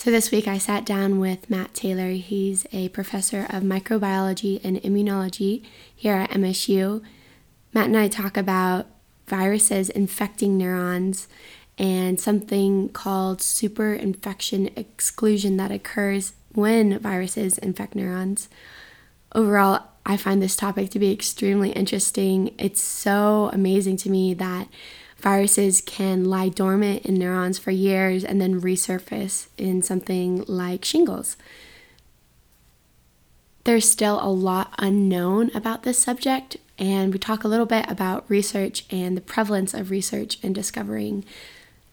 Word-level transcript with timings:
So 0.00 0.10
this 0.10 0.30
week 0.30 0.48
I 0.48 0.56
sat 0.56 0.86
down 0.86 1.20
with 1.20 1.50
Matt 1.50 1.74
Taylor. 1.74 2.12
He's 2.12 2.66
a 2.72 2.88
professor 2.88 3.40
of 3.50 3.62
microbiology 3.62 4.58
and 4.64 4.78
immunology 4.78 5.62
here 5.94 6.14
at 6.14 6.30
MSU. 6.30 7.02
Matt 7.74 7.88
and 7.88 7.98
I 7.98 8.08
talk 8.08 8.38
about 8.38 8.86
viruses 9.26 9.90
infecting 9.90 10.56
neurons 10.56 11.28
and 11.76 12.18
something 12.18 12.88
called 12.88 13.40
superinfection 13.40 14.72
exclusion 14.74 15.58
that 15.58 15.70
occurs 15.70 16.32
when 16.54 16.98
viruses 16.98 17.58
infect 17.58 17.94
neurons. 17.94 18.48
Overall, 19.34 19.82
I 20.06 20.16
find 20.16 20.40
this 20.40 20.56
topic 20.56 20.88
to 20.92 20.98
be 20.98 21.12
extremely 21.12 21.72
interesting. 21.72 22.54
It's 22.56 22.80
so 22.80 23.50
amazing 23.52 23.98
to 23.98 24.10
me 24.10 24.32
that 24.32 24.66
viruses 25.20 25.80
can 25.80 26.24
lie 26.24 26.48
dormant 26.48 27.04
in 27.04 27.14
neurons 27.14 27.58
for 27.58 27.70
years 27.70 28.24
and 28.24 28.40
then 28.40 28.60
resurface 28.60 29.48
in 29.56 29.82
something 29.82 30.44
like 30.46 30.84
shingles. 30.84 31.36
There's 33.64 33.90
still 33.90 34.18
a 34.22 34.32
lot 34.32 34.74
unknown 34.78 35.50
about 35.54 35.82
this 35.82 35.98
subject, 35.98 36.56
and 36.78 37.12
we 37.12 37.18
talk 37.18 37.44
a 37.44 37.48
little 37.48 37.66
bit 37.66 37.84
about 37.90 38.24
research 38.28 38.84
and 38.90 39.16
the 39.16 39.20
prevalence 39.20 39.74
of 39.74 39.90
research 39.90 40.38
in 40.42 40.52
discovering 40.52 41.24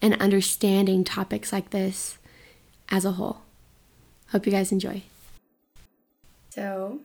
and 0.00 0.20
understanding 0.20 1.04
topics 1.04 1.52
like 1.52 1.70
this 1.70 2.18
as 2.88 3.04
a 3.04 3.12
whole. 3.12 3.42
Hope 4.30 4.46
you 4.46 4.52
guys 4.52 4.72
enjoy. 4.72 5.02
So, 6.50 7.00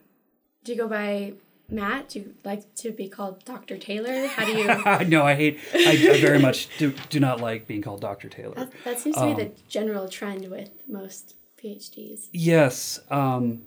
do 0.64 0.72
you 0.72 0.78
go 0.78 0.88
by 0.88 1.34
Matt, 1.68 2.10
do 2.10 2.20
you 2.20 2.34
like 2.44 2.74
to 2.76 2.92
be 2.92 3.08
called 3.08 3.44
Dr. 3.44 3.78
Taylor? 3.78 4.26
How 4.26 4.44
do 4.44 4.52
you? 4.52 4.66
no, 5.08 5.22
I 5.22 5.34
hate. 5.34 5.58
I, 5.72 5.90
I, 5.90 6.20
very 6.20 6.38
much 6.38 6.68
do, 6.78 6.94
do 7.08 7.20
not 7.20 7.40
like 7.40 7.66
being 7.66 7.82
called 7.82 8.00
Dr. 8.00 8.28
Taylor. 8.28 8.54
That, 8.54 8.72
that 8.84 9.00
seems 9.00 9.16
to 9.16 9.22
um, 9.22 9.34
be 9.34 9.42
the 9.44 9.48
um, 9.48 9.56
general 9.68 10.08
trend 10.08 10.50
with 10.50 10.70
most 10.86 11.34
PhDs. 11.62 12.28
Yes, 12.32 13.00
um, 13.10 13.62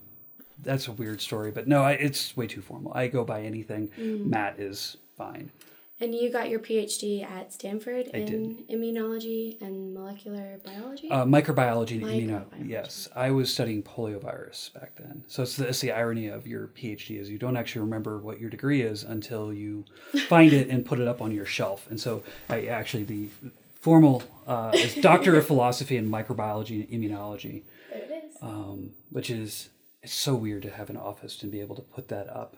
that's 0.62 0.88
a 0.88 0.92
weird 0.92 1.22
story, 1.22 1.52
but 1.52 1.68
no, 1.68 1.82
I, 1.82 1.94
it's 1.94 2.38
way 2.38 2.46
too 2.46 2.62
formal. 2.62 2.94
I 2.94 3.08
go 3.08 3.24
by 3.24 3.42
anything. 3.42 3.90
Mm. 4.00 4.28
Matt 4.28 4.60
is 4.60 4.98
fine. 5.18 5.52
And 6.00 6.14
you 6.14 6.30
got 6.32 6.50
your 6.50 6.60
PhD 6.60 7.24
at 7.24 7.52
Stanford 7.52 8.10
I 8.14 8.18
in 8.18 8.56
did. 8.58 8.70
immunology 8.70 9.60
and 9.62 9.96
molecular 9.96 10.60
biology? 10.64 11.10
Uh, 11.10 11.26
microbiology 11.26 11.92
and 11.92 12.04
immunology. 12.04 12.70
Yes. 12.70 13.10
I 13.16 13.32
was 13.32 13.52
studying 13.52 13.82
poliovirus 13.82 14.72
back 14.74 14.96
then. 14.96 15.24
So 15.28 15.42
it's 15.42 15.58
the, 15.58 15.70
it's 15.70 15.82
the 15.82 15.92
irony 15.92 16.28
of 16.28 16.46
your 16.46 16.68
PhD 16.68 17.20
is 17.20 17.32
you 17.32 17.40
don't 17.40 17.58
actually 17.58 17.82
remember 17.82 18.20
what 18.20 18.40
your 18.40 18.52
degree 18.52 18.84
is 18.84 19.04
until 19.04 19.52
you 19.52 19.86
find 20.28 20.54
it 20.54 20.70
and 20.70 20.86
put 20.86 21.00
it 21.00 21.08
up 21.08 21.20
on 21.20 21.32
your 21.32 21.46
shelf. 21.46 21.88
And 21.90 22.00
so 22.00 22.22
I 22.48 22.68
actually, 22.68 23.04
the 23.04 23.30
formal 23.74 24.22
uh, 24.46 24.72
is 24.76 24.94
Doctor 24.96 25.36
of 25.36 25.48
Philosophy 25.52 25.98
in 25.98 26.08
Microbiology 26.08 26.88
and 26.92 27.04
Immunology. 27.04 27.64
There 27.92 28.04
it 28.04 28.24
is. 28.26 28.38
Um, 28.40 28.92
which 29.10 29.32
is, 29.32 29.70
it's 30.04 30.14
so 30.14 30.36
weird 30.36 30.62
to 30.62 30.70
have 30.70 30.92
an 30.92 30.98
office 30.98 31.42
and 31.42 31.52
be 31.52 31.60
able 31.60 31.76
to 31.76 31.82
put 31.82 32.10
that 32.10 32.30
up. 32.30 32.56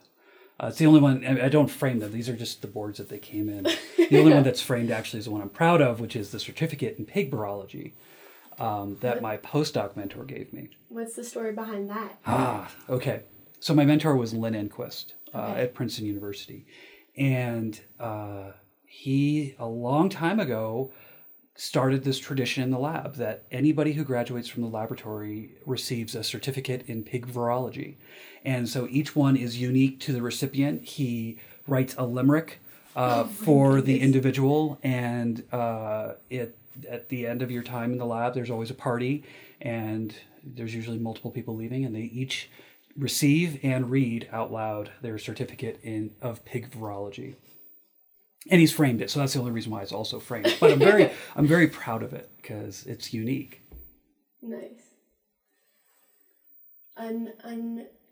Uh, 0.61 0.67
it's 0.67 0.77
the 0.77 0.85
only 0.85 0.99
one. 0.99 1.25
I, 1.25 1.47
don't 1.47 1.69
frame 1.69 1.99
them. 1.99 2.11
These 2.11 2.27
are 2.27 2.35
just 2.35 2.61
the 2.61 2.67
boards 2.67 2.97
that 2.97 3.07
they 3.07 3.17
came 3.17 3.47
in. 3.47 3.63
The 3.63 4.19
only 4.19 4.33
one 4.33 4.43
that's 4.49 4.61
framed 4.61 4.91
actually 4.91 5.19
is 5.19 5.25
the 5.25 5.31
one 5.31 5.41
I'm 5.41 5.49
proud 5.49 5.81
of, 5.81 6.01
which 6.01 6.15
is 6.15 6.31
the 6.31 6.39
certificate 6.39 6.97
in 6.97 7.05
pig 7.05 7.31
virology 7.31 7.93
um, 8.59 8.97
that 8.99 9.15
what? 9.15 9.21
my 9.21 9.37
postdoc 9.37 9.95
mentor 9.95 10.23
gave 10.25 10.51
me. 10.51 10.69
What's 10.89 11.15
the 11.15 11.23
story 11.23 11.53
behind 11.53 11.89
that? 11.89 12.19
Ah, 12.25 12.69
okay. 12.89 13.21
So 13.59 13.73
my 13.73 13.85
mentor 13.85 14.15
was 14.15 14.33
Lynn 14.33 14.53
Enquist 14.53 15.13
uh, 15.33 15.37
okay. 15.37 15.61
at 15.61 15.73
Princeton 15.73 16.05
University, 16.05 16.65
and 17.17 17.79
uh, 17.99 18.51
he 18.85 19.55
a 19.59 19.67
long 19.67 20.09
time 20.09 20.39
ago 20.39 20.91
started 21.55 22.05
this 22.05 22.17
tradition 22.17 22.63
in 22.63 22.71
the 22.71 22.79
lab 22.79 23.15
that 23.15 23.43
anybody 23.51 23.91
who 23.91 24.03
graduates 24.03 24.47
from 24.47 24.63
the 24.63 24.69
laboratory 24.69 25.51
receives 25.65 26.15
a 26.15 26.23
certificate 26.23 26.83
in 26.87 27.03
pig 27.03 27.27
virology. 27.27 27.97
And 28.45 28.67
so 28.67 28.87
each 28.89 29.15
one 29.15 29.35
is 29.35 29.59
unique 29.59 29.99
to 30.01 30.13
the 30.13 30.21
recipient. 30.21 30.83
He 30.83 31.37
writes 31.67 31.95
a 31.97 32.05
limerick 32.05 32.59
uh, 32.95 33.23
oh 33.25 33.27
for 33.27 33.81
the 33.81 33.99
individual, 33.99 34.79
and 34.83 35.43
uh, 35.51 36.13
it 36.29 36.57
at 36.89 37.09
the 37.09 37.27
end 37.27 37.41
of 37.41 37.51
your 37.51 37.63
time 37.63 37.91
in 37.91 37.97
the 37.97 38.05
lab, 38.05 38.33
there's 38.33 38.49
always 38.49 38.69
a 38.69 38.75
party, 38.75 39.23
and 39.61 40.15
there's 40.43 40.73
usually 40.73 40.97
multiple 40.97 41.31
people 41.31 41.55
leaving, 41.55 41.85
and 41.85 41.95
they 41.95 42.01
each 42.01 42.49
receive 42.97 43.59
and 43.63 43.91
read 43.91 44.27
out 44.31 44.51
loud 44.51 44.91
their 45.01 45.17
certificate 45.17 45.79
in 45.83 46.11
of 46.21 46.43
pig 46.45 46.71
virology. 46.71 47.35
And 48.49 48.59
he's 48.59 48.71
framed 48.71 49.01
it. 49.01 49.09
So 49.09 49.19
that's 49.19 49.33
the 49.33 49.39
only 49.39 49.51
reason 49.51 49.71
why 49.71 49.81
it's 49.81 49.91
also 49.91 50.19
framed. 50.19 50.55
But 50.59 50.71
i'm 50.71 50.79
very 50.79 51.11
i'm 51.35 51.47
very 51.47 51.67
proud 51.67 52.03
of 52.03 52.13
it 52.13 52.29
because 52.37 52.85
it's 52.85 53.13
unique. 53.13 53.61
Nice. 54.41 54.81
Un, 56.97 57.31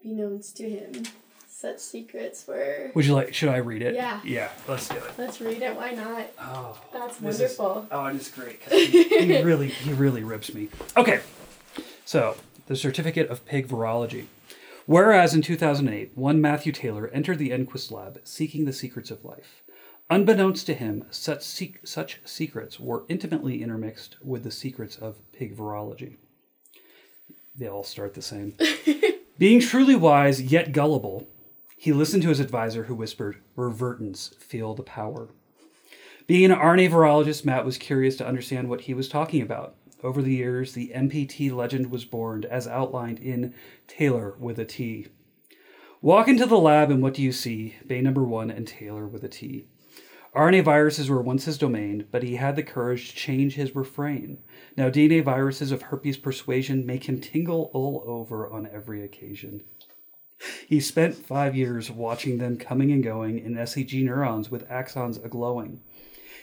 unbeknownst 0.03 0.58
to 0.58 0.69
him. 0.69 1.03
Such 1.47 1.80
secrets 1.80 2.46
were 2.47 2.91
would 2.94 3.06
you 3.06 3.16
like 3.16 3.34
should 3.34 3.50
i 3.50 3.58
read 3.58 3.81
it? 3.81 3.96
Yeah. 3.96 4.22
Yeah 4.24 4.50
let's 4.68 4.88
do 4.88 4.96
it. 4.96 5.12
Let's 5.18 5.41
read 5.41 5.62
it 5.62 5.75
why 5.75 5.91
not? 5.91 6.28
Oh 6.40 6.80
that's 6.94 7.19
wonderful 7.19 7.81
is, 7.81 7.88
oh 7.91 8.06
it 8.06 8.16
is 8.16 8.30
great 8.30 8.59
he, 8.69 9.03
he 9.03 9.41
really 9.41 9.69
he 9.69 9.94
really 9.94 10.24
rips 10.24 10.53
me. 10.53 10.69
Okay 10.96 11.22
so 12.06 12.38
the 12.68 12.75
certificate 12.75 13.30
of 13.30 13.46
pig 13.46 13.68
virology. 13.68 14.25
Whereas 14.85 15.34
in 15.34 15.41
2008, 15.41 16.12
one 16.16 16.40
Matthew 16.40 16.72
Taylor 16.72 17.09
entered 17.09 17.40
the 17.40 17.50
Enquist 17.50 17.91
lab 17.91 18.22
seeking 18.24 18.64
the 18.66 18.72
secrets 18.72 19.12
of 19.12 19.25
life. 19.25 19.62
Unbeknownst 20.09 20.66
to 20.68 20.74
him, 20.74 21.03
such, 21.12 21.41
sec- 21.41 21.85
such 21.85 22.22
secrets 22.24 22.79
were 22.79 23.03
intimately 23.09 23.62
intermixed 23.62 24.16
with 24.24 24.46
the 24.46 24.52
secrets 24.52 24.96
of 24.96 25.18
pig 25.34 25.58
virology. 25.58 26.16
They 27.58 27.68
all 27.68 27.84
start 27.84 28.14
the 28.14 28.22
same. 28.22 28.53
Being 29.37 29.59
truly 29.59 29.95
wise 29.95 30.41
yet 30.41 30.71
gullible, 30.71 31.27
he 31.77 31.93
listened 31.93 32.23
to 32.23 32.29
his 32.29 32.39
advisor 32.39 32.85
who 32.85 32.95
whispered, 32.95 33.37
Revertants 33.55 34.35
feel 34.37 34.73
the 34.73 34.81
power. 34.81 35.29
Being 36.25 36.51
an 36.51 36.57
RNA 36.57 36.89
virologist, 36.89 37.45
Matt 37.45 37.63
was 37.63 37.77
curious 37.77 38.15
to 38.17 38.27
understand 38.27 38.67
what 38.67 38.81
he 38.81 38.95
was 38.95 39.07
talking 39.07 39.43
about. 39.43 39.75
Over 40.03 40.23
the 40.23 40.33
years, 40.33 40.73
the 40.73 40.91
MPT 40.93 41.51
legend 41.51 41.91
was 41.91 42.03
born 42.03 42.45
as 42.45 42.67
outlined 42.67 43.19
in 43.19 43.53
Taylor 43.87 44.33
with 44.39 44.57
a 44.57 44.65
T. 44.65 45.07
Walk 46.01 46.27
into 46.27 46.47
the 46.47 46.57
lab 46.57 46.89
and 46.89 47.03
what 47.03 47.13
do 47.13 47.21
you 47.21 47.31
see? 47.31 47.75
Bay 47.85 48.01
number 48.01 48.23
one 48.23 48.49
and 48.49 48.67
Taylor 48.67 49.07
with 49.07 49.23
a 49.23 49.29
T. 49.29 49.65
RNA 50.35 50.63
viruses 50.63 51.09
were 51.09 51.21
once 51.21 51.45
his 51.45 51.57
domain, 51.57 52.05
but 52.11 52.21
he 52.21 52.35
had 52.35 52.55
the 52.55 52.63
courage 52.63 53.09
to 53.09 53.15
change 53.15 53.55
his 53.55 53.75
refrain. 53.75 54.39
Now, 54.75 54.89
DNA 54.89 55.23
viruses 55.23 55.71
of 55.71 55.83
herpes 55.83 56.17
persuasion 56.17 56.85
make 56.85 57.05
him 57.05 57.19
tingle 57.19 57.71
all 57.73 58.03
over 58.05 58.47
on 58.47 58.67
every 58.71 59.03
occasion. 59.03 59.63
He 60.67 60.79
spent 60.79 61.16
five 61.16 61.55
years 61.55 61.89
watching 61.89 62.37
them 62.37 62.57
coming 62.57 62.91
and 62.91 63.03
going 63.03 63.39
in 63.39 63.55
SEG 63.55 64.03
neurons 64.03 64.51
with 64.51 64.69
axons 64.69 65.17
aglowing. 65.23 65.79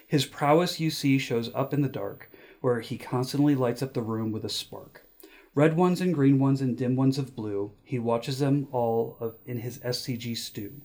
His 0.06 0.27
prowess, 0.27 0.81
you 0.81 0.91
see, 0.91 1.19
shows 1.19 1.50
up 1.55 1.73
in 1.73 1.83
the 1.83 1.89
dark, 1.89 2.31
where 2.61 2.81
he 2.81 2.99
constantly 2.99 3.55
lights 3.55 3.83
up 3.83 3.94
the 3.94 4.03
room 4.03 4.33
with 4.33 4.44
a 4.44 4.49
spark. 4.49 5.06
Red 5.55 5.77
ones 5.77 6.00
and 6.00 6.12
green 6.12 6.41
ones 6.41 6.61
and 6.61 6.77
dim 6.77 6.97
ones 6.97 7.19
of 7.19 7.37
blue, 7.37 7.73
he 7.84 8.00
watches 8.00 8.41
them 8.41 8.67
all 8.73 9.37
in 9.47 9.59
his 9.59 9.78
SCG 9.78 10.37
stew. 10.37 10.83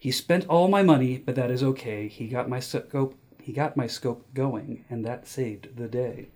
He 0.00 0.10
spent 0.10 0.46
all 0.48 0.66
my 0.66 0.82
money, 0.82 1.18
but 1.18 1.34
that 1.34 1.50
is 1.50 1.62
okay. 1.62 2.08
He 2.08 2.26
got 2.26 2.48
my 2.48 2.58
scope 2.58 3.16
he 3.42 3.52
got 3.52 3.76
my 3.76 3.86
scope 3.86 4.32
going, 4.32 4.84
and 4.88 5.04
that 5.04 5.26
saved 5.26 5.76
the 5.76 5.88
day. 5.88 6.28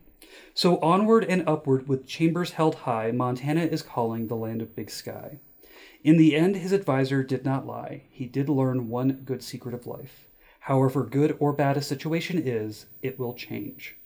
So 0.52 0.78
onward 0.80 1.24
and 1.24 1.48
upward 1.48 1.88
with 1.88 2.06
chambers 2.06 2.52
held 2.52 2.74
high, 2.74 3.10
Montana 3.10 3.62
is 3.62 3.82
calling 3.82 4.26
the 4.26 4.36
land 4.36 4.60
of 4.60 4.76
big 4.76 4.90
sky. 4.90 5.38
In 6.02 6.18
the 6.18 6.36
end, 6.36 6.56
his 6.56 6.72
advisor 6.72 7.22
did 7.22 7.44
not 7.44 7.66
lie. 7.66 8.02
He 8.10 8.26
did 8.26 8.48
learn 8.48 8.88
one 8.88 9.22
good 9.24 9.42
secret 9.42 9.74
of 9.74 9.86
life. 9.86 10.28
However 10.60 11.04
good 11.04 11.36
or 11.38 11.52
bad 11.52 11.76
a 11.76 11.82
situation 11.82 12.42
is, 12.44 12.86
it 13.00 13.18
will 13.18 13.32
change. 13.32 13.96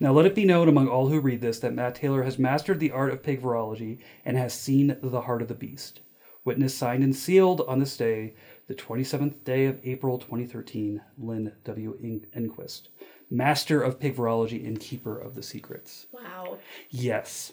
Now, 0.00 0.12
let 0.12 0.26
it 0.26 0.34
be 0.34 0.44
known 0.44 0.68
among 0.68 0.88
all 0.88 1.08
who 1.08 1.20
read 1.20 1.40
this 1.40 1.60
that 1.60 1.74
Matt 1.74 1.94
Taylor 1.94 2.24
has 2.24 2.38
mastered 2.38 2.80
the 2.80 2.90
art 2.90 3.12
of 3.12 3.22
pig 3.22 3.42
virology 3.42 3.98
and 4.24 4.36
has 4.36 4.52
seen 4.52 4.96
the 5.00 5.20
heart 5.20 5.42
of 5.42 5.48
the 5.48 5.54
beast. 5.54 6.00
Witness 6.44 6.76
signed 6.76 7.02
and 7.02 7.16
sealed 7.16 7.62
on 7.62 7.78
this 7.78 7.96
day, 7.96 8.34
the 8.66 8.74
27th 8.74 9.44
day 9.44 9.64
of 9.64 9.80
April 9.82 10.18
2013, 10.18 11.00
Lynn 11.18 11.52
W. 11.64 11.98
Enquist, 12.36 12.88
master 13.30 13.82
of 13.82 13.98
pig 13.98 14.16
virology 14.16 14.66
and 14.66 14.78
keeper 14.78 15.18
of 15.18 15.34
the 15.34 15.42
secrets. 15.42 16.06
Wow. 16.12 16.58
Yes. 16.90 17.52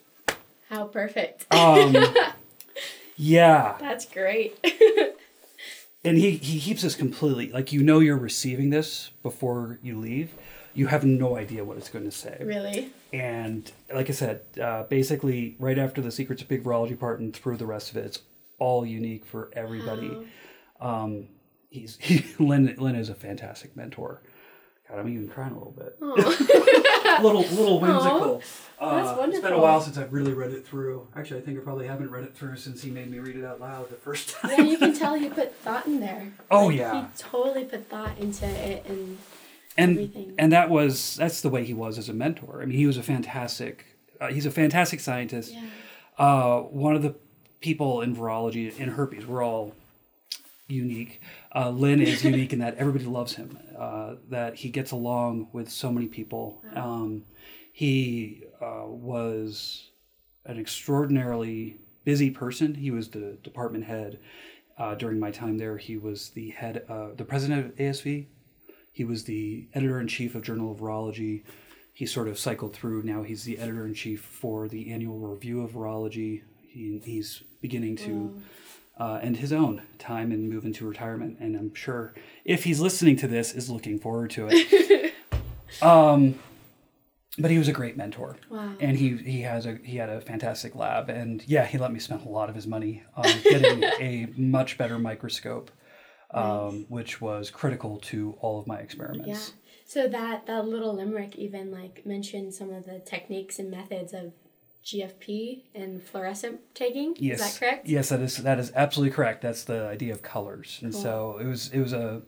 How 0.69 0.85
perfect. 0.85 1.53
Um, 1.53 1.95
yeah. 3.15 3.77
That's 3.79 4.05
great. 4.05 4.57
and 6.03 6.17
he, 6.17 6.31
he 6.31 6.59
keeps 6.59 6.83
us 6.83 6.95
completely, 6.95 7.49
like, 7.51 7.71
you 7.71 7.83
know, 7.83 7.99
you're 7.99 8.17
receiving 8.17 8.71
this 8.71 9.11
before 9.23 9.79
you 9.81 9.97
leave. 9.97 10.31
You 10.73 10.88
have 10.88 11.05
no 11.05 11.38
idea 11.38 11.63
what 11.63 11.77
it's 11.77 11.89
going 11.89 12.05
to 12.05 12.11
say. 12.11 12.41
Really? 12.41 12.91
And 13.11 13.69
like 13.93 14.09
I 14.09 14.13
said, 14.13 14.41
uh, 14.61 14.83
basically, 14.83 15.55
right 15.59 15.77
after 15.77 16.01
the 16.01 16.11
Secrets 16.11 16.41
of 16.41 16.47
Pig 16.47 16.63
Virology 16.63 16.97
part 16.97 17.19
and 17.19 17.33
through 17.35 17.57
the 17.57 17.65
rest 17.65 17.91
of 17.91 17.97
it, 17.97 18.05
it's 18.05 18.19
all 18.62 18.86
unique 18.86 19.25
for 19.25 19.50
everybody. 19.54 20.10
Wow. 20.80 21.04
Um, 21.04 21.28
he's 21.69 21.98
he, 22.02 22.24
Lynn. 22.40 22.74
Lynn 22.78 22.96
is 22.96 23.10
a 23.10 23.16
fantastic 23.16 23.75
mentor. 23.75 24.22
God, 24.88 25.00
I'm 25.00 25.10
even 25.10 25.28
crying 25.30 25.54
a 25.54 25.58
little 25.58 25.72
bit. 25.72 25.96
a 26.02 26.06
little 27.24 27.42
little 27.44 27.80
whimsical. 27.80 28.42
Uh, 28.80 29.16
It's 29.30 29.40
been 29.40 29.54
a 29.54 29.60
while 29.60 29.80
since 29.81 29.98
I've 29.98 30.12
really 30.12 30.34
read 30.34 30.52
it 30.52 30.66
through. 30.66 31.08
Actually, 31.16 31.40
I 31.40 31.44
think 31.44 31.58
I 31.60 31.62
probably 31.62 31.88
haven't 31.88 32.12
read 32.12 32.24
it 32.25 32.36
through 32.36 32.58
since 32.58 32.81
he 32.84 32.92
made 32.92 33.10
me 33.10 33.19
read 33.19 33.36
it 33.38 33.46
out 33.46 33.60
loud 33.62 33.90
the 33.90 33.96
first 33.96 34.30
time. 34.31 34.52
Yeah, 34.58 34.63
you 34.66 34.78
can 34.78 34.94
tell 34.94 35.13
he 35.16 35.30
put 35.30 35.56
thought 35.56 35.86
in 35.86 36.00
there. 36.02 36.34
Oh, 36.52 36.68
Like, 36.68 36.78
yeah. 36.78 37.02
He 37.02 37.08
totally 37.18 37.63
put 37.66 37.88
thought 37.90 38.18
into 38.19 38.46
it 38.46 38.86
and 38.88 39.18
and 39.78 39.92
everything. 39.92 40.36
and 40.38 40.52
that 40.52 40.69
was 40.69 41.16
that's 41.16 41.40
the 41.42 41.50
way 41.50 41.63
he 41.63 41.74
was 41.74 41.98
as 41.98 42.10
a 42.10 42.13
mentor. 42.13 42.62
I 42.62 42.66
mean, 42.66 42.78
he 42.78 42.86
was 42.86 42.98
a 42.98 43.04
fantastic. 43.04 43.86
Uh, 44.19 44.28
he's 44.28 44.46
a 44.46 44.52
fantastic 44.52 45.00
scientist. 45.00 45.54
yeah. 45.54 45.62
Uh, 46.18 46.60
one 46.63 46.96
of 46.96 47.02
the 47.02 47.16
people 47.62 48.02
in 48.02 48.16
virology 48.16 48.75
in 48.78 48.90
herpes, 48.90 49.25
we're 49.25 49.44
all 49.44 49.74
unique. 50.68 51.22
Uh, 51.56 51.69
Lynn 51.69 52.02
is 52.02 52.24
unique 52.31 52.54
in 52.54 52.60
that 52.60 52.75
everybody 52.75 53.06
loves 53.06 53.36
him. 53.36 53.58
Uh, 53.78 54.16
that 54.30 54.56
he 54.56 54.69
gets 54.69 54.92
along 54.92 55.48
with 55.54 55.69
so 55.69 55.92
many 55.92 56.08
people. 56.08 56.62
Um, 56.75 57.24
he 57.72 58.44
uh, 58.62 58.86
was 58.86 59.90
an 60.46 60.60
extraordinarily 60.60 61.78
busy 62.04 62.30
person. 62.30 62.74
He 62.75 62.92
was 62.92 63.10
the 63.10 63.38
department 63.44 63.86
head 63.86 64.19
uh, 64.78 64.96
during 64.96 65.19
my 65.19 65.31
time 65.31 65.58
there. 65.58 65.78
He 65.78 65.98
was 65.98 66.30
the 66.30 66.50
head, 66.50 66.84
uh, 66.90 67.10
the 67.16 67.25
president 67.25 67.66
of 67.66 67.75
ASV. 67.75 68.25
He 68.92 69.04
was 69.04 69.24
the 69.24 69.68
editor 69.74 70.00
in 70.00 70.08
chief 70.08 70.36
of 70.36 70.42
Journal 70.44 70.72
of 70.72 70.80
Virology. 70.80 71.44
He 71.94 72.06
sort 72.06 72.28
of 72.28 72.40
cycled 72.40 72.74
through. 72.74 73.04
Now 73.04 73.24
he's 73.24 73.44
the 73.44 73.58
editor 73.58 73.86
in 73.86 73.94
chief 73.94 74.22
for 74.22 74.68
the 74.68 74.92
annual 74.92 75.19
review 75.19 75.62
of 75.62 75.72
virology. 75.72 76.42
He, 76.71 77.01
he's 77.03 77.44
beginning 77.62 77.97
to 77.97 78.41
uh, 78.97 79.19
end 79.21 79.38
his 79.38 79.51
own 79.51 79.81
time 80.00 80.31
and 80.31 80.50
move 80.50 80.63
into 80.65 80.88
retirement. 80.88 81.38
And 81.39 81.56
I'm 81.56 81.73
sure 81.73 82.13
if 82.45 82.63
he's 82.63 82.79
listening 82.79 83.15
to 83.18 83.27
this, 83.27 83.53
is 83.53 83.69
looking 83.69 84.00
forward 84.00 84.31
to 84.31 84.47
it. 84.50 85.13
um, 85.81 86.35
but 87.38 87.50
he 87.50 87.57
was 87.57 87.68
a 87.68 87.71
great 87.71 87.95
mentor, 87.95 88.35
Wow. 88.50 88.73
and 88.79 88.97
he 88.97 89.15
he 89.15 89.41
has 89.41 89.65
a 89.65 89.77
he 89.83 89.95
had 89.97 90.09
a 90.09 90.19
fantastic 90.19 90.75
lab. 90.75 91.09
And 91.09 91.41
yeah, 91.47 91.65
he 91.65 91.77
let 91.77 91.94
me 91.94 92.00
spend 92.00 92.25
a 92.25 92.29
lot 92.29 92.50
of 92.50 92.56
his 92.56 92.68
money 92.68 93.03
on 93.15 93.24
getting 93.44 93.83
a 93.83 94.27
much 94.38 94.77
better 94.77 95.00
microscope, 95.00 95.71
um, 96.31 96.85
which 96.89 97.21
was 97.21 97.50
critical 97.50 97.97
to 98.00 98.35
all 98.41 98.59
of 98.59 98.67
my 98.67 98.77
experiments. 98.79 99.27
Yeah. 99.27 99.71
So 99.85 100.07
that 100.09 100.45
that 100.47 100.65
little 100.67 100.94
limerick 100.95 101.38
even 101.38 101.71
like 101.71 102.06
mentioned 102.06 102.53
some 102.53 102.69
of 102.74 102.85
the 102.85 103.00
techniques 103.00 103.59
and 103.59 103.71
methods 103.71 104.12
of 104.13 104.33
GFP 104.83 105.63
and 105.75 106.01
fluorescent 106.04 106.60
tagging. 106.74 107.16
Yes. 107.18 107.39
Is 107.39 107.54
that 107.54 107.60
correct? 107.60 107.88
Yes, 107.88 108.10
that 108.10 108.22
is 108.22 108.38
that 108.38 108.60
is 108.60 108.72
absolutely 108.75 109.13
correct. 109.13 109.42
That's 109.42 109.63
the 109.63 109.88
idea 109.88 110.13
of 110.13 110.22
colors, 110.22 110.80
and 110.81 110.94
so 110.94 111.38
it 111.39 111.45
was 111.45 111.69
it 111.69 111.80
was 111.80 111.94
a 111.94 112.22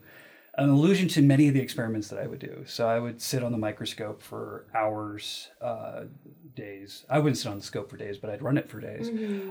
an 0.56 0.68
allusion 0.68 1.08
to 1.08 1.22
many 1.22 1.48
of 1.48 1.54
the 1.54 1.60
experiments 1.60 2.08
that 2.08 2.18
I 2.20 2.26
would 2.26 2.38
do. 2.38 2.62
So 2.66 2.88
I 2.88 2.98
would 3.00 3.20
sit 3.20 3.42
on 3.42 3.50
the 3.50 3.58
microscope 3.58 4.22
for 4.22 4.66
hours, 4.72 5.48
uh, 5.60 6.04
days. 6.54 7.04
I 7.10 7.18
wouldn't 7.18 7.38
sit 7.38 7.48
on 7.48 7.58
the 7.58 7.64
scope 7.64 7.90
for 7.90 7.96
days, 7.96 8.18
but 8.18 8.30
I'd 8.30 8.40
run 8.42 8.56
it 8.56 8.68
for 8.68 8.80
days, 8.80 9.08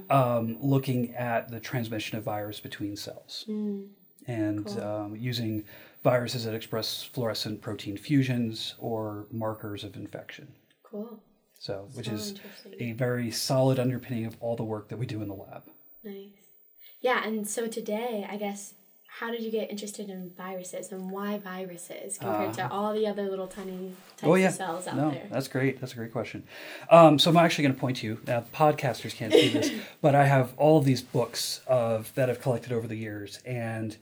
um, 0.10 0.58
looking 0.62 1.14
at 1.16 1.50
the 1.50 1.60
transmission 1.60 2.18
of 2.18 2.24
virus 2.24 2.62
between 2.62 2.96
cells, 2.96 3.44
and 4.28 4.80
um, 4.80 5.18
using 5.18 5.66
viruses 6.04 6.46
that 6.46 6.54
express 6.54 7.04
fluorescent 7.04 7.62
protein 7.62 7.98
fusions 7.98 8.76
or 8.80 9.28
markers 9.32 9.84
of 9.84 9.96
infection. 9.98 10.54
Cool. 10.84 11.20
So, 11.64 11.88
which 11.94 12.08
So 12.08 12.14
is 12.16 12.34
a 12.78 12.92
very 12.92 13.32
solid 13.32 13.80
underpinning 13.80 14.26
of 14.26 14.36
all 14.42 14.58
the 14.58 14.66
work 14.66 14.90
that 14.90 14.98
we 14.98 15.06
do 15.06 15.22
in 15.22 15.30
the 15.30 15.34
lab. 15.34 15.64
Nice. 16.04 16.28
Yeah, 17.00 17.26
and 17.26 17.48
so 17.48 17.68
today, 17.68 18.28
I 18.30 18.36
guess, 18.36 18.74
how 19.08 19.32
did 19.32 19.42
you 19.42 19.50
get 19.50 19.72
interested 19.72 20.10
in 20.10 20.32
viruses 20.38 20.92
and 20.92 21.10
why 21.10 21.38
viruses 21.38 22.18
compared 22.18 22.54
to 22.56 22.70
all 22.70 22.94
the 22.94 23.08
other 23.08 23.30
little 23.30 23.48
tiny 23.48 23.94
types 24.18 24.24
Uh, 24.24 24.28
Oh 24.32 24.36
yeah, 24.36 24.50
of 24.50 24.56
cells 24.56 24.88
out 24.88 24.98
no, 24.98 25.12
there? 25.12 25.28
that's 25.32 25.48
great. 25.48 25.80
That's 25.80 25.94
a 25.94 25.96
great 25.96 26.12
question. 26.12 26.44
Um, 26.92 27.18
so 27.18 27.30
I'm 27.30 27.38
actually 27.38 27.64
going 27.64 27.76
to 27.76 27.80
point 27.80 27.96
to 27.98 28.08
you 28.08 28.20
now. 28.28 28.44
Podcasters 28.54 29.16
can't 29.16 29.32
see 29.32 29.48
this, 29.48 29.72
but 30.02 30.16
I 30.16 30.26
have 30.26 30.54
all 30.58 30.78
of 30.80 30.84
these 30.84 31.02
books 31.02 31.62
of 31.66 32.14
that 32.16 32.30
I've 32.30 32.42
collected 32.42 32.74
over 32.74 32.88
the 32.88 32.98
years, 32.98 33.40
and 33.46 33.96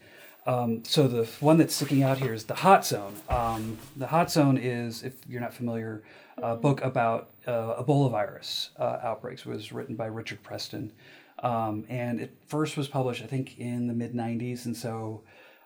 um, 0.47 0.83
so 0.83 1.07
the 1.07 1.25
one 1.41 1.59
that's 1.59 1.75
sticking 1.75 2.01
out 2.01 2.17
here 2.17 2.33
is 2.33 2.45
the 2.45 2.55
Hot 2.55 2.83
Zone. 2.87 3.13
Um, 3.29 3.77
the 3.95 4.07
Hot 4.07 4.31
Zone 4.31 4.57
is, 4.57 5.03
if 5.03 5.13
you're 5.29 5.41
not 5.41 5.53
familiar, 5.53 6.01
a 6.41 6.55
book 6.55 6.81
about 6.81 7.31
uh, 7.47 7.81
Ebola 7.81 8.11
virus 8.11 8.71
uh, 8.77 8.99
outbreaks. 9.03 9.45
Was 9.45 9.71
written 9.71 9.95
by 9.95 10.07
Richard 10.07 10.43
Preston, 10.43 10.91
um, 11.39 11.85
and 11.89 12.19
it 12.19 12.35
first 12.47 12.77
was 12.77 12.87
published, 12.87 13.23
I 13.23 13.27
think, 13.27 13.57
in 13.59 13.87
the 13.87 13.93
mid 13.93 14.13
'90s, 14.13 14.65
and 14.65 14.75
so. 14.75 15.23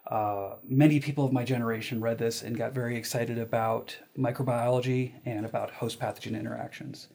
Uh, 0.07 0.57
many 0.63 0.99
people 0.99 1.25
of 1.25 1.33
my 1.33 1.43
generation 1.43 1.99
read 1.99 2.19
this 2.19 2.43
and 2.43 2.55
got 2.55 2.73
very 2.73 2.95
excited 2.95 3.39
about 3.39 3.97
microbiology 4.15 5.13
and 5.25 5.47
about 5.47 5.71
host 5.71 5.99
pathogen 5.99 6.39
interactions. 6.39 7.07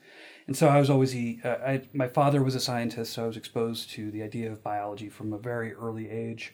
And 0.49 0.57
so 0.57 0.67
I 0.67 0.81
was 0.81 0.91
always 0.91 1.13
the, 1.13 1.39
uh, 1.45 1.57
I, 1.65 1.83
my 1.93 2.09
father 2.09 2.43
was 2.43 2.57
a 2.57 2.61
scientist, 2.61 3.13
so 3.13 3.23
I 3.23 3.27
was 3.29 3.37
exposed 3.37 3.91
to 3.91 4.11
the 4.11 4.25
idea 4.25 4.51
of 4.51 4.65
biology 4.65 5.09
from 5.09 5.33
a 5.33 5.39
very 5.39 5.73
early 5.73 6.11
age. 6.11 6.53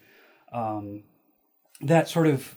Um, 0.52 1.04
that 1.80 2.06
sort 2.06 2.26
of 2.26 2.56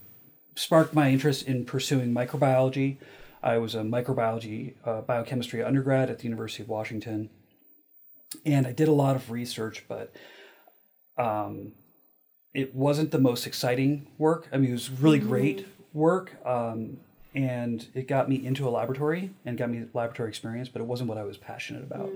sparked 0.55 0.93
my 0.93 1.09
interest 1.09 1.47
in 1.47 1.63
pursuing 1.63 2.13
microbiology. 2.13 2.97
I 3.41 3.57
was 3.57 3.75
a 3.75 3.81
microbiology 3.81 4.75
uh, 4.85 5.01
biochemistry 5.01 5.63
undergrad 5.63 6.09
at 6.09 6.19
the 6.19 6.25
University 6.25 6.63
of 6.63 6.69
Washington, 6.69 7.29
and 8.45 8.67
I 8.67 8.71
did 8.71 8.87
a 8.87 8.93
lot 8.93 9.15
of 9.15 9.31
research, 9.31 9.85
but 9.87 10.13
um, 11.17 11.73
it 12.53 12.75
wasn't 12.75 13.11
the 13.11 13.19
most 13.19 13.47
exciting 13.47 14.07
work. 14.17 14.47
I 14.51 14.57
mean, 14.57 14.69
it 14.69 14.73
was 14.73 14.89
really 14.89 15.19
great 15.19 15.67
work, 15.93 16.35
um, 16.45 16.97
and 17.33 17.87
it 17.93 18.07
got 18.07 18.27
me 18.29 18.45
into 18.45 18.67
a 18.67 18.71
laboratory 18.71 19.31
and 19.45 19.57
got 19.57 19.69
me 19.69 19.85
laboratory 19.93 20.29
experience, 20.29 20.67
but 20.67 20.81
it 20.81 20.85
wasn't 20.85 21.09
what 21.09 21.17
I 21.17 21.23
was 21.23 21.37
passionate 21.37 21.83
about. 21.83 22.09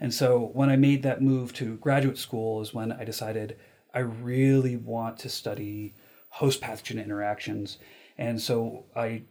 And 0.00 0.12
so 0.12 0.50
when 0.54 0.70
I 0.70 0.76
made 0.76 1.02
that 1.02 1.22
move 1.22 1.52
to 1.54 1.76
graduate 1.76 2.18
school 2.18 2.60
is 2.60 2.72
when 2.72 2.92
I 2.92 3.04
decided 3.04 3.56
I 3.92 4.00
really 4.00 4.76
want 4.76 5.18
to 5.20 5.28
study 5.28 5.94
host 6.30 6.60
pathogen 6.60 7.02
interactions. 7.02 7.78
And 8.18 8.40
so 8.40 8.84
I 8.96 9.22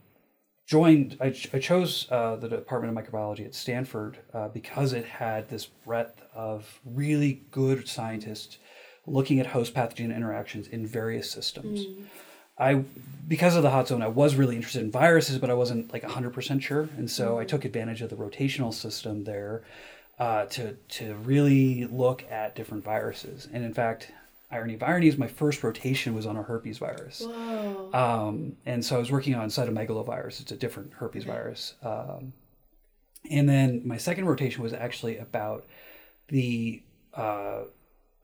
joined, 0.65 1.18
I, 1.19 1.31
ch- 1.31 1.54
I 1.54 1.60
chose 1.60 2.07
uh, 2.10 2.36
the 2.38 2.48
Department 2.48 2.98
of 2.98 3.06
Microbiology 3.06 3.45
at 3.45 3.54
Stanford 3.56 4.19
uh, 4.33 4.48
because 4.48 4.94
it 4.94 5.06
had 5.06 5.50
this 5.50 5.65
breadth 5.65 6.21
of 6.33 6.80
really 6.86 7.42
good 7.51 7.88
scientists 7.88 8.57
looking 9.06 9.39
at 9.39 9.48
host 9.48 9.74
pathogen 9.74 10.15
interactions 10.15 10.68
in 10.68 10.88
various 10.88 11.30
systems. 11.30 11.86
I, 12.57 12.83
because 13.27 13.56
of 13.56 13.63
the 13.63 13.71
hot 13.71 13.88
zone, 13.88 14.01
I 14.01 14.07
was 14.07 14.36
really 14.36 14.56
interested 14.56 14.81
in 14.83 14.92
viruses, 14.92 15.39
but 15.39 15.50
I 15.50 15.54
wasn't 15.56 15.92
like 15.92 16.04
100% 16.04 16.62
sure. 16.62 16.88
And 16.98 17.10
so 17.10 17.39
I 17.39 17.45
took 17.45 17.65
advantage 17.65 18.01
of 18.01 18.10
the 18.10 18.15
rotational 18.15 18.74
system 18.74 19.24
there 19.24 19.63
uh, 20.19 20.45
to, 20.45 20.74
to 20.74 21.15
really 21.15 21.86
look 21.88 22.24
at 22.29 22.55
different 22.55 22.84
viruses. 22.84 23.48
And 23.51 23.65
in 23.65 23.74
fact, 23.74 24.12
irony 24.53 24.75
of 24.75 24.83
ironies, 24.83 25.17
my 25.17 25.27
first 25.27 25.63
rotation 25.63 26.13
was 26.13 26.25
on 26.25 26.36
a 26.38 26.43
herpes 26.43 26.77
virus. 26.77 27.22
Whoa. 27.22 27.89
Um, 27.93 28.55
and 28.65 28.83
so 28.86 28.95
I 28.95 29.00
was 29.00 29.12
working 29.12 29.36
on 29.36 29.50
cytomegalovirus. 29.50 30.41
It's 30.41 30.51
a 30.51 30.55
different 30.55 30.93
herpes 30.93 31.24
virus. 31.24 31.74
Um, 31.83 32.33
and 33.29 33.48
then 33.50 33.81
my 33.86 33.98
second 33.98 34.25
rotation 34.25 34.62
was 34.63 34.74
actually 34.74 35.17
about 35.17 35.65
the 36.27 36.81
uh, 37.15 37.62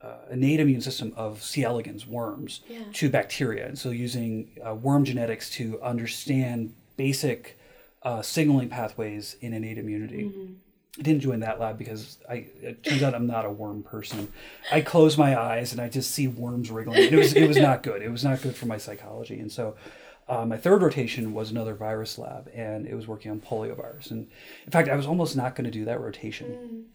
uh, 0.02 0.18
innate 0.32 0.60
immune 0.60 0.82
system 0.82 1.14
of 1.16 1.42
C. 1.44 1.64
elegans 1.64 2.06
worms 2.08 2.62
Yeah. 2.70 2.84
to 2.94 3.10
bacteria. 3.10 3.68
And 3.68 3.78
so 3.78 3.90
using 3.90 4.32
uh, 4.66 4.76
worm 4.76 5.04
genetics 5.06 5.50
to 5.52 5.82
understand 5.82 6.74
basic 6.98 7.58
uh, 8.04 8.22
signaling 8.22 8.70
pathways 8.70 9.36
in 9.42 9.54
innate 9.54 9.78
immunity. 9.78 10.32
I 11.00 11.02
didn't 11.02 11.22
join 11.22 11.40
that 11.40 11.60
lab 11.60 11.78
because 11.78 12.18
I 12.30 12.48
it 12.62 12.84
turns 12.84 13.04
out 13.04 13.16
I'm 13.16 13.28
not 13.28 13.46
a 13.46 13.50
worm 13.50 13.84
person. 13.84 14.32
I 14.72 14.82
close 14.82 15.18
my 15.18 15.40
eyes 15.40 15.72
and 15.72 15.80
I 15.80 15.88
just 15.88 16.12
see 16.12 16.28
worms 16.28 16.70
wriggling. 16.70 17.02
It 17.02 17.16
was 17.16 17.34
it 17.34 17.48
was 17.48 17.58
not 17.58 17.84
good. 17.84 18.02
It 18.02 18.10
was 18.10 18.24
not 18.24 18.42
good 18.42 18.56
for 18.56 18.66
my 18.66 18.78
psychology. 18.78 19.40
And 19.40 19.52
so 19.52 19.76
uh, 20.28 20.46
my 20.46 20.58
third 20.58 20.84
rotation 20.84 21.34
was 21.34 21.50
another 21.52 21.74
virus 21.74 22.18
lab, 22.18 22.52
and 22.54 22.86
it 22.86 22.94
was 22.94 23.08
working 23.08 23.32
on 23.32 23.40
poliovirus. 23.40 24.12
And 24.12 24.28
in 24.66 24.72
fact, 24.72 24.88
I 24.88 24.96
was 24.96 25.08
almost 25.08 25.36
not 25.36 25.56
going 25.56 25.66
to 25.66 25.72
do 25.72 25.86
that 25.86 26.00
rotation. 26.00 26.86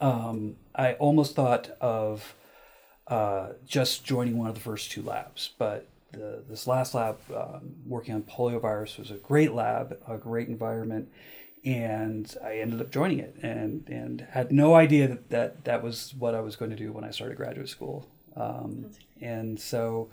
Um, 0.00 0.56
I 0.74 0.94
almost 0.94 1.34
thought 1.34 1.70
of 1.80 2.34
uh, 3.06 3.50
just 3.66 4.04
joining 4.04 4.38
one 4.38 4.48
of 4.48 4.54
the 4.54 4.60
first 4.60 4.90
two 4.90 5.02
labs, 5.02 5.50
but 5.58 5.88
the, 6.12 6.42
this 6.48 6.66
last 6.66 6.94
lab 6.94 7.18
um, 7.34 7.74
working 7.86 8.14
on 8.14 8.22
poliovirus 8.22 8.98
was 8.98 9.10
a 9.10 9.16
great 9.16 9.52
lab, 9.52 9.98
a 10.08 10.16
great 10.16 10.48
environment, 10.48 11.10
and 11.64 12.34
I 12.42 12.58
ended 12.58 12.80
up 12.80 12.90
joining 12.90 13.18
it 13.20 13.36
and, 13.42 13.86
and 13.88 14.26
had 14.30 14.50
no 14.52 14.74
idea 14.74 15.08
that, 15.08 15.30
that 15.30 15.64
that 15.64 15.82
was 15.82 16.14
what 16.18 16.34
I 16.34 16.40
was 16.40 16.56
going 16.56 16.70
to 16.70 16.76
do 16.76 16.92
when 16.92 17.04
I 17.04 17.10
started 17.10 17.36
graduate 17.36 17.68
school. 17.68 18.08
Um, 18.36 18.86
and 19.20 19.60
so 19.60 20.10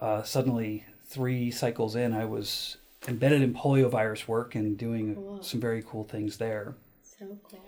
uh, 0.00 0.22
suddenly, 0.22 0.84
three 1.06 1.50
cycles 1.50 1.94
in, 1.94 2.12
I 2.12 2.24
was 2.24 2.78
embedded 3.06 3.42
in 3.42 3.54
poliovirus 3.54 4.26
work 4.26 4.54
and 4.54 4.76
doing 4.78 5.14
Cool. 5.14 5.42
some 5.42 5.60
very 5.60 5.82
cool 5.82 6.04
things 6.04 6.38
there. 6.38 6.74
so 7.02 7.38
cool. 7.48 7.60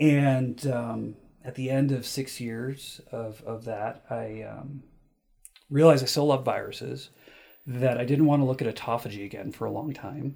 And 0.00 0.66
um, 0.66 1.16
at 1.44 1.54
the 1.56 1.70
end 1.70 1.92
of 1.92 2.06
six 2.06 2.40
years 2.40 3.00
of, 3.12 3.42
of 3.44 3.64
that, 3.64 4.04
I 4.10 4.42
um, 4.42 4.82
realized 5.70 6.02
I 6.02 6.06
still 6.06 6.26
love 6.26 6.44
viruses, 6.44 7.10
that 7.66 7.98
I 7.98 8.04
didn't 8.04 8.26
want 8.26 8.42
to 8.42 8.46
look 8.46 8.60
at 8.60 8.74
autophagy 8.74 9.24
again 9.24 9.50
for 9.50 9.64
a 9.64 9.70
long 9.70 9.92
time, 9.94 10.32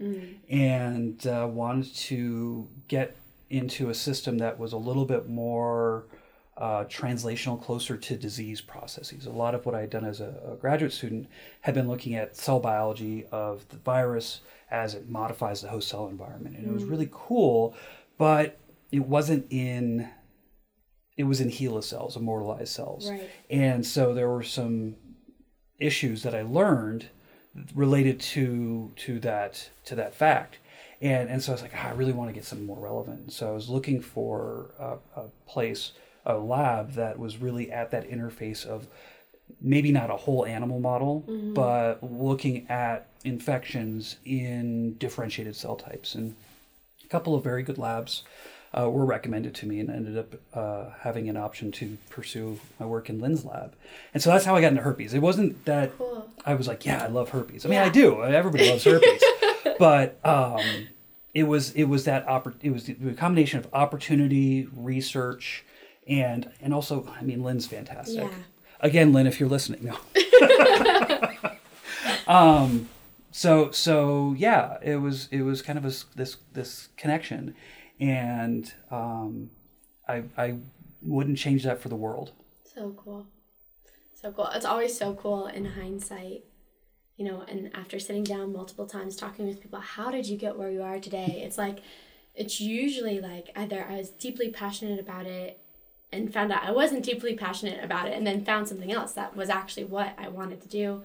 and 0.49 1.27
uh, 1.27 1.47
wanted 1.51 1.95
to 1.95 2.69
get 2.89 3.17
into 3.51 3.91
a 3.91 3.95
system 3.95 4.39
that 4.39 4.59
was 4.59 4.73
a 4.73 4.79
little 4.79 5.05
bit 5.05 5.29
more 5.29 6.07
uh, 6.59 6.85
translational, 6.85 7.63
closer 7.63 7.97
to 7.97 8.17
disease 8.17 8.61
processes. 8.61 9.27
A 9.27 9.31
lot 9.31 9.55
of 9.55 9.65
what 9.65 9.75
I 9.75 9.83
had 9.83 9.91
done 9.91 10.05
as 10.05 10.21
a, 10.21 10.35
a, 10.53 10.57
graduate 10.57 10.93
student 10.93 11.29
had 11.61 11.73
been 11.73 11.87
looking 11.87 12.17
at 12.17 12.37
cell 12.37 12.59
biology 12.59 13.27
of 13.31 13.69
the 13.69 13.77
virus 13.77 14.41
as 14.71 14.95
it 14.95 15.09
modifies 15.09 15.61
the 15.61 15.69
host 15.69 15.89
cell 15.89 16.09
environment, 16.09 16.57
and 16.57 16.67
mm. 16.67 16.71
it 16.71 16.75
was 16.75 16.83
mm. 16.83 16.91
really 16.91 17.09
cool, 17.13 17.77
but 18.17 18.59
it 18.91 19.05
wasn't 19.05 19.47
in. 19.51 20.09
It 21.17 21.25
was 21.25 21.41
in 21.41 21.51
HeLa 21.51 21.83
cells, 21.83 22.17
immortalized 22.17 22.73
cells, 22.73 23.11
right. 23.11 23.29
and 23.51 23.85
so 23.85 24.15
there 24.15 24.29
were 24.29 24.45
some 24.45 24.97
issues 25.79 26.23
that 26.23 26.35
I 26.35 26.43
learned 26.43 27.09
related 27.75 28.21
to 28.21 28.93
to 28.97 29.19
that 29.21 29.71
to 29.85 29.95
that 29.95 30.15
fact 30.15 30.59
and 31.01 31.29
and 31.29 31.43
so 31.43 31.53
I 31.53 31.55
was 31.55 31.63
like, 31.63 31.73
oh, 31.75 31.89
I 31.89 31.93
really 31.93 32.13
want 32.13 32.29
to 32.31 32.35
get 32.35 32.45
something 32.45 32.67
more 32.67 32.79
relevant. 32.79 33.33
So 33.33 33.49
I 33.49 33.53
was 33.53 33.69
looking 33.69 34.01
for 34.01 34.71
a, 34.79 34.97
a 35.17 35.25
place, 35.47 35.93
a 36.27 36.37
lab 36.37 36.93
that 36.93 37.19
was 37.19 37.39
really 37.39 37.71
at 37.71 37.91
that 37.93 38.11
interface 38.11 38.67
of 38.67 38.87
maybe 39.61 39.93
not 39.93 40.11
a 40.11 40.17
whole 40.17 40.45
animal 40.45 40.81
model, 40.81 41.25
mm-hmm. 41.29 41.55
but 41.55 42.03
looking 42.03 42.69
at 42.69 43.09
infections 43.25 44.17
in 44.25 44.95
differentiated 44.95 45.55
cell 45.55 45.77
types. 45.77 46.15
And 46.15 46.35
a 47.05 47.09
couple 47.09 47.35
of 47.35 47.45
very 47.45 47.63
good 47.63 47.79
labs 47.79 48.25
uh, 48.77 48.89
were 48.91 49.05
recommended 49.05 49.55
to 49.57 49.67
me 49.67 49.81
and 49.81 49.91
ended 49.91 50.19
up 50.19 50.35
uh, 50.55 50.91
having 51.01 51.29
an 51.29 51.37
option 51.37 51.73
to 51.73 51.97
pursue 52.11 52.61
my 52.79 52.87
work 52.87 53.09
in 53.09 53.21
Lynn's 53.21 53.45
lab. 53.45 53.75
And 54.13 54.23
so 54.23 54.31
that's 54.31 54.45
how 54.45 54.55
I 54.55 54.61
got 54.61 54.69
into 54.69 54.83
herpes. 54.83 55.15
It 55.15 55.21
wasn't 55.21 55.65
that 55.65 55.97
cool. 55.97 56.31
I 56.45 56.55
was 56.55 56.69
like, 56.69 56.85
yeah, 56.85 57.03
I 57.03 57.07
love 57.07 57.31
herpes. 57.31 57.65
I 57.65 57.69
mean, 57.69 57.77
yeah. 57.77 57.85
I 57.85 57.89
do. 57.89 58.23
Everybody 58.23 58.69
loves 58.69 58.85
herpes. 58.85 59.23
but 59.79 60.19
um, 60.25 60.89
it 61.35 61.45
was 61.45 61.73
it 61.73 61.85
was 61.85 62.05
that 62.05 62.27
oppor- 62.27 62.57
it 62.63 62.71
was 62.71 62.85
the 62.85 63.15
combination 63.15 63.59
of 63.59 63.69
opportunity, 63.73 64.69
research, 64.77 65.65
and 66.07 66.51
and 66.61 66.75
also 66.75 67.09
I 67.19 67.23
mean 67.23 67.43
Lynn's 67.43 67.67
fantastic. 67.67 68.25
Yeah. 68.25 68.39
Again, 68.81 69.13
Lynn, 69.13 69.27
if 69.27 69.41
you're 69.41 69.49
listening, 69.49 69.85
no. 69.85 69.97
um, 72.27 72.89
so 73.31 73.71
so 73.71 74.35
yeah, 74.37 74.79
it 74.83 74.97
was 74.97 75.29
it 75.31 75.43
was 75.43 75.63
kind 75.63 75.79
of 75.79 75.85
a, 75.85 75.93
this 76.17 76.37
this 76.53 76.89
connection, 76.97 77.55
and 78.01 78.73
um, 78.91 79.51
I 80.09 80.25
I 80.37 80.57
wouldn't 81.03 81.39
change 81.39 81.65
that 81.65 81.81
for 81.81 81.89
the 81.89 81.97
world. 81.97 82.33
So 82.75 82.95
cool, 82.97 83.27
so 84.21 84.33
cool. 84.33 84.49
It's 84.55 84.65
always 84.65 84.97
so 84.97 85.15
cool 85.15 85.47
in 85.47 85.65
hindsight 85.65 86.45
you 87.19 87.25
know, 87.25 87.45
and 87.49 87.69
after 87.75 87.99
sitting 87.99 88.23
down 88.23 88.53
multiple 88.53 88.87
times 88.87 89.17
talking 89.17 89.47
with 89.49 89.61
people, 89.61 89.81
how 89.81 90.11
did 90.11 90.27
you 90.27 90.37
get 90.37 90.57
where 90.57 90.71
you 90.71 90.83
are 90.83 91.01
today? 91.01 91.43
It's 91.45 91.59
like, 91.59 91.81
it's 92.35 92.61
usually 92.61 93.21
like 93.21 93.51
either 93.57 93.85
I 93.85 93.97
was 93.97 94.11
deeply 94.11 94.51
passionate 94.51 95.01
about 95.01 95.27
it 95.27 95.61
and 96.13 96.33
found 96.33 96.53
out 96.53 96.63
I 96.63 96.71
wasn't 96.71 97.05
deeply 97.05 97.35
passionate 97.35 97.83
about 97.83 98.07
it 98.07 98.15
and 98.17 98.25
then 98.25 98.45
found 98.45 98.69
something 98.69 98.93
else 98.93 99.13
that 99.15 99.35
was 99.37 99.51
actually 99.51 99.85
what 99.85 100.15
I 100.17 100.29
wanted 100.29 100.63
to 100.63 100.69
do. 100.69 101.03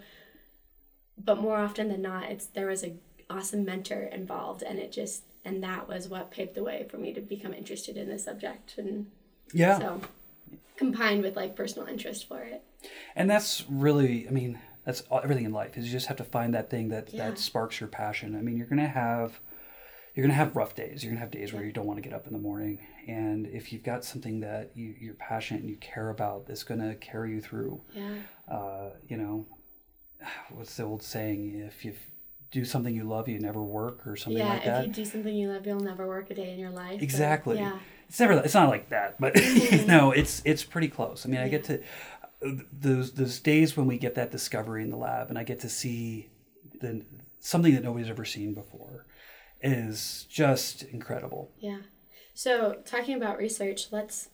But 1.17 1.41
more 1.41 1.57
often 1.57 1.89
than 1.89 2.03
not, 2.03 2.29
it's 2.29 2.45
there 2.45 2.67
was 2.67 2.83
a 2.83 2.93
awesome 3.27 3.65
mentor 3.65 4.03
involved 4.03 4.61
and 4.61 4.77
it 4.77 4.91
just 4.91 5.23
and 5.45 5.63
that 5.63 5.87
was 5.87 6.07
what 6.07 6.31
paved 6.31 6.55
the 6.55 6.63
way 6.63 6.85
for 6.89 6.97
me 6.97 7.13
to 7.13 7.21
become 7.21 7.53
interested 7.53 7.97
in 7.97 8.09
the 8.09 8.19
subject 8.19 8.75
and 8.77 9.07
yeah. 9.53 9.77
So 9.77 10.01
combined 10.77 11.21
with 11.21 11.35
like 11.35 11.55
personal 11.55 11.87
interest 11.87 12.27
for 12.27 12.41
it. 12.41 12.63
And 13.15 13.29
that's 13.29 13.63
really 13.69 14.27
I 14.27 14.31
mean 14.31 14.59
that's 14.85 15.01
all, 15.09 15.21
everything 15.23 15.45
in 15.45 15.53
life 15.53 15.77
is 15.77 15.85
you 15.85 15.91
just 15.91 16.07
have 16.07 16.17
to 16.17 16.23
find 16.23 16.53
that 16.53 16.69
thing 16.69 16.89
that 16.89 17.13
yeah. 17.13 17.29
that 17.29 17.39
sparks 17.39 17.79
your 17.79 17.89
passion 17.89 18.35
i 18.35 18.41
mean 18.41 18.57
you're 18.57 18.67
gonna 18.67 18.87
have 18.87 19.39
you're 20.13 20.23
gonna 20.23 20.33
have 20.33 20.55
rough 20.55 20.75
days 20.75 21.03
you're 21.03 21.11
gonna 21.11 21.21
have 21.21 21.31
days 21.31 21.53
where 21.53 21.63
you 21.63 21.71
don't 21.71 21.85
want 21.85 21.97
to 21.97 22.01
get 22.01 22.13
up 22.13 22.27
in 22.27 22.33
the 22.33 22.39
morning 22.39 22.79
and 23.07 23.47
if 23.47 23.71
you've 23.71 23.83
got 23.83 24.05
something 24.05 24.39
that 24.41 24.71
you, 24.75 24.93
you're 24.99 25.13
passionate 25.15 25.61
and 25.61 25.69
you 25.69 25.77
care 25.77 26.09
about 26.09 26.45
that's 26.45 26.63
gonna 26.63 26.95
carry 26.95 27.31
you 27.31 27.41
through 27.41 27.81
yeah. 27.93 28.15
uh, 28.51 28.89
you 29.07 29.17
know 29.17 29.45
what's 30.51 30.75
the 30.75 30.83
old 30.83 31.01
saying 31.01 31.59
if 31.65 31.85
you 31.85 31.93
do 32.53 32.63
something 32.63 32.95
you 32.95 33.03
love 33.03 33.27
you 33.27 33.39
never 33.39 33.61
work 33.61 34.07
or 34.07 34.15
something 34.15 34.41
yeah, 34.41 34.53
like 34.53 34.63
that 34.63 34.69
Yeah, 34.69 34.79
if 34.81 34.87
you 34.87 34.93
do 35.03 35.05
something 35.09 35.35
you 35.35 35.49
love 35.49 35.67
you'll 35.67 35.79
never 35.79 36.07
work 36.07 36.29
a 36.31 36.35
day 36.35 36.53
in 36.53 36.59
your 36.59 36.69
life 36.69 37.01
exactly 37.01 37.57
yeah 37.57 37.77
it's 38.07 38.19
never 38.19 38.33
it's 38.33 38.53
not 38.53 38.69
like 38.69 38.89
that 38.89 39.19
but 39.19 39.35
you 39.71 39.85
know 39.85 40.11
it's 40.11 40.41
it's 40.45 40.63
pretty 40.63 40.87
close 40.87 41.25
i 41.25 41.29
mean 41.29 41.41
i 41.41 41.49
get 41.49 41.65
to 41.65 41.81
those 42.71 43.13
those 43.13 43.39
days 43.39 43.77
when 43.77 43.87
we 43.87 43.97
get 43.97 44.15
that 44.15 44.31
discovery 44.31 44.83
in 44.83 44.89
the 44.89 44.97
lab 44.97 45.29
and 45.29 45.37
I 45.37 45.43
get 45.43 45.59
to 45.61 45.69
see 45.69 46.29
the 46.79 47.03
something 47.39 47.73
that 47.73 47.83
nobody's 47.83 48.09
ever 48.09 48.25
seen 48.25 48.53
before 48.53 49.05
is 49.61 50.25
just 50.29 50.83
incredible. 50.83 51.51
Yeah. 51.59 51.79
So 52.33 52.77
talking 52.85 53.15
about 53.15 53.37
research, 53.37 53.87
let's 53.91 54.29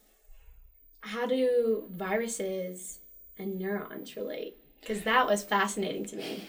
how 1.01 1.25
do 1.25 1.85
viruses 1.91 2.99
and 3.37 3.57
neurons 3.59 4.15
relate? 4.15 4.57
Because 4.81 5.03
that 5.03 5.27
was 5.27 5.43
fascinating 5.43 6.05
to 6.05 6.15
me. 6.15 6.47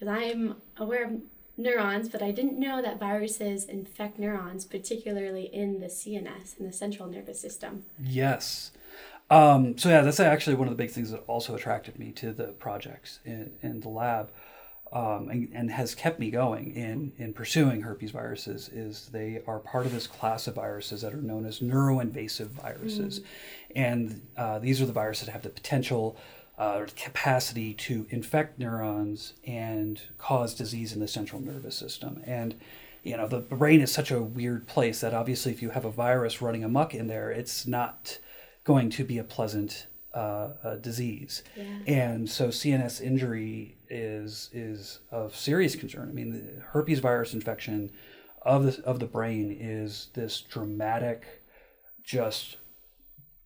Because 0.00 0.16
I'm 0.16 0.56
aware 0.78 1.04
of 1.04 1.20
neurons, 1.58 2.08
but 2.08 2.22
I 2.22 2.30
didn't 2.30 2.58
know 2.58 2.80
that 2.80 2.98
viruses 2.98 3.66
infect 3.66 4.18
neurons, 4.18 4.64
particularly 4.64 5.44
in 5.52 5.80
the 5.80 5.86
CNS, 5.86 6.58
in 6.58 6.66
the 6.66 6.72
central 6.72 7.06
nervous 7.06 7.38
system. 7.38 7.84
Yes. 8.02 8.72
Um, 9.30 9.78
so 9.78 9.90
yeah, 9.90 10.00
that's 10.00 10.18
actually 10.18 10.56
one 10.56 10.68
of 10.68 10.72
the 10.72 10.82
big 10.82 10.90
things 10.90 11.10
that 11.10 11.22
also 11.26 11.54
attracted 11.54 11.98
me 11.98 12.12
to 12.12 12.32
the 12.32 12.48
projects 12.48 13.20
in, 13.24 13.52
in 13.62 13.80
the 13.80 13.88
lab, 13.88 14.30
um, 14.92 15.28
and, 15.28 15.48
and, 15.54 15.70
has 15.70 15.94
kept 15.94 16.18
me 16.18 16.32
going 16.32 16.74
in 16.74 17.12
in 17.16 17.32
pursuing 17.32 17.82
herpes 17.82 18.10
viruses. 18.10 18.68
Is 18.70 19.08
they 19.12 19.40
are 19.46 19.60
part 19.60 19.86
of 19.86 19.92
this 19.92 20.08
class 20.08 20.48
of 20.48 20.56
viruses 20.56 21.02
that 21.02 21.14
are 21.14 21.22
known 21.22 21.46
as 21.46 21.60
neuroinvasive 21.60 22.48
viruses, 22.48 23.20
mm. 23.20 23.24
and 23.76 24.20
uh, 24.36 24.58
these 24.58 24.82
are 24.82 24.86
the 24.86 24.92
viruses 24.92 25.26
that 25.26 25.32
have 25.32 25.42
the 25.42 25.50
potential. 25.50 26.16
Uh, 26.60 26.84
capacity 26.94 27.72
to 27.72 28.06
infect 28.10 28.58
neurons 28.58 29.32
and 29.46 30.02
cause 30.18 30.54
disease 30.54 30.92
in 30.92 31.00
the 31.00 31.08
central 31.08 31.40
nervous 31.40 31.74
system. 31.74 32.22
And 32.26 32.54
you 33.02 33.16
know, 33.16 33.26
the 33.26 33.38
brain 33.38 33.80
is 33.80 33.90
such 33.90 34.10
a 34.10 34.20
weird 34.20 34.66
place 34.66 35.00
that 35.00 35.14
obviously, 35.14 35.52
if 35.52 35.62
you 35.62 35.70
have 35.70 35.86
a 35.86 35.90
virus 35.90 36.42
running 36.42 36.62
amuck 36.62 36.94
in 36.94 37.06
there, 37.06 37.30
it's 37.30 37.66
not 37.66 38.18
going 38.64 38.90
to 38.90 39.04
be 39.04 39.16
a 39.16 39.24
pleasant 39.24 39.86
uh, 40.12 40.76
disease. 40.80 41.42
Yeah. 41.56 41.64
And 41.86 42.28
so 42.28 42.48
CNS 42.48 43.00
injury 43.00 43.76
is 43.88 44.50
is 44.52 45.00
of 45.10 45.34
serious 45.34 45.74
concern. 45.74 46.10
I 46.10 46.12
mean, 46.12 46.32
the 46.32 46.60
herpes 46.60 46.98
virus 46.98 47.32
infection 47.32 47.90
of 48.42 48.64
the 48.64 48.84
of 48.84 49.00
the 49.00 49.06
brain 49.06 49.56
is 49.58 50.08
this 50.12 50.42
dramatic, 50.42 51.24
just 52.04 52.58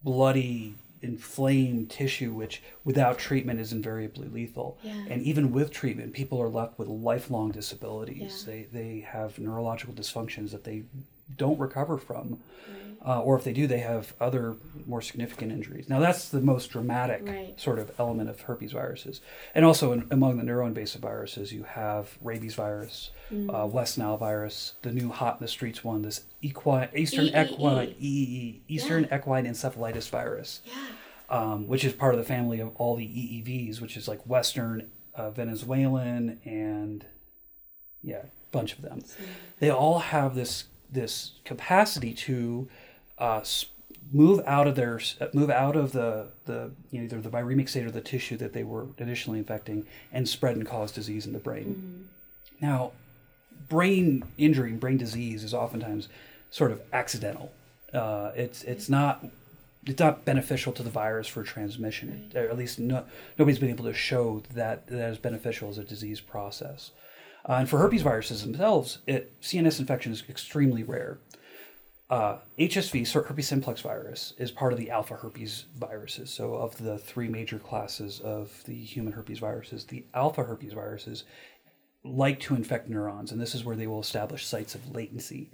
bloody, 0.03 0.75
inflamed 1.05 1.91
tissue, 1.91 2.33
which 2.33 2.63
without 2.85 3.19
treatment 3.19 3.61
is 3.61 3.73
invariably 3.73 4.29
lethal. 4.29 4.79
Yeah. 4.83 5.05
And 5.11 5.23
even 5.23 5.53
with 5.53 5.71
treatment, 5.71 6.13
people 6.13 6.41
are 6.41 6.49
left 6.49 6.79
with 6.79 6.89
lifelong 6.89 7.53
disabilities. 7.53 8.45
Yeah. 8.47 8.53
They 8.53 8.63
they 8.73 9.01
have 9.01 9.39
neurological 9.39 9.95
dysfunctions 9.95 10.51
that 10.51 10.65
they 10.65 10.85
don't 11.37 11.59
recover 11.59 11.99
from. 11.99 12.41
Right 12.69 12.85
uh, 13.05 13.21
or 13.21 13.37
if 13.37 13.45
they 13.45 13.53
do, 13.53 13.67
they 13.67 13.81
have 13.81 14.15
other 14.19 14.57
more 14.87 15.03
significant 15.03 15.53
injuries. 15.53 15.91
Now, 15.91 16.01
that's 16.01 16.31
the 16.31 16.41
most 16.41 16.71
dramatic 16.71 17.23
right. 17.27 17.61
sort 17.61 17.79
of 17.79 17.93
element 17.99 18.31
of 18.31 18.41
herpes 18.41 18.73
viruses. 18.73 19.21
And 19.55 19.65
also, 19.65 19.93
in, 19.93 20.07
among 20.11 20.39
the 20.39 20.43
neuroinvasive 20.43 21.01
viruses, 21.01 21.53
you 21.53 21.65
have 21.65 22.17
rabies 22.23 22.55
virus, 22.55 23.11
mm. 23.31 23.53
uh, 23.53 23.67
West 23.67 23.99
Nile 23.99 24.17
virus, 24.17 24.73
the 24.81 24.91
new 24.91 25.11
hot 25.11 25.37
in 25.39 25.45
the 25.45 25.49
streets 25.49 25.85
one, 25.85 26.01
this 26.01 26.23
equine, 26.41 26.89
Eastern 26.97 27.27
equine, 27.27 27.95
EEE, 28.01 28.61
Eastern 28.69 29.05
yeah. 29.05 29.19
equine 29.19 29.45
encephalitis 29.45 30.09
virus, 30.09 30.63
yeah. 30.65 30.73
um, 31.29 31.69
which 31.69 31.85
is 31.85 31.93
part 31.93 32.15
of 32.15 32.19
the 32.19 32.27
family 32.27 32.59
of 32.59 32.75
all 32.77 32.97
the 32.97 33.05
EEVs, 33.07 33.83
which 33.83 33.99
is 33.99 34.09
like 34.09 34.27
Western 34.27 34.91
uh, 35.15 35.31
Venezuelan 35.31 36.41
and 36.47 37.05
yeah, 38.03 38.17
a 38.17 38.27
bunch 38.51 38.73
of 38.73 38.81
them. 38.81 39.03
They 39.61 39.69
all 39.69 39.99
have 39.99 40.35
this 40.35 40.65
this 40.95 41.33
capacity 41.45 42.15
to 42.15 42.69
uh, 43.19 43.43
move 44.13 44.41
out 44.47 44.67
of 44.67 44.77
their 44.77 45.01
move 45.33 45.51
out 45.51 45.77
of 45.77 45.93
the 45.93 46.29
the 46.47 46.71
you 46.91 46.99
know, 46.99 47.05
either 47.05 47.21
the 47.21 47.29
viremic 47.29 47.69
state 47.69 47.85
or 47.85 47.91
the 47.91 48.01
tissue 48.01 48.37
that 48.37 48.53
they 48.53 48.65
were 48.65 48.87
initially 48.99 49.39
infecting 49.39 49.87
and 50.13 50.29
spread 50.29 50.57
and 50.57 50.67
cause 50.67 50.93
disease 50.93 51.27
in 51.27 51.33
the 51.33 51.39
brain. 51.39 51.65
Mm-hmm. 51.65 52.67
Now, 52.67 52.93
brain 53.69 54.25
injury 54.39 54.71
and 54.71 54.81
brain 54.81 54.97
disease 54.97 55.45
is 55.45 55.55
oftentimes 55.55 56.09
sort 56.51 56.71
of 56.71 56.81
accidental. 56.93 57.53
Uh, 57.93 58.33
it's 58.35 58.63
it's 58.65 58.89
not 58.89 59.25
it's 59.87 60.01
not 60.01 60.25
beneficial 60.25 60.73
to 60.73 60.83
the 60.83 60.91
virus 60.91 61.27
for 61.27 61.43
transmission. 61.43 62.31
Right. 62.35 62.45
Or 62.45 62.49
at 62.49 62.57
least 62.57 62.79
no, 62.79 63.05
nobody's 63.39 63.59
been 63.59 63.71
able 63.71 63.85
to 63.85 63.95
show 63.95 64.43
that 64.55 64.87
that 64.89 65.11
is 65.11 65.19
beneficial 65.19 65.69
as 65.69 65.79
a 65.79 65.85
disease 65.85 66.21
process. 66.21 66.91
Uh, 67.47 67.55
and 67.55 67.69
for 67.69 67.79
herpes 67.79 68.03
viruses 68.03 68.43
themselves, 68.43 68.99
it, 69.07 69.39
CNS 69.41 69.81
infection 69.81 70.13
is 70.13 70.23
extremely 70.29 70.83
rare. 70.83 71.19
Uh, 72.11 72.39
HSV, 72.59 73.11
herpes 73.27 73.49
simplex 73.49 73.81
virus, 73.81 74.35
is 74.39 74.51
part 74.51 74.73
of 74.73 74.79
the 74.79 74.91
alpha 74.91 75.15
herpes 75.15 75.65
viruses. 75.79 76.31
So, 76.31 76.55
of 76.55 76.77
the 76.79 76.99
three 76.99 77.29
major 77.29 77.59
classes 77.59 78.21
of 78.21 78.63
the 78.65 78.75
human 78.75 79.15
herpes 79.15 79.39
viruses, 79.39 79.85
the 79.85 80.05
alpha 80.15 80.45
herpes 80.45 80.75
viruses 80.75 81.25
like 82.05 82.39
to 82.41 82.55
infect 82.55 82.89
neurons, 82.89 83.33
and 83.33 83.41
this 83.41 83.55
is 83.55 83.65
where 83.65 83.77
they 83.77 83.87
will 83.87 84.01
establish 84.01 84.47
sites 84.47 84.75
of 84.75 84.95
latency. 84.95 85.51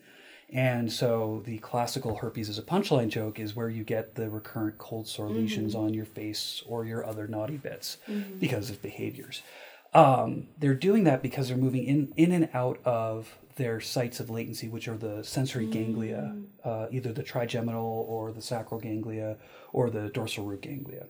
And 0.52 0.92
so 0.92 1.42
the 1.46 1.58
classical 1.58 2.16
herpes 2.16 2.48
as 2.48 2.58
a 2.58 2.62
punchline 2.62 3.08
joke 3.08 3.38
is 3.38 3.54
where 3.54 3.68
you 3.68 3.84
get 3.84 4.16
the 4.16 4.28
recurrent 4.28 4.78
cold 4.78 5.06
sore 5.06 5.28
lesions 5.28 5.76
on 5.76 5.94
your 5.94 6.04
face 6.04 6.62
or 6.66 6.84
your 6.84 7.06
other 7.06 7.28
naughty 7.28 7.56
bits 7.56 7.98
because 8.40 8.68
of 8.68 8.82
behaviors. 8.82 9.42
Um, 9.92 10.48
they're 10.58 10.74
doing 10.74 11.04
that 11.04 11.22
because 11.22 11.48
they're 11.48 11.56
moving 11.56 11.84
in, 11.84 12.12
in 12.16 12.32
and 12.32 12.48
out 12.54 12.78
of 12.84 13.36
their 13.56 13.80
sites 13.80 14.20
of 14.20 14.30
latency, 14.30 14.68
which 14.68 14.88
are 14.88 14.96
the 14.96 15.22
sensory 15.24 15.66
ganglia, 15.66 16.36
uh, 16.64 16.86
either 16.90 17.12
the 17.12 17.22
trigeminal 17.22 18.06
or 18.08 18.32
the 18.32 18.40
sacral 18.40 18.80
ganglia 18.80 19.36
or 19.72 19.90
the 19.90 20.08
dorsal 20.10 20.44
root 20.44 20.62
ganglia. 20.62 21.06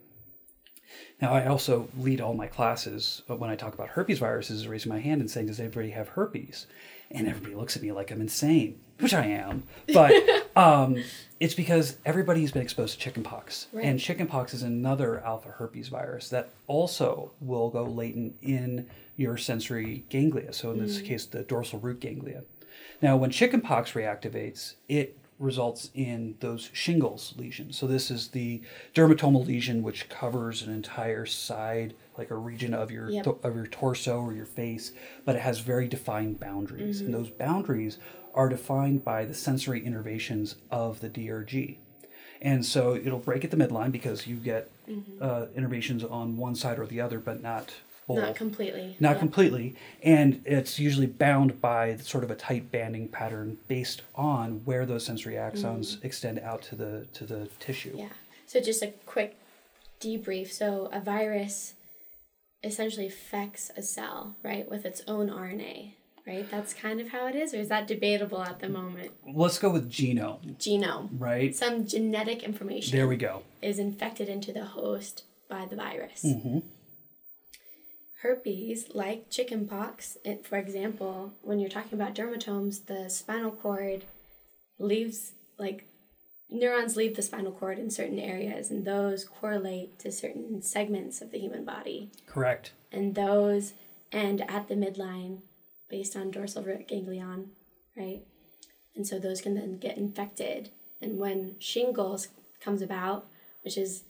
Now, 1.21 1.33
I 1.33 1.47
also 1.47 1.89
lead 1.99 2.21
all 2.21 2.35
my 2.35 2.47
classes 2.47 3.23
uh, 3.29 3.37
when 3.37 3.51
I 3.51 3.57
talk 3.57 3.75
about 3.75 3.91
herpes 3.91 4.19
viruses, 4.19 4.67
raising 4.67 4.91
my 4.91 5.01
hand 5.01 5.21
and 5.21 5.31
saying, 5.31 5.47
Does 5.47 5.61
everybody 5.61 5.91
have 5.91 6.09
herpes? 6.09 6.67
And 7.11 7.29
everybody 7.29 7.55
looks 7.55 7.77
at 7.77 7.83
me 7.83 7.93
like 7.93 8.11
I'm 8.11 8.21
insane, 8.21 8.81
which 9.01 9.15
I 9.15 9.27
am. 9.27 9.65
But 9.93 10.13
um, 10.57 11.03
it's 11.41 11.55
because 11.55 11.97
everybody's 12.05 12.53
been 12.53 12.63
exposed 12.63 12.95
to 12.95 13.01
chickenpox. 13.01 13.67
Right. 13.73 13.85
And 13.85 13.99
chickenpox 13.99 14.55
is 14.55 14.63
another 14.63 15.21
alpha 15.21 15.49
herpes 15.49 15.89
virus 15.89 16.29
that 16.29 16.51
also 16.67 17.33
will 17.41 17.71
go 17.71 17.85
latent 17.85 18.37
in 18.43 18.87
your 19.17 19.37
sensory 19.37 20.05
ganglia. 20.09 20.53
So, 20.53 20.71
in 20.71 20.79
this 20.79 21.01
case, 21.01 21.27
the 21.27 21.43
dorsal 21.43 21.79
root 21.81 22.01
ganglia. 22.01 22.43
Now, 23.03 23.17
when 23.17 23.31
chickenpox 23.31 23.93
reactivates, 23.93 24.75
it 24.89 25.17
results 25.41 25.91
in 25.95 26.37
those 26.41 26.71
shingles 26.73 27.35
lesions. 27.37 27.77
So 27.79 27.87
this 27.87 28.11
is 28.11 28.29
the 28.29 28.61
dermatomal 28.95 29.47
lesion 29.47 29.83
which 29.83 30.09
covers 30.09 30.63
an 30.63 30.73
entire 30.73 31.27
side, 31.27 31.95
like 32.19 32.31
a 32.31 32.37
region 32.37 32.75
of 32.75 32.91
your 32.91 33.11
Yep. 33.11 33.43
of 33.45 33.57
your 33.57 33.67
torso 33.67 34.21
or 34.21 34.33
your 34.33 34.47
face, 34.47 34.93
but 35.25 35.35
it 35.37 35.43
has 35.43 35.61
very 35.61 35.89
defined 35.89 36.39
boundaries, 36.39 37.01
and 37.01 37.13
those 37.15 37.31
boundaries 37.31 37.99
are 38.35 38.49
defined 38.49 39.05
by 39.05 39.25
the 39.25 39.35
sensory 39.35 39.81
innervations 39.81 40.55
of 40.71 41.01
the 41.01 41.09
DRG. 41.09 41.79
And 42.43 42.65
so 42.65 42.95
it'll 42.95 43.19
break 43.19 43.45
at 43.45 43.51
the 43.51 43.57
midline 43.57 43.91
because 43.93 44.27
you 44.27 44.37
get 44.37 44.71
uh, 45.21 45.47
innervations 45.57 46.05
on 46.11 46.37
one 46.37 46.55
side 46.55 46.79
or 46.79 46.87
the 46.87 47.01
other, 47.01 47.19
but 47.19 47.43
not 47.43 47.73
both 48.15 48.25
Not 48.25 48.35
completely. 48.37 48.97
not 49.01 49.11
Yep. 49.13 49.19
completely 49.19 49.75
and 50.03 50.41
it's 50.45 50.79
usually 50.79 51.07
bound 51.07 51.61
by 51.61 51.97
sort 51.99 52.25
of 52.25 52.31
a 52.31 52.35
tight 52.35 52.71
banding 52.73 53.09
pattern 53.09 53.59
based 53.69 54.03
on 54.15 54.63
where 54.65 54.85
those 54.87 55.05
sensory 55.05 55.35
axons 55.35 56.03
extend 56.05 56.39
out 56.41 56.63
to 56.63 56.75
the 56.77 57.07
to 57.15 57.25
the 57.25 57.49
tissue 57.59 57.95
Yeah. 57.97 58.09
So 58.47 58.61
just 58.61 58.83
a 58.83 58.89
quick 59.07 59.37
debrief. 60.01 60.51
So 60.51 60.89
a 60.93 61.01
virus 61.01 61.75
essentially 62.65 63.07
affects 63.07 63.71
a 63.77 63.83
cell, 63.83 64.35
right, 64.43 64.69
with 64.69 64.85
its 64.85 65.01
own 65.07 65.29
RNA, 65.31 65.93
right? 66.27 66.51
That's 66.51 66.75
kind 66.75 67.01
of 67.01 67.09
how 67.09 67.27
it 67.27 67.35
is, 67.35 67.55
or 67.55 67.59
is 67.59 67.69
that 67.69 67.87
debatable 67.87 68.43
at 68.43 68.61
the 68.61 68.69
moment? 68.69 69.13
let's 69.33 69.59
go 69.59 69.71
with 69.71 69.91
genome 69.91 70.57
Genome. 70.59 71.09
right 71.19 71.55
Some 71.55 71.87
genetic 71.87 72.43
information 72.43 72.97
there 72.97 73.07
we 73.07 73.17
go 73.17 73.43
is 73.63 73.79
infected 73.79 74.29
into 74.29 74.53
the 74.53 74.65
host 74.65 75.23
by 75.49 75.65
the 75.67 75.77
virus. 75.77 76.23
Mm-hmm. 76.25 76.59
Herpes, 78.23 78.91
like 78.93 79.31
chickenpox, 79.31 80.19
it, 80.25 80.47
for 80.47 80.59
example, 80.59 81.33
when 81.43 81.59
you're 81.59 81.71
talking 81.71 81.95
about 81.95 82.15
dermatomes, 82.15 82.85
the 82.87 83.09
spinal 83.09 83.51
cord 83.51 84.05
leaves, 84.79 85.33
like, 85.59 85.87
neurons 86.51 86.97
leave 86.97 87.17
the 87.17 87.23
spinal 87.23 87.53
cord 87.53 87.79
in 87.79 87.91
certain 87.91 88.19
areas, 88.19 88.71
and 88.71 88.85
those 88.85 89.25
correlate 89.25 89.99
to 90.01 90.13
certain 90.13 90.61
segments 90.61 91.23
of 91.23 91.31
the 91.31 91.39
human 91.39 91.65
body. 91.65 92.11
correct 92.27 92.73
And 92.93 93.15
those 93.15 93.73
end 94.13 94.43
at 94.51 94.69
the 94.69 94.75
midline 94.75 95.41
based 95.89 96.15
on 96.15 96.31
dorsal 96.31 96.63
root 96.63 96.89
ganglion, 96.89 97.53
right? 97.97 98.23
And 98.95 99.07
so 99.07 99.19
those 99.19 99.41
can 99.41 99.55
then 99.55 99.79
get 99.79 99.97
infected. 99.97 100.71
And 101.01 101.19
when 101.19 101.57
shingles 101.59 102.29
comes 102.61 102.83
about, 102.83 103.27
which 103.63 103.79
is 103.79 104.03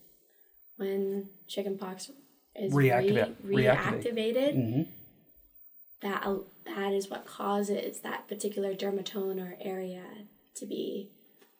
when 0.76 1.28
chickenpox 1.46 2.10
is 2.56 2.72
Reactiva- 2.72 3.34
re- 3.42 3.64
reactivate. 3.64 4.04
reactivated, 4.04 4.54
hmm 4.54 4.82
that 6.02 6.26
that 6.64 6.92
is 6.94 7.10
what 7.10 7.26
causes 7.26 8.00
that 8.00 8.26
particular 8.26 8.74
dermatone 8.74 9.38
or 9.38 9.56
area 9.60 10.02
to 10.54 10.64
be 10.64 11.10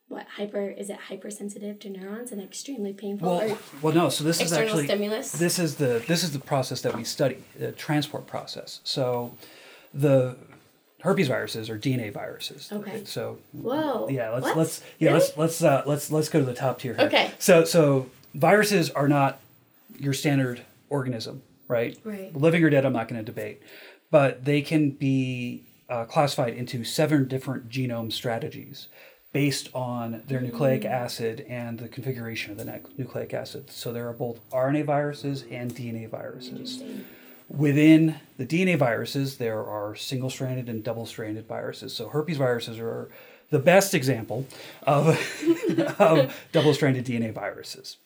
what 0.08 0.26
hyper 0.36 0.70
is 0.70 0.88
it 0.88 0.96
hypersensitive 1.08 1.78
to 1.78 1.90
neurons 1.90 2.32
and 2.32 2.40
extremely 2.42 2.94
painful 2.94 3.36
well 3.36 3.58
well 3.82 3.94
no 3.94 4.08
so 4.08 4.24
this 4.24 4.40
is 4.40 4.50
actually 4.54 4.86
stimulus. 4.86 5.32
this 5.32 5.58
is 5.58 5.76
the 5.76 6.02
this 6.08 6.22
is 6.24 6.32
the 6.32 6.38
process 6.38 6.80
that 6.80 6.96
we 6.96 7.04
study 7.04 7.36
the 7.58 7.70
transport 7.72 8.26
process 8.26 8.80
so 8.82 9.36
the 9.92 10.34
herpes 11.02 11.28
viruses 11.28 11.68
are 11.68 11.78
dna 11.78 12.10
viruses 12.10 12.70
Okay. 12.72 13.04
so 13.04 13.36
Whoa. 13.52 14.08
yeah 14.08 14.30
let's 14.30 14.44
What? 14.44 14.56
let's 14.56 14.82
yeah 14.98 15.08
Really? 15.12 15.20
let's 15.20 15.36
let's 15.36 15.62
uh 15.62 15.82
let's 15.84 16.10
let's 16.10 16.30
go 16.30 16.38
to 16.40 16.46
the 16.46 16.54
top 16.54 16.78
tier 16.80 16.94
here 16.94 17.06
Okay. 17.08 17.30
so 17.38 17.64
so 17.64 18.06
viruses 18.34 18.88
are 18.88 19.06
not 19.06 19.38
your 19.98 20.14
standard 20.14 20.62
organism 20.90 21.42
right 21.68 21.98
Right. 22.04 22.34
living 22.36 22.62
or 22.62 22.68
dead 22.70 22.84
i'm 22.84 22.92
not 22.92 23.08
going 23.08 23.20
to 23.20 23.24
debate 23.24 23.62
but 24.10 24.44
they 24.44 24.60
can 24.60 24.90
be 24.90 25.64
uh, 25.88 26.04
classified 26.04 26.54
into 26.54 26.84
seven 26.84 27.26
different 27.28 27.68
genome 27.68 28.12
strategies 28.12 28.88
based 29.32 29.68
on 29.74 30.22
their 30.28 30.40
nucleic 30.40 30.82
Mm. 30.82 30.90
acid 30.90 31.46
and 31.48 31.78
the 31.78 31.88
configuration 31.88 32.50
of 32.52 32.58
the 32.58 32.64
nu- 32.64 32.80
nucleic 32.98 33.32
acid 33.32 33.70
so 33.70 33.92
there 33.92 34.08
are 34.08 34.12
both 34.12 34.38
rna 34.50 34.84
viruses 34.84 35.44
and 35.50 35.74
dna 35.74 36.08
viruses 36.10 36.82
Within 37.48 38.14
the 38.36 38.46
DNA 38.46 38.78
viruses, 38.78 39.38
there 39.38 39.58
are 39.66 39.96
single 39.96 40.30
stranded 40.30 40.68
and 40.68 40.84
double 40.84 41.04
stranded 41.04 41.48
viruses. 41.48 41.92
So, 41.92 42.08
herpes 42.08 42.36
viruses 42.36 42.78
are 42.78 43.10
the 43.50 43.58
best 43.58 43.92
example 43.92 44.46
of, 44.84 45.18
of 45.98 46.32
double 46.52 46.72
stranded 46.74 47.04
DNA 47.06 47.34
viruses. 47.34 47.96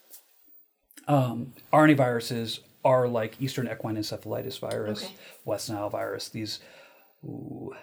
Um, 1.07 1.53
RNA 1.75 1.99
viruses 1.99 2.61
are 2.85 3.09
like 3.09 3.41
Eastern 3.41 3.69
equine 3.69 3.97
encephalitis 3.97 4.59
virus, 4.59 5.05
Okay. 5.05 5.15
West 5.45 5.71
Nile 5.71 5.89
virus. 5.91 6.29
These 6.29 6.61
ooh, 7.25 7.75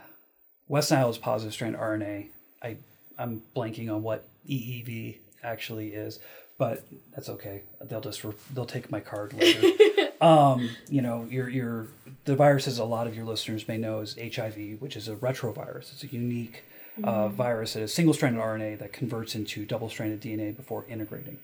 West 0.68 0.92
Nile 0.92 1.10
is 1.10 1.18
positive 1.18 1.54
strand 1.54 1.76
RNA. 1.76 2.28
I, 2.62 2.78
I'm 3.18 3.42
blanking 3.56 3.94
on 3.94 4.04
what 4.04 4.28
EEV 4.50 5.18
actually 5.44 5.90
is, 5.90 6.20
but 6.58 6.86
that's 7.14 7.30
okay. 7.30 7.64
They'll 7.84 8.02
just 8.02 8.24
re- 8.24 8.34
they'll 8.54 8.66
take 8.66 8.92
my 8.92 9.00
card 9.00 9.34
later. 9.34 9.68
um, 10.22 10.70
you 10.90 11.02
know, 11.02 11.26
your 11.30 11.50
your 11.50 11.88
the 12.26 12.36
viruses 12.36 12.78
a 12.78 12.84
lot 12.86 13.08
of 13.08 13.16
your 13.16 13.26
listeners 13.26 13.68
may 13.68 13.78
know 13.78 14.02
is 14.02 14.16
HIV, 14.16 14.80
which 14.80 14.96
is 14.96 15.08
a 15.08 15.16
retrovirus. 15.16 15.92
It's 15.94 16.04
a 16.04 16.08
unique 16.08 16.64
uh, 17.04 17.30
virus 17.30 17.74
that 17.74 17.82
is 17.82 17.94
single-stranded 17.94 18.40
RNA 18.40 18.80
that 18.80 18.94
converts 18.94 19.34
into 19.34 19.66
double-stranded 19.66 20.22
DNA 20.22 20.56
before 20.56 20.86
integrating. 20.88 21.40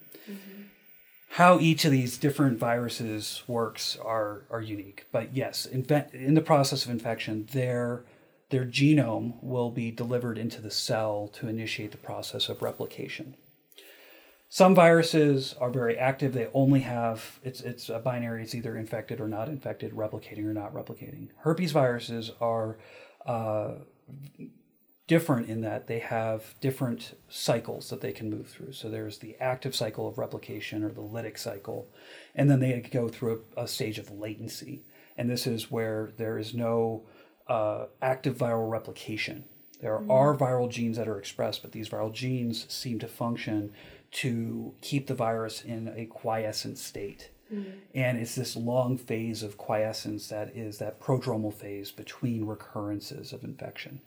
How 1.37 1.59
each 1.59 1.85
of 1.85 1.91
these 1.91 2.17
different 2.17 2.57
viruses 2.57 3.43
works 3.45 3.95
are 4.03 4.41
are 4.49 4.59
unique, 4.59 5.05
but 5.11 5.35
yes, 5.35 5.67
inve- 5.71 6.11
in 6.11 6.33
the 6.33 6.41
process 6.41 6.83
of 6.83 6.89
infection, 6.89 7.47
their 7.53 8.05
their 8.49 8.65
genome 8.65 9.35
will 9.43 9.69
be 9.69 9.91
delivered 9.91 10.39
into 10.39 10.61
the 10.61 10.71
cell 10.71 11.29
to 11.33 11.47
initiate 11.47 11.91
the 11.91 11.97
process 11.97 12.49
of 12.49 12.63
replication. 12.63 13.35
Some 14.49 14.73
viruses 14.73 15.53
are 15.61 15.69
very 15.69 15.95
active. 15.95 16.33
They 16.33 16.47
only 16.55 16.79
have 16.79 17.39
it's 17.43 17.61
it's 17.61 17.87
a 17.87 17.99
binary. 17.99 18.41
It's 18.41 18.55
either 18.55 18.75
infected 18.75 19.21
or 19.21 19.27
not 19.27 19.47
infected, 19.47 19.91
replicating 19.91 20.45
or 20.45 20.55
not 20.55 20.73
replicating. 20.73 21.27
Herpes 21.41 21.71
viruses 21.71 22.31
are 22.41 22.79
uh, 23.27 23.73
different 25.07 25.49
in 25.49 25.61
that 25.61 25.87
they 25.87 25.99
have 25.99 26.53
different 26.59 27.17
cycles 27.29 27.89
that 27.89 28.01
they 28.01 28.11
can 28.11 28.29
move 28.29 28.47
through. 28.47 28.73
So 28.73 28.89
there's 28.89 29.19
the 29.19 29.37
active 29.39 29.73
cycle 29.73 30.07
of 30.07 30.17
replication 30.17 30.83
or 30.83 30.91
the 30.91 31.01
lytic 31.01 31.39
cycle, 31.39 31.87
and 32.35 32.49
then 32.49 32.59
they 32.59 32.79
go 32.81 33.07
through 33.07 33.43
a, 33.55 33.63
a 33.63 33.67
stage 33.67 33.97
of 33.97 34.11
latency. 34.11 34.83
And 35.17 35.29
this 35.29 35.47
is 35.47 35.71
where 35.71 36.11
there 36.17 36.37
is 36.37 36.53
no 36.53 37.03
uh, 37.47 37.85
active 38.01 38.37
viral 38.37 38.69
replication. 38.69 39.45
There 39.81 39.95
are 40.09 40.35
viral 40.35 40.69
genes 40.69 40.97
that 40.97 41.07
are 41.07 41.19
expressed, 41.19 41.61
but 41.61 41.71
these 41.71 41.89
viral 41.89 42.13
genes 42.13 42.71
seem 42.71 42.99
to 42.99 43.07
function 43.07 43.71
to 44.11 44.73
keep 44.81 45.07
the 45.07 45.15
virus 45.15 45.63
in 45.63 45.91
a 45.95 46.05
quiescent 46.05 46.77
state. 46.77 47.29
And 47.95 48.17
it's 48.17 48.35
this 48.35 48.55
long 48.55 48.97
phase 48.97 49.41
of 49.41 49.57
quiescence 49.57 50.27
that 50.29 50.55
is 50.55 50.79
that 50.79 50.99
prodromal 50.99 51.53
phase 51.53 51.91
between 51.91 52.45
recurrences 52.45 53.31
of 53.31 53.43
infection. 53.43 54.01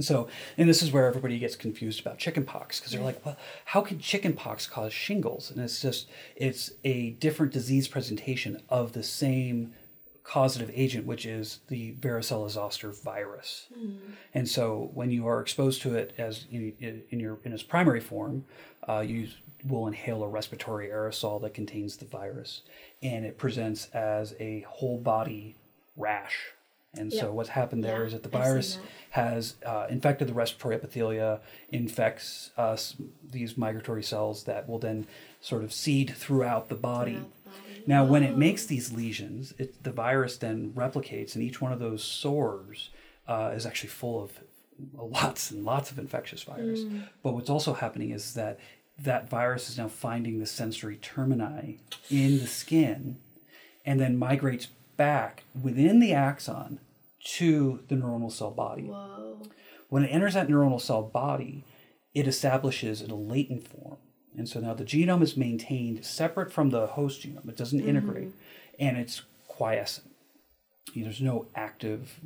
So, 0.00 0.28
and 0.56 0.68
this 0.68 0.82
is 0.82 0.90
where 0.90 1.06
everybody 1.06 1.38
gets 1.38 1.54
confused 1.54 2.00
about 2.00 2.18
chickenpox 2.18 2.80
because 2.80 2.92
they're 2.92 3.02
like, 3.02 3.24
well, 3.24 3.36
how 3.66 3.82
can 3.82 3.98
chickenpox 3.98 4.66
cause 4.66 4.92
shingles? 4.92 5.50
And 5.50 5.60
it's 5.60 5.82
just, 5.82 6.08
it's 6.34 6.72
a 6.82 7.10
different 7.10 7.52
disease 7.52 7.88
presentation 7.88 8.62
of 8.70 8.92
the 8.92 9.02
same 9.02 9.74
causative 10.24 10.70
agent, 10.74 11.04
which 11.04 11.26
is 11.26 11.60
the 11.68 11.92
varicella 12.00 12.48
zoster 12.48 12.90
virus. 12.90 13.66
And 14.32 14.48
so, 14.48 14.90
when 14.94 15.10
you 15.10 15.26
are 15.26 15.40
exposed 15.40 15.82
to 15.82 15.94
it 15.94 16.14
as 16.16 16.46
in, 16.50 17.02
in 17.10 17.20
your 17.20 17.38
in 17.44 17.52
its 17.52 17.62
primary 17.62 18.00
form, 18.00 18.44
uh, 18.88 19.00
you 19.00 19.28
will 19.64 19.86
inhale 19.86 20.22
a 20.22 20.28
respiratory 20.28 20.88
aerosol 20.88 21.40
that 21.42 21.54
contains 21.54 21.96
the 21.96 22.04
virus, 22.06 22.62
and 23.02 23.24
it 23.24 23.36
presents 23.36 23.86
as 23.92 24.34
a 24.40 24.64
whole 24.68 24.98
body 24.98 25.56
rash 25.96 26.52
And 26.94 27.10
Yep. 27.10 27.20
so 27.22 27.32
what's 27.32 27.48
happened 27.50 27.82
there 27.82 28.00
Yeah, 28.00 28.06
is 28.06 28.12
that 28.12 28.22
the 28.22 28.28
virus 28.28 28.76
that. 28.76 28.84
has 29.10 29.54
uh, 29.64 29.86
infected 29.88 30.28
the 30.28 30.34
respiratory 30.34 30.76
epithelia, 30.76 31.40
infects 31.70 32.50
us 32.58 32.96
these 33.30 33.56
migratory 33.56 34.02
cells 34.02 34.44
that 34.44 34.68
will 34.68 34.78
then 34.78 35.06
sort 35.40 35.64
of 35.64 35.72
seed 35.72 36.14
throughout 36.14 36.68
the 36.68 36.74
body. 36.74 37.12
Throughout 37.14 37.30
the 37.44 37.50
body. 37.70 37.84
Now, 37.86 38.04
when 38.04 38.22
it 38.22 38.34
Oh. 38.34 38.36
makes 38.36 38.66
these 38.66 38.92
lesions, 38.92 39.54
it, 39.58 39.82
the 39.82 39.90
virus 39.90 40.36
then 40.36 40.72
replicates, 40.74 41.34
and 41.34 41.42
each 41.42 41.60
one 41.62 41.72
of 41.72 41.78
those 41.78 42.04
sores 42.04 42.90
uh, 43.26 43.52
is 43.54 43.64
actually 43.64 43.88
full 43.88 44.22
of 44.22 44.32
lots 44.94 45.50
and 45.50 45.64
lots 45.64 45.90
of 45.90 45.98
infectious 45.98 46.42
virus. 46.42 46.80
Mm. 46.80 47.08
But 47.22 47.32
what's 47.34 47.48
also 47.50 47.72
happening 47.72 48.10
is 48.10 48.34
that 48.34 48.58
that 48.98 49.30
virus 49.30 49.70
is 49.70 49.78
now 49.78 49.88
finding 49.88 50.38
the 50.40 50.46
sensory 50.46 50.96
termini 50.96 51.78
in 52.10 52.38
the 52.40 52.46
skin 52.46 53.16
and 53.86 53.98
then 53.98 54.16
migrates 54.18 54.68
back 55.02 55.42
within 55.60 55.98
the 55.98 56.12
axon 56.12 56.78
to 57.24 57.80
the 57.88 57.96
neuronal 57.96 58.30
cell 58.30 58.52
body. 58.52 58.84
Whoa. 58.84 59.42
When 59.88 60.04
it 60.04 60.10
enters 60.10 60.34
that 60.34 60.46
neuronal 60.46 60.80
cell 60.80 61.02
body, 61.02 61.64
it 62.14 62.28
establishes 62.28 63.02
in 63.02 63.10
a 63.10 63.16
latent 63.16 63.66
form. 63.66 63.96
And 64.38 64.48
so 64.48 64.60
now 64.60 64.74
the 64.74 64.84
genome 64.84 65.22
is 65.22 65.36
maintained 65.36 66.04
separate 66.04 66.52
from 66.52 66.70
the 66.70 66.86
host 66.86 67.20
genome. 67.22 67.48
It 67.48 67.56
doesn't 67.56 67.80
integrate 67.80 68.28
mm-hmm. 68.28 68.76
and 68.78 68.96
it's 68.96 69.22
quiescent. 69.48 70.08
There's 70.94 71.20
no 71.20 71.48
active, 71.56 72.20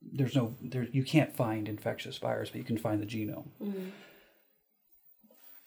there's 0.00 0.36
no, 0.36 0.54
there, 0.62 0.86
you 0.92 1.02
can't 1.02 1.34
find 1.34 1.68
infectious 1.68 2.18
virus, 2.18 2.50
but 2.50 2.58
you 2.58 2.64
can 2.64 2.78
find 2.78 3.02
the 3.02 3.06
genome. 3.06 3.48
Mm-hmm. 3.60 3.88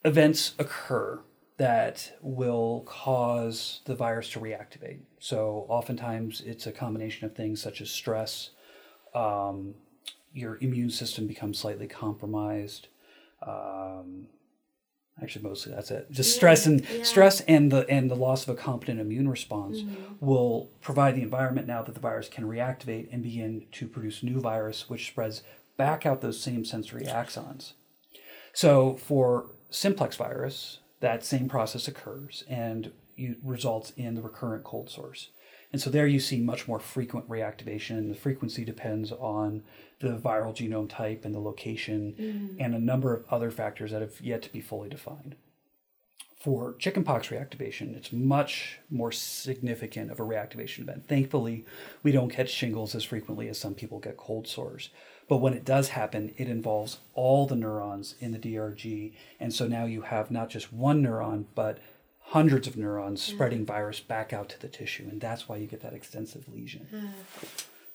Events 0.06 0.54
occur 0.58 1.20
that 1.58 2.12
will 2.22 2.84
cause 2.86 3.82
the 3.86 3.96
virus 3.96 4.30
to 4.32 4.40
reactivate. 4.40 5.00
So 5.20 5.66
oftentimes 5.70 6.42
it's 6.46 6.68
a 6.68 6.72
combination 6.72 7.26
of 7.26 7.36
things 7.36 7.62
such 7.62 7.80
as 7.82 7.90
stress, 7.90 8.50
um, 9.14 9.76
your 10.34 10.58
immune 10.60 10.90
system 10.90 11.28
becomes 11.28 11.58
slightly 11.58 11.88
compromised. 11.88 12.90
Um, 13.42 14.28
actually, 15.22 15.44
mostly 15.44 15.74
that's 15.74 15.92
it. 15.92 16.12
Just 16.12 16.36
stress 16.36 16.66
and 16.66 16.86
yeah. 16.90 17.04
stress 17.04 17.40
and 17.42 17.72
the 17.72 17.88
and 17.90 18.12
the 18.12 18.16
loss 18.16 18.44
of 18.44 18.50
a 18.50 18.56
competent 18.62 19.00
immune 19.00 19.30
response 19.30 19.78
Mm-hmm. 19.80 20.26
will 20.26 20.70
provide 20.82 21.16
the 21.16 21.22
environment 21.22 21.68
now 21.68 21.82
that 21.82 21.96
the 21.96 22.02
virus 22.02 22.28
can 22.28 22.44
reactivate 22.44 23.08
and 23.14 23.24
begin 23.24 23.66
to 23.72 23.88
produce 23.88 24.24
new 24.24 24.42
virus, 24.42 24.90
which 24.90 25.08
spreads 25.08 25.42
back 25.78 26.06
out 26.06 26.20
those 26.20 26.42
same 26.42 26.66
sensory 26.66 27.04
axons. 27.06 27.74
So 28.54 28.96
for 28.96 29.48
simplex 29.70 30.16
virus, 30.18 30.80
that 31.06 31.24
same 31.24 31.48
process 31.48 31.88
occurs 31.88 32.44
and 32.50 32.92
you, 33.16 33.36
results 33.44 33.94
in 33.96 34.16
the 34.16 34.24
recurrent 34.24 34.64
cold 34.64 34.90
source. 34.90 35.30
And 35.72 35.80
so 35.80 35.92
there 35.92 36.08
you 36.08 36.20
see 36.20 36.40
much 36.40 36.68
more 36.68 36.80
frequent 36.80 37.30
reactivation. 37.30 38.10
The 38.10 38.16
frequency 38.16 38.66
depends 38.66 39.12
on 39.12 39.62
the 40.00 40.18
viral 40.18 40.56
genome 40.56 40.90
type 40.90 41.24
and 41.24 41.36
the 41.36 41.40
location 41.40 42.16
mm-hmm. 42.20 42.56
and 42.60 42.74
a 42.74 42.80
number 42.80 43.14
of 43.14 43.24
other 43.30 43.52
factors 43.52 43.92
that 43.92 44.02
have 44.02 44.20
yet 44.20 44.42
to 44.44 44.52
be 44.52 44.62
fully 44.62 44.90
defined. 44.90 45.36
For 46.40 46.74
chickenpox 46.80 47.28
reactivation, 47.28 47.96
it's 47.96 48.12
much 48.12 48.80
more 48.90 49.12
significant 49.12 50.10
of 50.10 50.20
a 50.20 50.24
reactivation 50.24 50.80
event. 50.80 51.08
Thankfully, 51.08 51.66
we 52.02 52.14
don't 52.14 52.30
catch 52.34 52.50
shingles 52.50 52.96
as 52.96 53.04
frequently 53.04 53.48
as 53.48 53.60
some 53.60 53.76
people 53.76 54.00
get 54.00 54.18
cold 54.18 54.48
sores. 54.48 54.90
But 55.28 55.38
when 55.38 55.54
it 55.54 55.66
does 55.66 55.90
happen, 55.90 56.34
it 56.38 56.48
involves 56.48 57.00
all 57.14 57.48
the 57.48 57.56
neurons 57.56 58.16
in 58.20 58.32
the 58.32 58.38
DRG. 58.38 59.14
And 59.40 59.54
so 59.54 59.68
now 59.68 59.86
you 59.86 60.02
have 60.02 60.30
not 60.30 60.50
just 60.50 60.72
one 60.72 61.02
neuron, 61.02 61.46
but 61.56 61.80
hundreds 62.20 62.68
of 62.68 62.78
neurons 62.78 63.22
mm. 63.22 63.34
spreading 63.34 63.66
virus 63.66 64.00
back 64.00 64.34
out 64.34 64.50
to 64.50 64.60
the 64.60 64.68
tissue. 64.68 65.08
And 65.10 65.20
that's 65.20 65.48
why 65.50 65.58
you 65.58 65.68
get 65.68 65.82
that 65.82 65.94
extensive 65.94 66.48
lesion. 66.48 66.88
Hmm. 66.90 67.08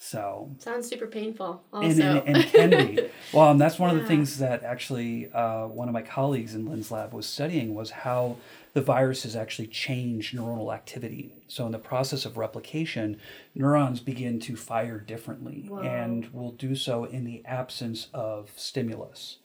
So 0.02 0.50
Sounds 0.58 0.88
super 0.88 1.06
painful. 1.06 1.62
Also. 1.74 1.86
and, 1.86 2.00
and, 2.00 2.36
and 2.36 2.44
can 2.46 2.70
be. 2.70 3.02
Well, 3.34 3.50
and 3.50 3.60
that's 3.60 3.78
one 3.78 3.90
of 3.90 3.96
the 4.00 4.06
things 4.06 4.38
that 4.38 4.64
actually 4.64 5.30
uh, 5.30 5.66
one 5.66 5.88
of 5.88 5.92
my 5.92 6.02
colleagues 6.02 6.54
in 6.54 6.68
Lynn's 6.68 6.90
lab 6.90 7.12
was 7.12 7.26
studying 7.26 7.74
was 7.74 7.90
how 7.90 8.38
the 8.72 8.80
viruses 8.80 9.36
actually 9.36 9.68
change 9.68 10.32
neuronal 10.32 10.74
activity. 10.74 11.34
So 11.48 11.66
in 11.66 11.72
the 11.72 11.78
process 11.78 12.24
of 12.24 12.38
replication, 12.38 13.20
neurons 13.54 14.00
begin 14.00 14.40
to 14.40 14.56
fire 14.56 14.98
differently 14.98 15.66
Whoa. 15.68 15.80
and 15.80 16.32
will 16.32 16.52
do 16.52 16.74
so 16.74 17.04
in 17.04 17.24
the 17.24 17.44
absence 17.44 18.08
of 18.14 18.50
stimulus. 18.56 19.36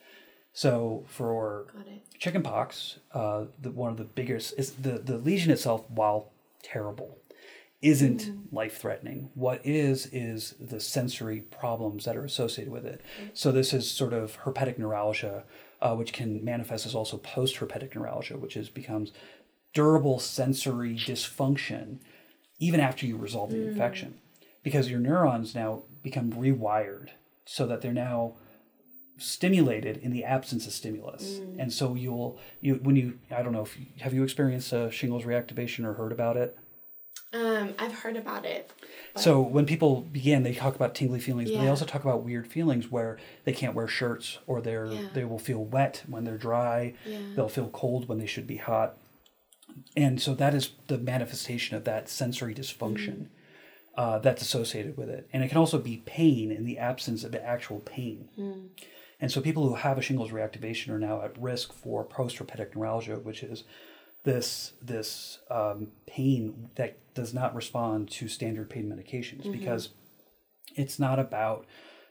So 0.54 1.04
for 1.10 1.68
chickenpox, 2.18 3.00
uh, 3.13 3.46
the, 3.62 3.72
one 3.72 3.91
of 3.91 3.98
the 3.98 4.06
biggest 4.06 4.54
is 4.58 4.72
the, 4.72 5.00
the 5.00 5.18
lesion 5.18 5.52
itself, 5.52 5.84
while 5.89 6.32
terrible, 6.63 7.20
isn't 7.81 8.53
life 8.53 8.77
threatening. 8.77 9.29
What 9.35 9.61
is, 9.63 10.07
is 10.07 10.55
the 10.59 10.79
sensory 10.79 11.41
problems 11.41 12.05
that 12.05 12.15
are 12.15 12.25
associated 12.25 12.71
with 12.71 12.85
it. 12.85 13.01
So, 13.33 13.51
this 13.51 13.73
is 13.73 13.89
sort 13.89 14.13
of 14.13 14.39
herpetic 14.39 14.77
neuralgia, 14.77 15.43
uh, 15.81 15.95
which 15.95 16.13
can 16.13 16.43
manifest 16.43 16.85
as 16.85 16.95
also 16.95 17.17
post 17.17 17.57
herpetic 17.57 17.95
neuralgia, 17.95 18.38
which 18.38 18.57
is 18.57 18.69
becomes 18.69 19.11
durable 19.73 20.19
sensory 20.19 20.95
dysfunction 20.95 21.99
even 22.57 22.79
after 22.79 23.05
you 23.05 23.17
resolve 23.17 23.51
the 23.51 23.67
infection. 23.67 24.15
Because 24.63 24.89
your 24.89 24.99
neurons 24.99 25.53
now 25.53 25.83
become 26.01 26.31
rewired 26.31 27.09
so 27.45 27.67
that 27.67 27.81
they're 27.81 27.93
now 27.93 28.35
stimulated 29.17 29.97
in 29.97 30.11
the 30.11 30.23
absence 30.23 30.65
of 30.65 30.73
stimulus. 30.73 31.39
And 31.59 31.71
so 31.71 31.95
you'll 31.95 32.39
you 32.61 32.75
when 32.75 32.95
you 32.95 33.19
i 33.31 33.41
don't 33.41 33.53
know 33.53 33.61
if 33.61 33.79
you, 33.79 33.85
have 33.99 34.13
you 34.13 34.23
experienced 34.23 34.73
uh, 34.73 34.89
shingles 34.89 35.23
reactivation 35.23 35.85
or 35.85 35.93
heard 35.93 36.11
about 36.11 36.35
it 36.35 36.57
Um, 37.33 37.73
I've 37.79 37.91
heard 37.93 38.15
about 38.15 38.45
it. 38.45 38.71
so 39.17 39.41
when 39.41 39.65
people 39.65 40.01
begin 40.01 40.43
they 40.43 40.53
talk 40.53 40.75
about 40.75 40.95
tingly 40.95 41.19
feelings 41.19 41.51
but 41.51 41.59
they 41.61 41.67
also 41.67 41.85
talk 41.85 42.03
about 42.03 42.23
weird 42.23 42.47
feelings 42.47 42.89
where 42.91 43.17
they 43.43 43.51
can't 43.53 43.73
wear 43.75 43.88
shirts 43.88 44.39
or 44.47 44.61
they're 44.61 44.85
Yeah. 44.93 45.07
they 45.13 45.25
will 45.25 45.39
feel 45.39 45.63
wet 45.63 46.03
when 46.07 46.23
they're 46.23 46.38
dry 46.38 46.93
Yeah. 47.05 47.19
they'll 47.35 47.49
feel 47.49 47.69
cold 47.69 48.07
when 48.07 48.19
they 48.19 48.25
should 48.25 48.47
be 48.47 48.57
hot 48.57 48.97
and 49.97 50.21
so 50.21 50.33
that 50.35 50.53
is 50.53 50.71
the 50.88 50.97
manifestation 50.97 51.75
of 51.75 51.83
that 51.85 52.07
sensory 52.09 52.53
dysfunction 52.53 53.27
uh, 53.97 54.19
that's 54.19 54.41
associated 54.41 54.95
with 54.97 55.09
it 55.09 55.27
and 55.33 55.43
it 55.43 55.49
can 55.49 55.57
also 55.57 55.77
be 55.77 55.97
pain 56.05 56.51
in 56.51 56.63
the 56.65 56.77
absence 56.77 57.23
of 57.25 57.33
actual 57.35 57.79
pain 57.81 58.29
and 59.19 59.31
so 59.31 59.41
people 59.41 59.67
who 59.67 59.75
have 59.75 59.97
a 59.97 60.01
shingles 60.01 60.31
reactivation 60.31 60.89
are 60.89 60.99
now 60.99 61.21
at 61.21 61.38
risk 61.41 61.71
for 61.73 62.03
post-herpetic 62.03 62.75
neuralgia, 62.75 63.15
which 63.15 63.43
is 63.43 63.63
this 64.25 64.73
this 64.81 65.39
um, 65.49 65.88
pain 66.05 66.69
that 66.75 66.97
does 67.13 67.33
not 67.33 67.55
respond 67.55 68.09
to 68.11 68.27
standard 68.27 68.69
pain 68.69 68.85
medications 68.93 69.49
because 69.49 69.89
it's 70.75 70.99
not 70.99 71.17
about 71.19 71.65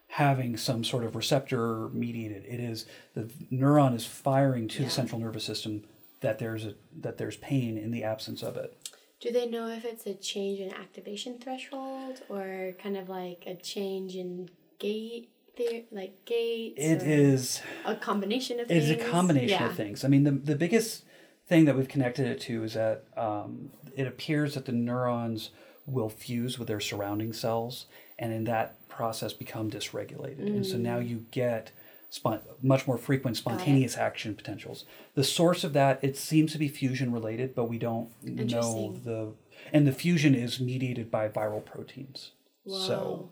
having 0.09 0.57
some 0.57 0.83
sort 0.85 1.05
of 1.05 1.15
receptor 1.17 1.89
mediated. 1.91 2.45
It 2.47 2.61
is 2.61 2.87
the 3.15 3.25
neuron 3.53 3.95
is 3.95 4.07
firing 4.07 4.69
to 4.69 4.79
Yeah. 4.81 4.85
the 4.87 4.91
central 4.91 5.21
nervous 5.21 5.45
system 5.45 5.85
that 6.21 6.39
there's 6.39 6.65
a 6.65 6.75
that 7.01 7.19
there's 7.19 7.37
pain 7.37 7.77
in 7.77 7.91
the 7.91 8.05
absence 8.05 8.43
of 8.43 8.57
it. 8.57 8.75
Do 9.21 9.31
they 9.33 9.47
know 9.47 9.69
if 9.69 9.85
it's 9.85 10.07
a 10.07 10.15
change 10.15 10.61
in 10.61 10.73
activation 10.73 11.39
threshold 11.39 12.23
or 12.29 12.75
kind 12.83 12.97
of 12.97 13.09
like 13.09 13.45
a 13.47 13.55
change 13.55 14.17
in 14.17 14.51
gate, 14.79 15.31
the- 15.57 15.85
like 15.91 16.25
gates? 16.27 16.77
It 16.79 17.03
is 17.03 17.61
a 17.85 17.95
combination 17.97 18.61
of 18.61 18.71
It's 18.71 18.87
things. 18.89 19.03
a 19.03 19.11
combination 19.11 19.49
yeah. 19.61 19.67
of 19.71 19.75
things. 19.77 20.05
I 20.05 20.09
mean, 20.09 20.25
the, 20.25 20.33
the 20.33 20.57
biggest 20.57 21.05
thing 21.47 21.65
that 21.67 21.77
we've 21.77 21.89
connected 21.89 22.27
it 22.27 22.41
to 22.43 22.65
is 22.65 22.75
that 22.75 23.05
um, 23.17 23.71
it 23.97 24.07
appears 24.07 24.55
that 24.55 24.65
the 24.65 24.73
neurons 24.73 25.51
will 25.87 26.09
fuse 26.09 26.59
with 26.59 26.69
their 26.69 26.81
surrounding 26.81 27.33
cells 27.33 27.87
and 28.19 28.33
in 28.33 28.45
that 28.45 28.89
process 28.89 29.33
become 29.33 29.71
dysregulated. 29.71 30.47
And 30.47 30.67
so 30.67 30.77
now 30.77 30.99
you 30.99 31.27
get 31.31 31.73
spon- 32.11 32.41
much 32.63 32.87
more 32.87 32.97
frequent 32.97 33.37
spontaneous 33.37 33.97
action 33.99 34.35
potentials. 34.35 34.85
The 35.15 35.25
source 35.25 35.65
of 35.65 35.73
that, 35.73 35.99
it 36.03 36.17
seems 36.17 36.53
to 36.53 36.59
be 36.59 36.69
fusion 36.69 37.13
related, 37.13 37.55
but 37.55 37.65
we 37.65 37.79
don't 37.79 38.09
know 38.23 38.97
the. 39.05 39.33
And 39.73 39.87
the 39.87 39.93
fusion 39.93 40.35
is 40.35 40.61
mediated 40.61 41.11
by 41.11 41.29
viral 41.29 41.65
proteins. 41.65 42.33
Whoa. 42.65 42.79
So, 42.79 43.31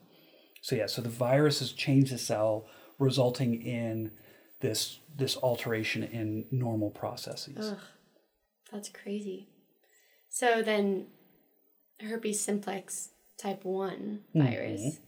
so 0.61 0.77
yeah, 0.77 0.87
so 0.87 1.01
the 1.03 1.09
virus 1.09 1.61
has 1.61 1.73
changed 1.73 2.13
the 2.13 2.19
cell, 2.19 2.67
resulting 2.99 3.63
in 3.63 4.11
this 4.61 4.99
this 5.17 5.37
alteration 5.37 6.03
in 6.03 6.47
normal 6.51 6.91
processes. 6.91 7.73
Ugh, 7.73 7.79
that's 8.73 8.89
crazy. 8.89 9.49
So 10.29 10.63
then, 10.63 11.07
herpes 12.01 12.41
simplex 12.41 13.11
type 13.39 13.65
one 13.65 14.21
Mm-hmm. 14.35 14.47
virus. 14.51 14.99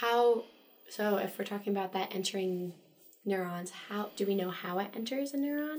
How? 0.00 0.44
So 0.90 1.16
if 1.16 1.38
we're 1.38 1.44
talking 1.44 1.72
about 1.72 1.92
that 1.92 2.14
entering 2.14 2.72
neurons, 3.24 3.70
how 3.88 4.10
do 4.16 4.26
we 4.26 4.34
know 4.34 4.50
how 4.50 4.78
it 4.80 4.88
enters 4.94 5.32
a 5.34 5.36
neuron? 5.36 5.78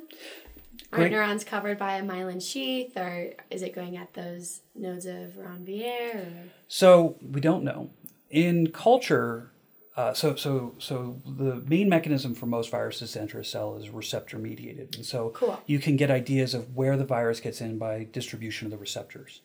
Are 0.92 1.00
Great. 1.00 1.12
neurons 1.12 1.44
covered 1.44 1.78
by 1.78 1.96
a 1.98 2.04
myelin 2.04 2.42
sheath, 2.42 2.96
or 2.98 3.32
is 3.50 3.62
it 3.62 3.74
going 3.76 3.98
at 3.98 4.14
those 4.14 4.62
nodes 4.76 5.06
of 5.06 5.34
Ranvier? 5.38 6.16
Or? 6.16 6.34
So 6.68 7.16
we 7.22 7.40
don't 7.42 7.64
know. 7.64 7.90
In 8.30 8.68
culture, 8.72 9.52
uh, 9.96 10.14
so 10.14 10.36
so 10.36 10.76
so 10.80 11.22
the 11.26 11.56
main 11.68 11.88
mechanism 11.90 12.36
for 12.36 12.46
most 12.46 12.70
viruses 12.70 13.14
to 13.14 13.22
enter 13.22 13.40
a 13.40 13.46
cell 13.46 13.76
is 13.78 13.90
receptor 13.90 14.38
mediated, 14.38 14.96
and 14.96 15.06
so 15.06 15.30
Cool. 15.30 15.62
you 15.66 15.80
can 15.80 15.96
get 15.96 16.12
ideas 16.12 16.54
of 16.54 16.76
where 16.76 16.98
the 16.98 17.06
virus 17.06 17.40
gets 17.40 17.62
in 17.62 17.78
by 17.78 18.04
distribution 18.12 18.68
of 18.68 18.72
the 18.72 18.78
receptors. 18.78 19.42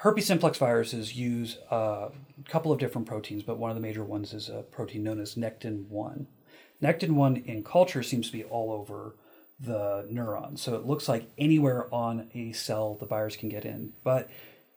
herpes 0.00 0.26
simplex 0.26 0.58
viruses 0.58 1.16
use 1.16 1.58
a 1.70 2.08
couple 2.48 2.70
of 2.70 2.78
different 2.78 3.06
proteins, 3.08 3.42
but 3.42 3.58
one 3.58 3.70
of 3.70 3.76
the 3.76 3.80
major 3.82 4.04
ones 4.04 4.34
is 4.34 4.48
a 4.50 4.62
protein 4.62 5.02
known 5.02 5.20
as 5.20 5.34
nectin 5.36 5.86
1. 5.88 6.26
Nectin 6.82 7.12
1 7.12 7.36
in 7.46 7.64
culture 7.64 8.02
seems 8.02 8.26
to 8.26 8.32
be 8.36 8.44
all 8.44 8.70
over 8.70 9.14
the 9.58 10.06
neuron. 10.12 10.58
So 10.58 10.74
it 10.74 10.84
looks 10.84 11.08
like 11.08 11.30
anywhere 11.38 11.88
on 11.94 12.28
a 12.34 12.52
cell 12.52 12.94
the 13.00 13.06
virus 13.06 13.36
can 13.36 13.48
get 13.48 13.64
in. 13.64 13.94
But 14.04 14.28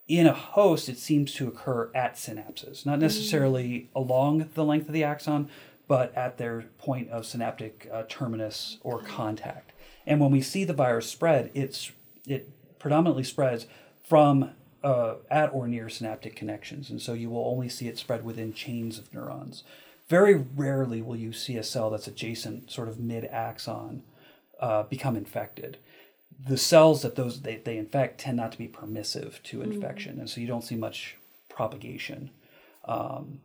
in 0.09 0.25
a 0.25 0.33
host, 0.33 0.89
it 0.89 0.97
seems 0.97 1.33
to 1.35 1.47
occur 1.47 1.91
at 1.93 2.15
synapses, 2.15 2.83
not 2.83 2.97
necessarily 2.97 3.89
along 3.95 4.49
the 4.55 4.65
length 4.65 4.87
of 4.87 4.93
the 4.93 5.03
axon, 5.03 5.47
but 5.87 6.13
at 6.15 6.39
their 6.39 6.65
point 6.79 7.09
of 7.11 7.27
synaptic 7.27 7.87
uh, 7.93 8.03
terminus 8.09 8.79
or 8.81 9.01
contact. 9.03 9.71
And 10.07 10.19
when 10.19 10.31
we 10.31 10.41
see 10.41 10.63
the 10.63 10.73
virus 10.73 11.07
spread, 11.07 11.51
it's 11.53 11.91
it 12.25 12.49
predominantly 12.79 13.23
spreads 13.23 13.67
from 14.03 14.51
uh, 14.83 15.15
at 15.29 15.53
or 15.53 15.67
near 15.67 15.89
synaptic 15.89 16.35
connections, 16.35 16.89
and 16.89 16.99
so 16.99 17.13
you 17.13 17.29
will 17.29 17.45
only 17.45 17.69
see 17.69 17.87
it 17.87 17.99
spread 17.99 18.25
within 18.25 18.51
chains 18.51 18.97
of 18.97 19.13
neurons. 19.13 19.63
Very 20.07 20.33
rarely 20.33 21.03
will 21.03 21.17
you 21.17 21.31
see 21.33 21.55
a 21.55 21.63
cell 21.63 21.91
that's 21.91 22.07
adjacent, 22.07 22.71
sort 22.71 22.87
of 22.87 22.99
mid 22.99 23.25
axon, 23.25 24.01
uh, 24.59 24.83
become 24.83 25.15
infected. 25.15 25.77
The 26.43 26.58
cells 26.58 27.02
that 27.02 27.15
those 27.15 27.41
they, 27.41 27.58
they 27.58 27.78
infect 27.78 28.21
tend 28.21 28.38
not 28.38 28.52
to 28.54 28.58
be 28.58 28.67
permissive 28.67 29.41
to 29.43 29.62
infection, 29.62 30.19
and 30.19 30.30
so 30.30 30.39
you 30.39 30.47
don't 30.47 30.63
see 30.63 30.75
much 30.75 31.17
propagation. 31.49 32.32
Um, 32.86 33.41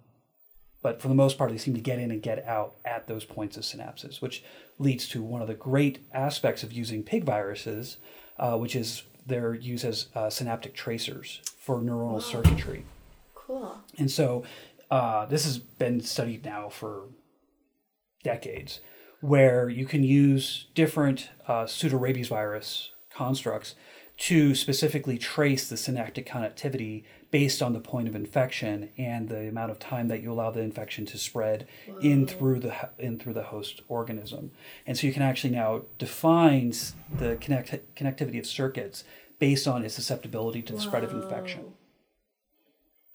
but 0.81 1.01
for 1.01 1.09
the 1.09 1.15
most 1.15 1.39
part, 1.39 1.51
they 1.51 1.59
seem 1.59 1.75
to 1.75 1.81
get 1.81 1.99
in 1.99 2.11
and 2.11 2.23
get 2.23 2.47
out 2.47 2.75
at 2.85 3.07
those 3.07 3.25
points 3.25 3.57
of 3.57 3.63
synapses, 3.63 4.21
which 4.21 4.45
leads 4.79 5.09
to 5.09 5.23
one 5.23 5.41
of 5.41 5.49
the 5.49 5.55
great 5.55 6.01
aspects 6.13 6.63
of 6.63 6.73
using 6.73 7.03
pig 7.03 7.25
viruses, 7.25 7.97
uh, 8.39 8.57
which 8.57 8.77
is 8.77 9.03
they're 9.27 9.55
used 9.55 9.85
as 9.85 10.09
uh, 10.15 10.29
synaptic 10.29 10.75
tracers 10.75 11.41
for 11.59 11.81
neuronal 11.81 12.23
circuitry. 12.23 12.85
Cool. 13.35 13.79
And 13.99 14.11
so 14.11 14.45
uh, 14.91 15.27
this 15.27 15.45
has 15.45 15.59
been 15.59 16.01
studied 16.01 16.45
now 16.45 16.69
for 16.69 17.05
decades, 18.23 18.81
where 19.25 19.71
you 19.71 19.87
can 19.87 20.05
use 20.05 20.67
different 20.75 21.31
uh, 21.49 21.65
pseudorabies 21.65 22.29
virus 22.29 22.91
constructs 23.09 23.75
to 24.19 24.55
specifically 24.55 25.17
trace 25.17 25.67
the 25.67 25.79
synaptic 25.79 26.29
connectivity 26.29 27.05
based 27.31 27.63
on 27.63 27.73
the 27.73 27.81
point 27.81 28.07
of 28.07 28.15
infection 28.15 28.91
and 28.99 29.31
the 29.31 29.49
amount 29.49 29.71
of 29.71 29.79
time 29.79 30.09
that 30.09 30.21
you 30.21 30.31
allow 30.31 30.51
the 30.51 30.61
infection 30.61 31.07
to 31.07 31.17
spread 31.17 31.67
in 32.03 32.27
through 32.27 32.61
the 32.61 32.91
in 32.99 33.19
through 33.19 33.33
the 33.33 33.45
host 33.45 33.81
organism. 33.89 34.51
And 34.87 34.99
so 34.99 35.07
you 35.07 35.13
can 35.15 35.23
actually 35.23 35.55
now 35.55 35.83
define 35.99 36.75
the 37.19 37.37
connect, 37.41 37.97
connectivity 37.97 38.39
of 38.39 38.47
circuits 38.47 39.05
based 39.39 39.67
on 39.67 39.87
its 39.87 39.95
susceptibility 39.95 40.61
to 40.61 40.75
the 40.75 40.81
spread 40.81 41.03
of 41.03 41.13
infection. 41.13 41.73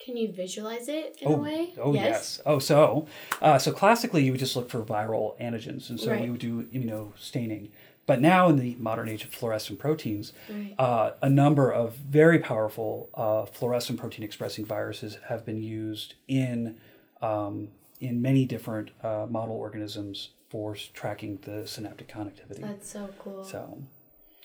Can 0.09 0.17
you 0.17 0.31
visualize 0.31 0.87
it 0.87 1.19
in 1.21 1.31
a 1.31 1.35
way? 1.35 1.71
Oh 1.79 1.93
yes. 1.93 2.41
Oh, 2.43 2.57
so 2.57 3.07
uh, 3.43 3.59
so 3.59 3.71
classically 3.71 4.23
you 4.23 4.31
would 4.31 4.39
just 4.39 4.55
look 4.55 4.67
for 4.67 4.81
viral 4.81 5.39
antigens, 5.39 5.91
and 5.91 5.99
so 5.99 6.09
Right. 6.09 6.23
you 6.25 6.31
would 6.31 6.41
do 6.41 6.63
immunostaining. 6.73 7.69
But 8.07 8.19
now 8.19 8.49
in 8.49 8.57
the 8.57 8.75
modern 8.79 9.07
age 9.07 9.23
of 9.23 9.29
fluorescent 9.29 9.77
proteins, 9.77 10.33
Right. 10.49 10.73
uh, 10.79 11.11
a 11.21 11.29
number 11.29 11.71
of 11.71 11.93
very 11.97 12.39
powerful 12.39 13.09
uh, 13.13 13.45
fluorescent 13.45 13.99
protein 13.99 14.23
expressing 14.23 14.65
viruses 14.65 15.19
have 15.27 15.45
been 15.45 15.61
used 15.61 16.15
in 16.27 16.77
um, 17.21 17.67
in 18.01 18.19
many 18.19 18.45
different 18.45 18.89
uh, 19.03 19.27
model 19.29 19.55
organisms 19.57 20.29
for 20.49 20.75
tracking 20.95 21.37
the 21.43 21.67
synaptic 21.67 22.07
connectivity. 22.07 22.61
That's 22.61 22.89
so 22.89 23.13
cool. 23.19 23.43
so 23.43 23.77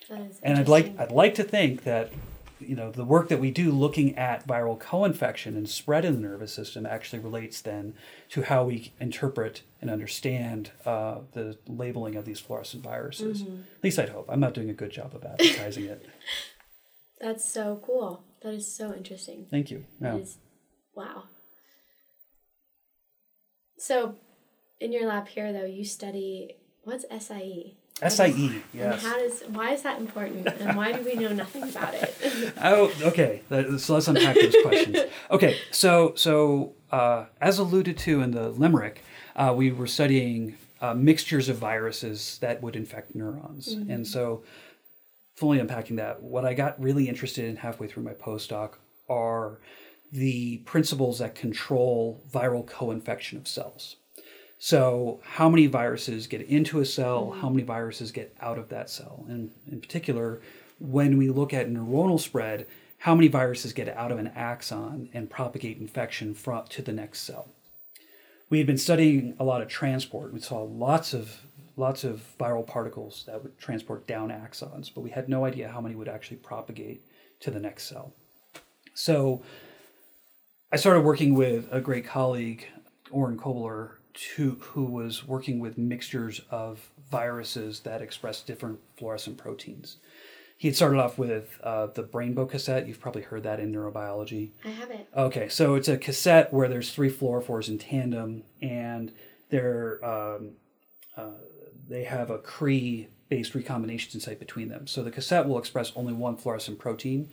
that 0.09 0.21
is 0.21 0.39
and 0.43 0.59
I'd 0.59 0.67
like. 0.69 0.93
I'd 0.99 1.11
like 1.11 1.33
to 1.35 1.43
think 1.43 1.85
that 1.85 2.11
you 2.59 2.75
know 2.75 2.91
the 2.91 3.03
work 3.05 3.29
that 3.29 3.39
we 3.39 3.51
do 3.51 3.71
looking 3.71 4.17
at 4.17 4.47
viral 4.47 4.79
co-infection 4.79 5.55
and 5.57 5.69
spread 5.69 6.05
in 6.05 6.13
the 6.15 6.19
nervous 6.27 6.53
system 6.53 6.85
actually 6.85 7.19
relates 7.19 7.61
then 7.61 7.93
to 8.29 8.43
how 8.43 8.63
we 8.65 8.93
interpret 8.99 9.61
and 9.81 9.89
understand 9.89 10.71
uh, 10.85 11.19
the 11.33 11.57
labeling 11.67 12.15
of 12.15 12.25
these 12.25 12.39
fluorescent 12.39 12.83
viruses. 12.83 13.43
Mm-hmm. 13.43 13.61
At 13.77 13.83
least 13.83 13.99
I'd 13.99 14.09
hope. 14.09 14.25
I'm 14.29 14.39
not 14.39 14.53
doing 14.53 14.69
a 14.69 14.73
good 14.73 14.91
job 14.91 15.13
of 15.15 15.23
advertising 15.23 15.85
it. 15.85 16.05
That's 17.21 17.49
so 17.49 17.81
cool. 17.85 18.23
That 18.41 18.53
is 18.53 18.71
so 18.73 18.93
interesting. 18.93 19.47
Thank 19.49 19.71
you. 19.71 19.85
That 19.99 20.13
No. 20.13 20.19
is 20.19 20.37
wow. 20.95 21.23
So, 23.77 24.15
in 24.79 24.91
your 24.91 25.07
lab 25.07 25.27
here, 25.27 25.51
though, 25.53 25.65
you 25.65 25.83
study 25.85 26.55
what's 26.83 27.05
SIE. 27.09 27.75
SIE, 28.01 28.61
And 28.73 28.93
how 28.99 29.17
does 29.17 29.43
why 29.47 29.71
is 29.71 29.83
that 29.83 29.99
important, 29.99 30.47
and 30.47 30.75
why 30.77 30.91
do 30.91 31.01
we 31.01 31.15
know 31.15 31.31
nothing 31.31 31.63
about 31.63 31.93
it? 31.93 32.13
Oh, 32.61 32.91
okay. 33.01 33.41
So 33.77 33.93
let's 33.93 34.07
unpack 34.07 34.35
those 34.35 34.55
questions. 34.63 34.97
Okay, 35.31 35.57
so 35.71 36.13
so 36.15 36.73
uh, 36.91 37.25
as 37.39 37.57
alluded 37.57 37.97
to 37.99 38.21
in 38.21 38.31
the 38.31 38.49
limerick, 38.49 39.01
uh, 39.35 39.53
we 39.55 39.71
were 39.71 39.87
studying 39.87 40.57
uh, 40.81 40.93
mixtures 40.93 41.47
of 41.47 41.57
viruses 41.57 42.37
that 42.39 42.61
would 42.61 42.75
infect 42.75 43.15
neurons, 43.15 43.69
and 43.69 44.05
so 44.05 44.43
fully 45.35 45.59
unpacking 45.59 45.97
that, 45.97 46.21
what 46.21 46.45
I 46.45 46.53
got 46.53 46.81
really 46.81 47.07
interested 47.07 47.45
in 47.45 47.57
halfway 47.57 47.87
through 47.87 48.03
my 48.03 48.13
postdoc 48.13 48.73
are 49.09 49.59
the 50.11 50.57
principles 50.59 51.19
that 51.19 51.35
control 51.35 52.23
viral 52.31 52.65
co-infection 52.65 53.37
of 53.37 53.47
cells. 53.47 53.97
So, 54.57 55.19
how 55.23 55.49
many 55.49 55.67
viruses 55.67 56.27
get 56.27 56.41
into 56.41 56.79
a 56.79 56.85
cell? 56.85 57.27
Mm-hmm. 57.27 57.41
How 57.41 57.49
many 57.49 57.63
viruses 57.63 58.11
get 58.11 58.35
out 58.41 58.57
of 58.57 58.69
that 58.69 58.89
cell? 58.89 59.25
And 59.27 59.51
in 59.69 59.81
particular, 59.81 60.41
when 60.79 61.17
we 61.17 61.29
look 61.29 61.53
at 61.53 61.69
neuronal 61.69 62.19
spread, 62.19 62.65
how 62.99 63.15
many 63.15 63.27
viruses 63.27 63.73
get 63.73 63.89
out 63.89 64.11
of 64.11 64.17
an 64.17 64.31
axon 64.35 65.09
and 65.13 65.29
propagate 65.29 65.77
infection 65.77 66.33
from, 66.33 66.65
to 66.69 66.81
the 66.81 66.93
next 66.93 67.21
cell? 67.21 67.49
We 68.49 68.57
had 68.59 68.67
been 68.67 68.77
studying 68.77 69.35
a 69.39 69.43
lot 69.43 69.61
of 69.61 69.67
transport. 69.67 70.33
We 70.33 70.39
saw 70.39 70.63
lots 70.63 71.13
of 71.13 71.41
lots 71.77 72.05
of 72.05 72.23
viral 72.39 72.65
particles 72.65 73.23
that 73.27 73.43
would 73.43 73.57
transport 73.59 74.07
down 74.07 74.29
axons, 74.29 74.89
but 74.93 75.01
we 75.01 75.09
had 75.09 75.27
no 75.27 75.43
idea 75.43 75.67
how 75.67 75.81
many 75.81 75.93
would 75.93 76.07
actually 76.07 76.37
propagate 76.37 77.01
to 77.41 77.51
the 77.51 77.59
next 77.59 77.83
cell. 77.83 78.13
So 78.93 79.43
I 80.71 80.77
started 80.77 81.01
working 81.01 81.33
with 81.33 81.67
a 81.71 81.81
great 81.81 82.05
colleague, 82.05 82.65
Oren 83.11 83.37
Kobler, 83.37 83.95
to, 84.15 84.57
who 84.61 84.85
was 84.85 85.27
working 85.27 85.59
with 85.59 85.77
mixtures 85.77 86.41
of 86.49 86.89
viruses 87.11 87.81
that 87.81 88.01
express 88.01 88.41
different 88.41 88.79
fluorescent 88.97 89.37
proteins. 89.37 89.97
He 90.57 90.69
had 90.69 90.75
started 90.75 90.99
off 90.99 91.17
with 91.17 91.59
uh, 91.63 91.87
the 91.87 92.03
Brainbow 92.03 92.49
cassette. 92.49 92.87
You've 92.87 93.01
probably 93.01 93.23
heard 93.23 93.43
that 93.43 93.59
in 93.59 93.73
neurobiology. 93.73 94.51
I 94.63 94.69
have 94.69 94.89
it. 94.89 95.07
Okay, 95.15 95.49
so 95.49 95.75
it's 95.75 95.89
a 95.89 95.97
cassette 95.97 96.53
where 96.53 96.69
there's 96.69 96.93
three 96.93 97.11
fluorophores 97.11 97.67
in 97.67 97.77
tandem, 97.77 98.43
and 98.61 99.11
they're 99.49 100.03
um, 100.03 100.51
uh, 101.17 101.31
they 101.87 102.05
have 102.05 102.29
a 102.29 102.37
Cree-based 102.37 103.53
recombination 103.53 104.19
site 104.19 104.39
between 104.39 104.69
them. 104.69 104.87
So 104.87 105.03
the 105.03 105.11
cassette 105.11 105.47
will 105.47 105.59
express 105.59 105.91
only 105.95 106.13
one 106.13 106.37
fluorescent 106.37 106.79
protein, 106.79 107.29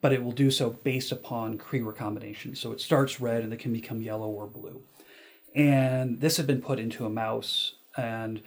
but 0.00 0.12
it 0.12 0.22
will 0.22 0.32
do 0.32 0.50
so 0.50 0.70
based 0.70 1.12
upon 1.12 1.58
Cree 1.58 1.82
recombination. 1.82 2.54
So 2.54 2.72
it 2.72 2.80
starts 2.80 3.20
red 3.20 3.42
and 3.42 3.52
it 3.52 3.58
can 3.58 3.72
become 3.72 4.00
yellow 4.00 4.28
or 4.28 4.46
blue. 4.46 4.82
And 5.54 6.20
this 6.20 6.36
had 6.36 6.46
been 6.46 6.62
put 6.62 6.78
into 6.78 7.04
a 7.04 7.10
mouse, 7.10 7.74
and 7.96 8.42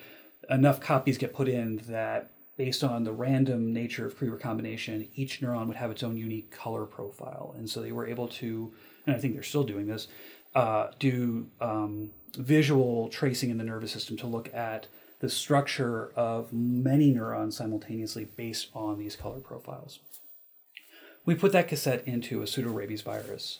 enough 0.49 0.79
copies 0.79 1.17
get 1.17 1.33
put 1.33 1.47
in 1.47 1.77
that, 1.87 2.31
based 2.57 2.83
on 2.83 3.03
the 3.03 3.11
random 3.11 3.73
nature 3.73 4.05
of 4.05 4.17
Cree 4.17 4.29
recombination, 4.29 5.07
each 5.15 5.41
neuron 5.41 5.67
would 5.67 5.77
have 5.77 5.91
its 5.91 6.03
own 6.03 6.17
unique 6.17 6.51
color 6.51 6.85
profile. 6.85 7.53
And 7.57 7.69
so 7.69 7.81
they 7.81 7.91
were 7.91 8.07
able 8.07 8.27
to, 8.29 8.73
and 9.05 9.15
I 9.15 9.19
think 9.19 9.33
they're 9.33 9.43
still 9.43 9.63
doing 9.63 9.87
this, 9.87 10.07
uh, 10.55 10.87
do 10.97 11.47
um, 11.59 12.11
visual 12.37 13.09
tracing 13.09 13.49
in 13.49 13.57
the 13.57 13.63
nervous 13.63 13.91
system 13.91 14.15
to 14.17 14.27
look 14.27 14.53
at 14.53 14.87
the 15.19 15.29
structure 15.29 16.11
of 16.15 16.51
many 16.53 17.11
neurons 17.11 17.57
simultaneously 17.57 18.25
based 18.35 18.69
on 18.73 18.97
these 18.97 19.15
color 19.15 19.39
profiles. 19.39 19.99
We 21.25 21.35
put 21.35 21.51
that 21.53 21.67
cassette 21.67 22.07
into 22.07 22.41
a 22.41 22.45
pseudorabies 22.45 23.03
virus 23.03 23.59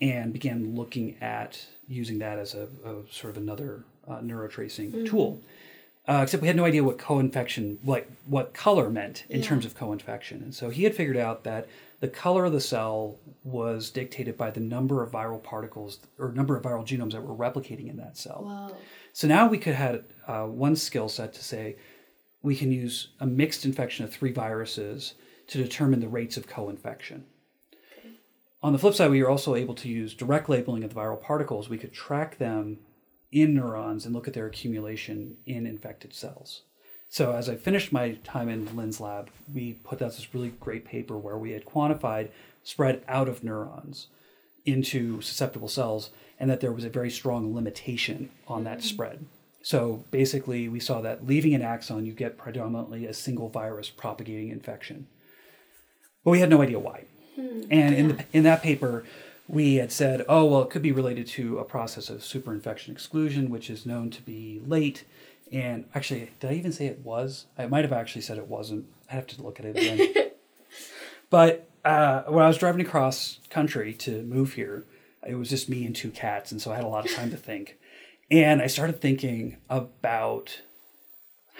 and 0.00 0.32
began 0.32 0.74
looking 0.74 1.16
at 1.20 1.66
using 1.90 2.18
that 2.20 2.38
as 2.38 2.54
a, 2.54 2.68
a 2.84 2.94
sort 3.12 3.36
of 3.36 3.42
another 3.42 3.84
uh, 4.08 4.20
neurotracing 4.20 5.06
tool. 5.08 5.42
Uh, 6.08 6.20
except 6.22 6.40
we 6.40 6.46
had 6.46 6.56
no 6.56 6.64
idea 6.64 6.82
what 6.82 6.98
co-infection, 6.98 7.78
like 7.84 8.10
what 8.26 8.54
color 8.54 8.88
meant 8.88 9.24
in 9.28 9.40
Yeah. 9.40 9.46
terms 9.46 9.66
of 9.66 9.74
co-infection. 9.74 10.42
And 10.42 10.54
so 10.54 10.70
he 10.70 10.84
had 10.84 10.94
figured 10.94 11.16
out 11.16 11.44
that 11.44 11.68
the 12.00 12.08
color 12.08 12.46
of 12.46 12.52
the 12.52 12.60
cell 12.60 13.16
was 13.44 13.90
dictated 13.90 14.36
by 14.38 14.50
the 14.50 14.60
number 14.60 15.02
of 15.02 15.10
viral 15.12 15.42
particles 15.42 15.98
or 16.18 16.32
number 16.32 16.56
of 16.56 16.62
viral 16.62 16.86
genomes 16.86 17.12
that 17.12 17.22
were 17.22 17.34
replicating 17.36 17.88
in 17.90 17.96
that 17.98 18.16
cell. 18.16 18.74
So 19.12 19.28
now 19.28 19.46
we 19.48 19.58
could 19.58 19.74
have 19.74 20.04
uh, 20.26 20.44
one 20.46 20.74
skill 20.76 21.08
set 21.08 21.34
to 21.34 21.44
say 21.44 21.76
we 22.42 22.56
can 22.56 22.72
use 22.72 23.08
a 23.20 23.26
mixed 23.26 23.64
infection 23.66 24.04
of 24.04 24.10
three 24.12 24.32
viruses 24.32 25.14
to 25.48 25.58
determine 25.58 26.00
the 26.00 26.08
rates 26.08 26.36
of 26.38 26.46
co-infection. 26.46 27.24
On 28.62 28.72
the 28.72 28.78
flip 28.78 28.94
side, 28.94 29.10
we 29.10 29.22
were 29.22 29.30
also 29.30 29.54
able 29.54 29.74
to 29.76 29.88
use 29.88 30.14
direct 30.14 30.48
labeling 30.48 30.84
of 30.84 30.92
the 30.92 31.00
viral 31.00 31.20
particles. 31.20 31.68
We 31.68 31.78
could 31.78 31.92
track 31.92 32.38
them 32.38 32.78
in 33.32 33.54
neurons 33.54 34.04
and 34.04 34.14
look 34.14 34.28
at 34.28 34.34
their 34.34 34.46
accumulation 34.46 35.36
in 35.46 35.66
infected 35.66 36.12
cells. 36.12 36.62
So 37.08 37.32
as 37.32 37.48
I 37.48 37.56
finished 37.56 37.92
my 37.92 38.12
time 38.22 38.48
in 38.48 38.76
Lynn's 38.76 39.00
lab, 39.00 39.30
we 39.52 39.72
put 39.72 40.02
out 40.02 40.12
this 40.12 40.34
really 40.34 40.50
great 40.60 40.84
paper 40.84 41.16
where 41.16 41.38
we 41.38 41.52
had 41.52 41.64
quantified 41.64 42.28
spread 42.62 43.02
out 43.08 43.28
of 43.28 43.42
neurons 43.42 44.08
into 44.66 45.20
susceptible 45.22 45.68
cells, 45.68 46.10
and 46.38 46.50
that 46.50 46.60
there 46.60 46.72
was 46.72 46.84
a 46.84 46.90
very 46.90 47.10
strong 47.10 47.54
limitation 47.54 48.28
on 48.46 48.64
that 48.64 48.78
mm-hmm. 48.78 48.86
spread. 48.86 49.24
So 49.62 50.04
basically, 50.10 50.68
we 50.68 50.80
saw 50.80 51.00
that 51.00 51.26
leaving 51.26 51.54
an 51.54 51.62
axon, 51.62 52.06
you 52.06 52.12
get 52.12 52.38
predominantly 52.38 53.06
a 53.06 53.14
single 53.14 53.48
virus 53.48 53.90
propagating 53.90 54.50
infection. 54.50 55.06
But 56.24 56.32
we 56.32 56.40
had 56.40 56.50
no 56.50 56.62
idea 56.62 56.78
why. 56.78 57.04
And 57.70 57.94
in, 57.94 58.08
the, 58.08 58.24
in 58.32 58.42
that 58.44 58.62
paper, 58.62 59.04
we 59.48 59.76
had 59.76 59.90
said, 59.90 60.24
oh, 60.28 60.44
well, 60.44 60.62
it 60.62 60.70
could 60.70 60.82
be 60.82 60.92
related 60.92 61.26
to 61.28 61.58
a 61.58 61.64
process 61.64 62.08
of 62.08 62.20
superinfection 62.20 62.90
exclusion, 62.90 63.50
which 63.50 63.68
is 63.68 63.84
known 63.84 64.10
to 64.10 64.22
be 64.22 64.60
late. 64.66 65.04
And 65.52 65.86
actually, 65.94 66.30
did 66.38 66.50
I 66.50 66.54
even 66.54 66.72
say 66.72 66.86
it 66.86 67.00
was? 67.00 67.46
I 67.58 67.66
might 67.66 67.84
have 67.84 67.92
actually 67.92 68.22
said 68.22 68.38
it 68.38 68.46
wasn't. 68.46 68.86
I 69.10 69.14
have 69.14 69.26
to 69.28 69.42
look 69.42 69.58
at 69.58 69.66
it 69.66 69.76
again. 69.76 70.30
but 71.30 71.68
uh, 71.84 72.22
when 72.22 72.44
I 72.44 72.48
was 72.48 72.58
driving 72.58 72.80
across 72.80 73.38
country 73.50 73.92
to 73.94 74.22
move 74.22 74.54
here, 74.54 74.84
it 75.26 75.34
was 75.34 75.50
just 75.50 75.68
me 75.68 75.84
and 75.84 75.94
two 75.94 76.10
cats, 76.10 76.52
and 76.52 76.62
so 76.62 76.72
I 76.72 76.76
had 76.76 76.84
a 76.84 76.88
lot 76.88 77.04
of 77.04 77.14
time 77.14 77.30
to 77.30 77.36
think. 77.36 77.76
And 78.30 78.62
I 78.62 78.68
started 78.68 79.00
thinking 79.00 79.56
about 79.68 80.60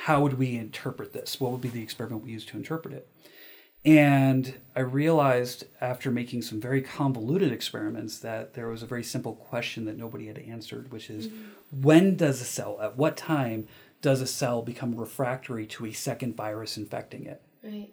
how 0.02 0.22
would 0.22 0.38
we 0.38 0.56
interpret 0.56 1.12
this? 1.12 1.40
What 1.40 1.52
would 1.52 1.60
be 1.60 1.68
the 1.68 1.82
experiment 1.82 2.22
we 2.22 2.30
use 2.30 2.46
to 2.46 2.56
interpret 2.56 2.94
it? 2.94 3.08
And 3.84 4.54
I 4.76 4.80
realized 4.80 5.64
after 5.80 6.10
making 6.10 6.42
some 6.42 6.60
very 6.60 6.82
convoluted 6.82 7.50
experiments 7.50 8.18
that 8.18 8.54
there 8.54 8.68
was 8.68 8.82
a 8.82 8.86
very 8.86 9.02
simple 9.02 9.34
question 9.34 9.86
that 9.86 9.96
nobody 9.96 10.26
had 10.26 10.38
answered, 10.38 10.92
which 10.92 11.08
is 11.08 11.28
mm-hmm. 11.28 11.82
when 11.82 12.16
does 12.16 12.42
a 12.42 12.44
cell, 12.44 12.78
at 12.82 12.96
what 12.98 13.16
time 13.16 13.66
does 14.02 14.20
a 14.20 14.26
cell 14.26 14.62
become 14.62 14.94
refractory 14.94 15.66
to 15.66 15.86
a 15.86 15.92
second 15.92 16.36
virus 16.36 16.76
infecting 16.76 17.24
it? 17.24 17.42
Right. 17.62 17.90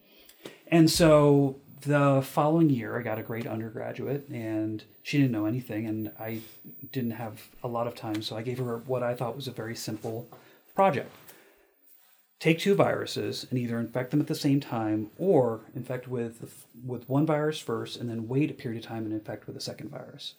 And 0.68 0.90
so 0.90 1.58
the 1.82 2.22
following 2.22 2.70
year, 2.70 2.98
I 3.00 3.02
got 3.02 3.20
a 3.20 3.24
great 3.24 3.48
undergraduate, 3.48 4.28
and 4.30 4.84
she 5.04 5.18
didn't 5.18 5.32
know 5.32 5.46
anything, 5.46 5.86
and 5.86 6.12
I 6.20 6.42
didn't 6.92 7.12
have 7.12 7.48
a 7.64 7.68
lot 7.68 7.88
of 7.88 7.96
time, 7.96 8.22
so 8.22 8.36
I 8.36 8.42
gave 8.42 8.58
her 8.58 8.80
what 8.80 9.04
I 9.04 9.14
thought 9.14 9.36
was 9.36 9.48
a 9.48 9.52
very 9.52 9.76
simple 9.76 10.28
project. 10.76 11.12
Take 12.40 12.60
two 12.60 12.76
viruses 12.76 13.48
and 13.50 13.58
either 13.58 13.80
infect 13.80 14.12
them 14.12 14.22
at 14.22 14.28
the 14.28 14.36
same 14.36 14.60
time, 14.60 15.10
or 15.18 15.62
infect 15.76 16.08
with 16.08 16.66
with 16.86 17.10
one 17.10 17.26
virus 17.26 17.60
first, 17.60 18.00
and 18.00 18.10
then 18.10 18.28
wait 18.28 18.52
a 18.52 18.54
period 18.54 18.84
of 18.84 18.88
time 18.88 19.06
and 19.06 19.14
infect 19.14 19.48
with 19.48 19.58
a 19.58 19.62
second 19.62 19.90
virus. 19.90 20.36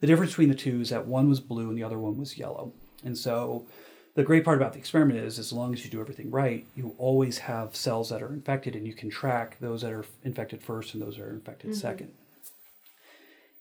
The 0.00 0.06
difference 0.06 0.32
between 0.32 0.50
the 0.50 0.54
two 0.54 0.80
is 0.80 0.90
that 0.90 1.06
one 1.06 1.28
was 1.28 1.40
blue 1.40 1.68
and 1.68 1.76
the 1.76 1.82
other 1.82 1.98
one 1.98 2.18
was 2.18 2.38
yellow, 2.38 2.72
and 3.04 3.18
so 3.18 3.66
the 4.14 4.22
great 4.22 4.44
part 4.44 4.58
about 4.58 4.74
the 4.74 4.78
experiment 4.78 5.18
is 5.18 5.38
as 5.38 5.52
long 5.52 5.72
as 5.72 5.84
you 5.84 5.90
do 5.90 6.00
everything 6.00 6.30
right, 6.30 6.66
you 6.76 6.94
always 6.98 7.38
have 7.38 7.74
cells 7.74 8.10
that 8.10 8.22
are 8.22 8.32
infected 8.32 8.76
and 8.76 8.86
you 8.86 8.92
can 8.92 9.08
track 9.08 9.56
those 9.58 9.82
that 9.82 9.92
are 9.92 10.04
infected 10.22 10.62
first 10.62 10.92
and 10.92 11.02
those 11.02 11.16
that 11.16 11.24
are 11.24 11.30
infected 11.30 11.70
mm-hmm. 11.70 11.80
second. 11.80 12.12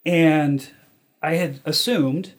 And 0.05 0.69
I 1.21 1.35
had 1.35 1.61
assumed 1.63 2.33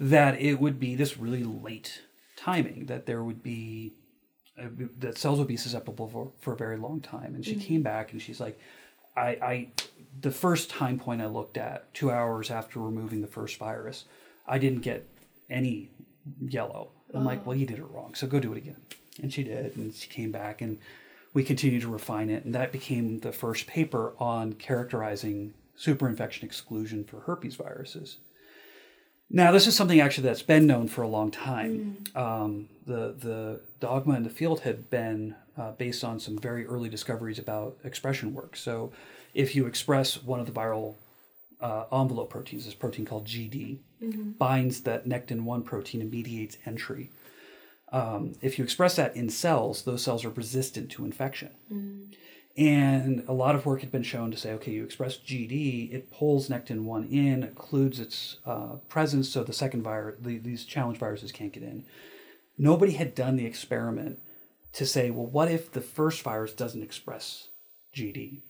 that 0.00 0.40
it 0.40 0.54
would 0.60 0.80
be 0.80 0.96
this 0.96 1.16
really 1.16 1.44
late 1.44 2.02
timing, 2.36 2.86
that 2.86 3.06
there 3.06 3.22
would 3.22 3.42
be, 3.42 3.92
Uh, 4.60 4.66
that 4.98 5.16
cells 5.16 5.38
would 5.38 5.48
be 5.48 5.56
susceptible 5.56 6.08
for, 6.08 6.30
for 6.40 6.52
a 6.52 6.56
very 6.56 6.76
long 6.76 7.00
time. 7.00 7.34
And 7.34 7.44
she 7.44 7.52
mm-hmm. 7.52 7.60
came 7.60 7.82
back 7.82 8.12
and 8.12 8.20
she's 8.20 8.38
like, 8.38 8.60
I, 9.16 9.28
I, 9.28 9.68
the 10.20 10.30
first 10.30 10.68
time 10.68 10.98
point 10.98 11.22
I 11.22 11.26
looked 11.26 11.56
at, 11.56 11.92
two 11.94 12.10
hours 12.10 12.50
after 12.50 12.78
removing 12.78 13.22
the 13.22 13.26
first 13.26 13.56
virus, 13.58 14.04
I 14.46 14.58
didn't 14.58 14.80
get 14.80 15.06
any 15.48 15.88
yellow. 16.40 16.90
I'm 17.14 17.24
like, 17.24 17.40
oh. 17.40 17.42
well, 17.46 17.56
you 17.56 17.66
did 17.66 17.78
it 17.78 17.90
wrong, 17.90 18.14
so 18.14 18.26
go 18.26 18.40
do 18.40 18.52
it 18.52 18.58
again. 18.58 18.80
And 19.22 19.32
she 19.32 19.42
did, 19.42 19.76
and 19.76 19.94
she 19.94 20.08
came 20.08 20.32
back, 20.32 20.62
and 20.62 20.78
we 21.34 21.44
continued 21.44 21.82
to 21.82 21.88
refine 21.88 22.30
it, 22.30 22.44
and 22.44 22.54
that 22.54 22.72
became 22.72 23.20
the 23.20 23.32
first 23.32 23.66
paper 23.66 24.14
on 24.18 24.54
characterizing 24.54 25.54
superinfection 25.78 26.42
exclusion 26.42 27.04
for 27.04 27.20
herpes 27.20 27.56
viruses. 27.56 28.18
Now, 29.34 29.50
this 29.50 29.66
is 29.66 29.74
something 29.74 29.98
actually 29.98 30.24
that's 30.24 30.42
been 30.42 30.66
known 30.66 30.88
for 30.88 31.02
a 31.02 31.08
long 31.08 31.30
time. 31.30 32.04
Um, 32.14 32.68
the 32.86 33.14
the 33.18 33.60
dogma 33.80 34.14
in 34.16 34.24
the 34.24 34.30
field 34.30 34.60
had 34.60 34.90
been 34.90 35.34
uh, 35.56 35.72
based 35.72 36.04
on 36.04 36.20
some 36.20 36.36
very 36.38 36.66
early 36.66 36.88
discoveries 36.90 37.38
about 37.38 37.78
expression 37.82 38.34
work. 38.34 38.56
So, 38.56 38.92
if 39.32 39.56
you 39.56 39.66
express 39.66 40.22
one 40.22 40.38
of 40.40 40.46
the 40.46 40.52
viral 40.52 40.96
uh, 41.60 41.84
envelope 41.92 42.28
proteins, 42.30 42.66
this 42.66 42.74
protein 42.74 43.06
called 43.06 43.24
GD, 43.26 43.78
binds 44.38 44.82
that 44.82 45.06
nectin 45.06 45.42
1 45.44 45.62
protein 45.62 46.00
and 46.02 46.10
mediates 46.10 46.58
entry. 46.66 47.10
Um, 47.92 48.34
if 48.42 48.58
you 48.58 48.64
express 48.64 48.96
that 48.96 49.14
in 49.16 49.28
cells, 49.30 49.82
those 49.84 50.02
cells 50.02 50.24
are 50.24 50.30
resistant 50.30 50.90
to 50.92 51.04
infection. 51.04 51.50
And 52.56 53.24
a 53.28 53.32
lot 53.32 53.54
of 53.54 53.64
work 53.64 53.80
had 53.80 53.90
been 53.90 54.02
shown 54.02 54.30
to 54.30 54.36
say, 54.36 54.52
okay, 54.52 54.72
you 54.72 54.84
express 54.84 55.16
GD, 55.16 55.92
it 55.92 56.10
pulls 56.10 56.50
nectin 56.50 56.84
1 56.84 57.04
in, 57.06 57.48
occludes 57.48 57.98
its 57.98 58.36
uh, 58.44 58.76
presence 58.88 59.30
so 59.30 59.42
the 59.42 59.54
second 59.54 59.82
virus, 59.82 60.16
the, 60.20 60.36
these 60.36 60.64
challenge 60.64 60.98
viruses 60.98 61.32
can't 61.32 61.52
get 61.52 61.62
in. 61.62 61.84
Nobody 62.58 62.92
had 62.92 63.14
done 63.14 63.36
the 63.36 63.46
experiment 63.46 64.18
to 64.74 64.84
say, 64.84 65.10
well, 65.10 65.26
what 65.26 65.50
if 65.50 65.72
the 65.72 65.80
first 65.80 66.22
virus 66.22 66.52
doesn't 66.52 66.82
express 66.82 67.48
GD? 67.96 68.40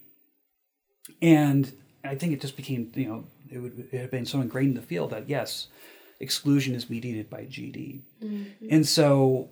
And 1.21 1.73
I 2.05 2.17
think 2.17 2.33
it 2.33 2.41
just 2.41 2.57
became, 2.57 2.91
you 2.95 3.07
know, 3.07 3.25
it, 3.51 3.59
would, 3.59 3.89
it 3.93 4.01
had 4.01 4.11
been 4.11 4.27
so 4.27 4.41
ingrained 4.41 4.71
in 4.71 4.75
the 4.75 4.83
field 4.83 5.11
that 5.11 5.29
yes, 5.29 5.69
exclusion 6.19 6.75
is 6.75 6.91
mediated 6.91 7.31
by 7.31 7.43
GD. 7.43 8.01
And 8.71 8.87
so 8.87 9.49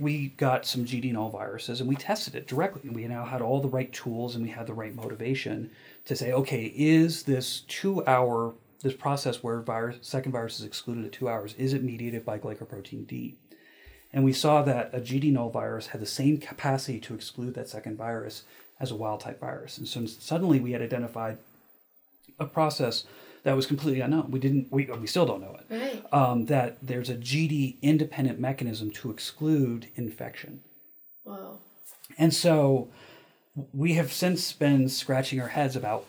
we 0.00 0.28
got 0.28 0.66
some 0.66 0.84
GD 0.84 1.12
null 1.12 1.30
viruses 1.30 1.80
and 1.80 1.88
we 1.88 1.96
tested 1.96 2.34
it 2.34 2.46
directly. 2.46 2.82
And 2.84 2.94
we 2.94 3.06
now 3.06 3.24
had 3.24 3.42
all 3.42 3.60
the 3.60 3.68
right 3.68 3.92
tools 3.92 4.34
and 4.34 4.44
we 4.44 4.50
had 4.50 4.66
the 4.66 4.74
right 4.74 4.94
motivation 4.94 5.70
to 6.06 6.16
say, 6.16 6.32
okay, 6.32 6.72
is 6.74 7.24
this 7.24 7.60
two 7.68 8.04
hour, 8.06 8.54
this 8.82 8.94
process 8.94 9.42
where 9.42 9.60
virus, 9.60 9.98
second 10.02 10.32
virus 10.32 10.58
is 10.58 10.66
excluded 10.66 11.04
at 11.04 11.12
two 11.12 11.28
hours, 11.28 11.54
is 11.54 11.72
it 11.72 11.82
mediated 11.82 12.24
by 12.24 12.38
glycoprotein 12.38 13.06
D? 13.06 13.36
And 14.12 14.24
we 14.24 14.32
saw 14.32 14.62
that 14.62 14.90
a 14.92 15.00
GD 15.00 15.32
null 15.32 15.50
virus 15.50 15.88
had 15.88 16.00
the 16.00 16.06
same 16.06 16.38
capacity 16.38 16.98
to 17.00 17.14
exclude 17.14 17.54
that 17.54 17.68
second 17.68 17.96
virus 17.96 18.42
as 18.80 18.90
a 18.90 18.96
wild 18.96 19.20
type 19.20 19.40
virus. 19.40 19.78
And 19.78 19.86
so 19.86 20.06
suddenly 20.06 20.58
we 20.58 20.72
had 20.72 20.82
identified 20.82 21.38
a 22.38 22.46
process 22.46 23.04
that 23.42 23.56
was 23.56 23.66
completely 23.66 24.00
unknown. 24.00 24.30
We 24.30 24.38
didn't, 24.38 24.70
we, 24.70 24.86
we 24.86 25.06
still 25.06 25.26
don't 25.26 25.40
know 25.40 25.56
it. 25.58 25.74
Right. 25.74 26.04
Um, 26.12 26.46
that 26.46 26.78
there's 26.82 27.08
a 27.08 27.14
GD 27.14 27.76
independent 27.82 28.38
mechanism 28.38 28.90
to 28.92 29.10
exclude 29.10 29.88
infection. 29.96 30.60
Whoa. 31.24 31.58
And 32.18 32.34
so 32.34 32.88
we 33.72 33.94
have 33.94 34.12
since 34.12 34.52
been 34.52 34.88
scratching 34.88 35.40
our 35.40 35.48
heads 35.48 35.76
about 35.76 36.06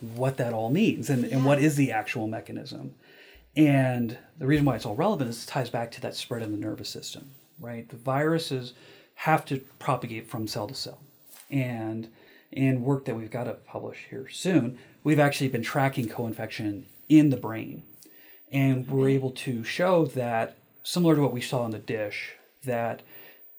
what 0.00 0.36
that 0.36 0.52
all 0.52 0.70
means 0.70 1.10
and, 1.10 1.24
and 1.24 1.44
what 1.44 1.58
is 1.58 1.76
the 1.76 1.90
actual 1.90 2.28
mechanism. 2.28 2.94
And 3.56 4.16
the 4.38 4.46
reason 4.46 4.64
why 4.64 4.76
it's 4.76 4.86
all 4.86 4.94
relevant 4.94 5.30
is 5.30 5.44
it 5.44 5.48
ties 5.48 5.70
back 5.70 5.90
to 5.92 6.00
that 6.02 6.14
spread 6.14 6.42
in 6.42 6.52
the 6.52 6.58
nervous 6.58 6.88
system, 6.88 7.32
right? 7.58 7.88
The 7.88 7.96
viruses 7.96 8.74
have 9.16 9.44
to 9.46 9.58
propagate 9.80 10.28
from 10.28 10.46
cell 10.46 10.68
to 10.68 10.74
cell. 10.74 11.00
And 11.50 12.08
in 12.50 12.82
work 12.82 13.04
that 13.04 13.14
we've 13.16 13.30
got 13.30 13.44
to 13.44 13.54
publish 13.54 14.06
here 14.10 14.28
soon, 14.28 14.78
we've 15.04 15.20
actually 15.20 15.48
been 15.48 15.62
tracking 15.62 16.08
co-infection 16.08 16.86
in 17.08 17.30
the 17.30 17.36
brain. 17.36 17.82
And 18.50 18.88
we're 18.88 19.06
mm-hmm. 19.06 19.16
able 19.16 19.30
to 19.32 19.64
show 19.64 20.06
that, 20.06 20.56
similar 20.82 21.14
to 21.16 21.22
what 21.22 21.32
we 21.32 21.40
saw 21.40 21.64
in 21.66 21.70
the 21.70 21.78
dish, 21.78 22.32
that 22.64 23.02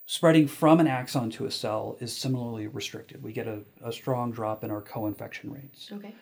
spreading 0.06 0.48
from 0.48 0.80
an 0.80 0.88
axon 0.88 1.30
to 1.30 1.46
a 1.46 1.52
cell 1.52 1.96
is 2.00 2.16
similarly 2.16 2.68
restricted. 2.68 3.22
We 3.22 3.32
get 3.32 3.48
a, 3.48 3.62
a 3.84 3.94
strong 3.94 4.32
drop 4.32 4.64
in 4.64 4.72
our 4.72 4.82
co-infection 4.82 5.52
rates. 5.52 5.90
Okay. 5.92 6.16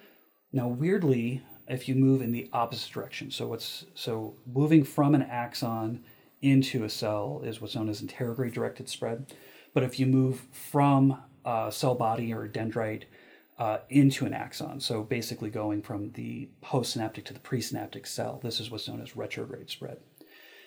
Now, 0.52 0.68
weirdly, 0.68 1.42
if 1.68 1.88
you 1.88 1.96
move 1.96 2.22
in 2.22 2.32
the 2.32 2.50
opposite 2.52 2.92
direction, 2.92 3.32
so 3.32 3.48
what's 3.48 3.86
so 3.96 4.36
moving 4.46 4.84
from 4.84 5.16
an 5.16 5.22
axon 5.22 6.04
into 6.42 6.84
a 6.84 6.90
cell 6.90 7.42
is 7.44 7.60
what's 7.62 7.76
known 7.76 7.90
as 7.90 8.02
interrograde 8.02 8.54
directed 8.54 8.90
spread. 8.90 9.34
But 9.74 9.84
if 9.84 10.00
you 10.00 10.06
move 10.06 10.42
from 10.52 11.22
a 11.48 11.72
cell 11.72 11.96
body 11.96 12.34
or 12.34 12.48
dendrite 12.48 13.04
uh, 13.58 13.80
into 13.90 14.26
an 14.26 14.34
axon, 14.34 14.80
so 14.80 15.02
basically 15.02 15.50
going 15.50 15.82
from 15.82 16.12
the 16.12 16.48
postsynaptic 16.64 17.24
to 17.26 17.34
the 17.34 17.40
presynaptic 17.40 18.06
cell, 18.06 18.40
this 18.44 18.60
is 18.60 18.70
what's 18.70 18.88
known 18.88 19.02
as 19.02 19.16
retrograde 19.16 19.70
spread. 19.70 19.98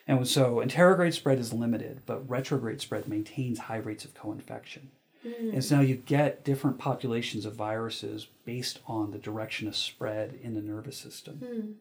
And 0.09 0.27
so 0.27 0.57
interrograde 0.57 1.13
spread 1.13 1.39
is 1.39 1.53
limited, 1.53 2.01
but 2.07 2.29
retrograde 2.29 2.81
spread 2.81 3.07
maintains 3.07 3.61
high 3.61 3.77
rates 3.77 4.05
of 4.05 4.15
co-infection. 4.15 4.91
Hmm. 5.23 5.51
And 5.53 5.65
so 5.65 5.77
now 5.77 5.83
you 5.83 5.97
get 5.97 6.45
different 6.45 6.79
populations 6.79 7.45
of 7.45 7.55
viruses 7.55 8.27
based 8.45 8.81
on 8.89 9.13
the 9.13 9.19
direction 9.19 9.69
of 9.69 9.77
spread 9.77 10.39
in 10.43 10.55
the 10.55 10.63
nervous 10.63 10.97
system. 10.97 11.37
Hmm. 11.37 11.73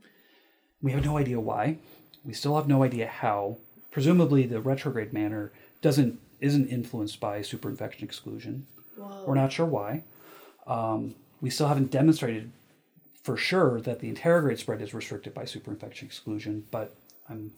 We 0.82 0.91
have 0.91 1.03
no 1.03 1.17
idea 1.17 1.39
why. 1.39 1.78
We 2.23 2.34
still 2.34 2.55
have 2.55 2.67
no 2.67 2.84
idea 2.84 3.07
how. 3.07 3.57
Presumably, 3.91 4.45
the 4.45 4.61
retrograde 4.61 5.13
manner 5.13 5.51
doesn't 5.82 6.19
isn't 6.39 6.67
influenced 6.67 7.19
by 7.19 7.39
superinfection 7.39 8.03
exclusion. 8.03 8.67
Whoa. 8.99 9.23
We're 9.27 9.35
not 9.35 9.51
sure 9.51 9.65
why. 9.65 10.03
Um, 10.67 11.15
we 11.41 11.49
still 11.49 11.67
haven't 11.67 11.89
demonstrated 11.91 12.51
for 13.23 13.37
sure 13.37 13.79
that 13.81 13.99
the 13.99 14.11
interrograde 14.11 14.57
spread 14.59 14.81
is 14.81 14.93
restricted 14.93 15.33
by 15.33 15.43
superinfection 15.43 16.03
exclusion, 16.03 16.65
but 16.71 16.95
I'm 17.29 17.51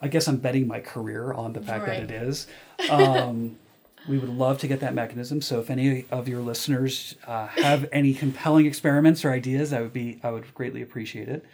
I 0.00 0.08
guess 0.08 0.28
I'm 0.28 0.36
betting 0.36 0.66
my 0.68 0.80
career 0.80 1.32
on 1.32 1.54
the 1.54 1.60
fact 1.60 1.86
Right. 1.86 2.06
that 2.06 2.10
it 2.14 2.22
is. 2.22 2.46
Um, 2.90 3.56
we 4.08 4.18
would 4.18 4.28
love 4.28 4.58
to 4.58 4.68
get 4.68 4.80
that 4.80 4.94
mechanism. 4.94 5.40
So 5.40 5.58
if 5.60 5.70
any 5.70 6.04
of 6.10 6.28
your 6.28 6.40
listeners 6.40 7.14
uh, 7.26 7.46
have 7.46 7.88
any 7.92 8.12
compelling 8.12 8.66
experiments 8.66 9.24
or 9.24 9.32
ideas, 9.32 9.72
I 9.72 9.80
would 9.80 9.94
be 9.94 10.20
I 10.22 10.30
would 10.30 10.52
greatly 10.54 10.82
appreciate 10.82 11.28
it. 11.28 11.44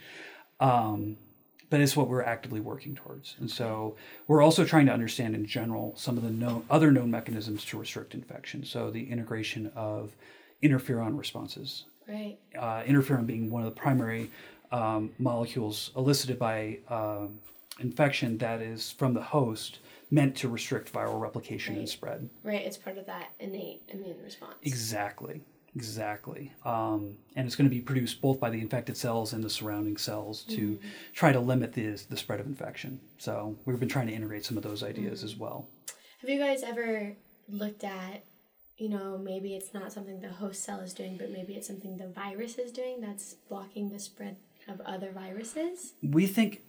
Um, 0.58 1.16
but 1.73 1.81
it's 1.81 1.97
what 1.97 2.07
we're 2.07 2.23
actively 2.23 2.61
working 2.61 2.95
towards, 2.95 3.35
and 3.41 3.51
so 3.51 3.97
we're 4.29 4.43
also 4.43 4.62
trying 4.62 4.85
to 4.85 4.93
understand 4.93 5.35
in 5.35 5.47
general 5.47 5.95
some 5.97 6.18
of 6.18 6.23
the 6.23 6.29
known 6.29 6.62
other 6.68 6.93
known 6.93 7.11
mechanisms 7.11 7.64
to 7.64 7.79
restrict 7.79 8.12
infection. 8.12 8.62
So 8.62 8.91
the 8.91 9.11
integration 9.11 9.73
of 9.75 10.14
interferon 10.62 11.16
responses, 11.18 11.87
Right. 12.07 12.37
uh, 12.59 12.83
interferon 12.83 13.27
being 13.27 13.51
one 13.51 13.62
of 13.64 13.75
the 13.75 13.81
primary 13.81 14.31
um, 14.70 15.12
molecules 15.18 15.93
elicited 15.97 16.39
by 16.39 16.79
um 16.89 17.39
infection 17.81 18.37
that 18.37 18.61
is 18.61 18.91
from 18.93 19.14
the 19.14 19.23
host, 19.23 19.79
meant 20.11 20.37
to 20.37 20.47
restrict 20.51 20.93
viral 20.93 21.18
replication 21.18 21.75
and 21.77 21.89
spread. 21.89 22.29
Right. 22.45 22.61
It's 22.66 22.77
part 22.77 22.99
of 22.99 23.07
that 23.07 23.31
innate 23.41 23.81
immune 23.89 24.18
response. 24.23 24.57
Exactly, 24.62 25.41
exactly. 25.75 26.53
Um, 26.64 27.16
and 27.37 27.47
it's 27.47 27.57
going 27.57 27.68
to 27.68 27.75
be 27.75 27.81
produced 27.81 28.20
both 28.20 28.39
by 28.41 28.51
the 28.51 28.61
infected 28.61 28.97
cells 28.97 29.33
and 29.33 29.43
the 29.43 29.51
surrounding 29.51 29.97
cells 29.97 30.43
to 30.45 30.79
try 31.14 31.33
to 31.33 31.41
limit 31.41 31.73
the, 31.73 32.01
the 32.09 32.16
spread 32.16 32.41
of 32.41 32.47
infection. 32.47 33.01
So 33.18 33.57
we've 33.64 33.81
been 33.81 33.89
trying 33.89 34.09
to 34.09 34.14
integrate 34.14 34.45
some 34.45 34.57
of 34.57 34.62
those 34.62 34.83
ideas 34.83 35.23
as 35.25 35.37
well. 35.37 35.68
Have 36.20 36.31
you 36.31 36.39
guys 36.39 36.62
ever 36.62 37.16
looked 37.49 37.85
at, 37.85 38.25
you 38.77 38.89
know, 38.89 39.18
maybe 39.18 39.55
it's 39.55 39.75
not 39.75 39.93
something 39.93 40.20
the 40.20 40.29
host 40.29 40.62
cell 40.64 40.81
is 40.81 40.95
doing, 40.95 41.16
but 41.16 41.31
maybe 41.31 41.55
it's 41.55 41.66
something 41.66 41.97
the 41.97 42.09
virus 42.09 42.59
is 42.59 42.73
doing 42.73 43.01
that's 43.01 43.35
blocking 43.49 43.91
the 43.91 43.99
spread 43.99 44.37
of 44.68 44.81
other 44.83 45.11
viruses? 45.12 45.95
We 46.03 46.27
think. 46.27 46.62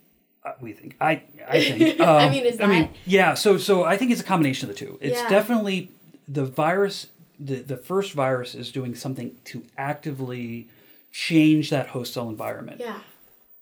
Uh, 0.45 0.54
we 0.60 0.74
think. 0.74 0.95
I. 0.99 1.24
I 1.47 1.62
think. 1.64 1.99
I 2.01 2.26
um, 2.26 2.32
mean, 2.32 2.45
is 2.45 2.60
I 2.60 2.66
mean, 2.66 2.82
that- 2.84 2.91
yeah. 3.06 3.34
So, 3.36 3.58
so 3.58 3.84
I 3.84 3.97
think 3.97 4.12
it's 4.12 4.22
a 4.22 4.26
combination 4.26 4.70
of 4.70 4.76
the 4.76 4.86
two. 4.86 4.97
It's 5.01 5.20
Yeah. 5.20 5.30
definitely 5.30 5.91
the 6.28 6.45
virus. 6.45 7.08
The 7.39 7.55
the 7.55 7.77
first 7.77 8.13
virus 8.13 8.55
is 8.55 8.71
doing 8.71 8.95
something 8.95 9.36
to 9.45 9.63
actively 9.77 10.67
change 11.11 11.69
that 11.69 11.88
host 11.88 12.13
cell 12.13 12.29
environment. 12.29 12.79
Yeah. 12.79 12.99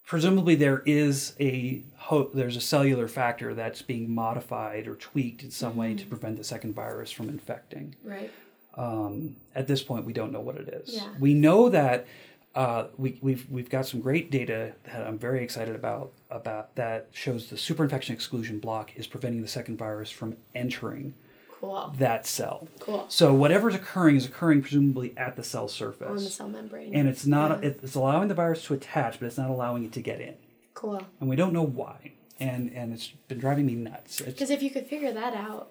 presumably 0.06 0.56
there 0.56 0.82
is 0.86 1.34
a 1.40 1.82
ho- 1.98 2.30
there's 2.34 2.58
a 2.58 2.62
cellular 2.62 3.08
factor 3.08 3.54
that's 3.54 3.82
being 3.82 4.14
modified 4.14 4.88
or 4.88 4.96
tweaked 4.96 5.44
in 5.44 5.52
some 5.52 5.72
Mm-hmm. 5.72 5.80
way 5.80 5.94
to 5.96 6.06
prevent 6.06 6.38
the 6.38 6.44
second 6.44 6.74
virus 6.76 7.12
from 7.12 7.30
infecting. 7.30 7.96
Right. 8.04 8.32
Um, 8.76 9.36
at 9.56 9.68
this 9.68 9.84
point, 9.84 10.06
we 10.06 10.14
don't 10.14 10.32
know 10.32 10.40
what 10.42 10.56
it 10.58 10.68
is. 10.70 10.96
Yeah. 10.96 11.10
We 11.20 11.34
know 11.34 11.70
that 11.70 12.08
uh, 12.56 12.88
we, 12.98 13.18
we've 13.22 13.50
we've 13.50 13.70
got 13.70 13.86
some 13.86 14.02
great 14.02 14.30
data 14.32 14.74
that 14.86 15.08
I'm 15.08 15.18
very 15.18 15.44
excited 15.44 15.76
about 15.76 16.12
about 16.30 16.76
that 16.76 17.08
shows 17.14 17.48
the 17.50 17.56
superinfection 17.56 18.12
exclusion 18.12 18.60
block 18.60 18.92
is 18.98 19.08
preventing 19.08 19.42
the 19.42 19.48
second 19.48 19.78
virus 19.78 20.10
from 20.10 20.36
entering 20.56 21.14
Cool. 21.62 21.94
that 22.00 22.26
cell. 22.26 22.68
Cool. 22.80 23.06
So 23.08 23.34
whatever's 23.34 23.76
occurring 23.76 24.16
is 24.16 24.26
occurring 24.26 24.62
presumably 24.64 25.14
at 25.16 25.36
the 25.36 25.44
cell 25.44 25.68
surface. 25.68 26.10
On 26.10 26.16
the 26.16 26.22
cell 26.22 26.50
membrane. 26.50 26.94
and 26.96 27.08
it's 27.08 27.26
not 27.26 27.64
Yeah. 27.64 27.70
it's 27.84 27.94
allowing 27.96 28.28
the 28.30 28.34
virus 28.34 28.64
to 28.66 28.74
attach, 28.74 29.20
but 29.20 29.28
it's 29.28 29.38
not 29.38 29.50
allowing 29.52 29.84
it 29.86 29.92
to 29.94 30.02
get 30.02 30.20
in 30.20 30.34
Cool. 30.74 31.02
and 31.20 31.30
we 31.30 31.36
don't 31.36 31.54
know 31.54 31.62
why. 31.66 32.14
And 32.40 32.72
and 32.74 32.92
it's 32.94 33.10
been 33.28 33.38
driving 33.38 33.68
me 33.68 33.76
nuts. 33.76 34.20
Because 34.22 34.50
if 34.50 34.64
you 34.64 34.72
could 34.72 34.88
figure 34.88 35.12
that 35.14 35.36
out, 35.36 35.70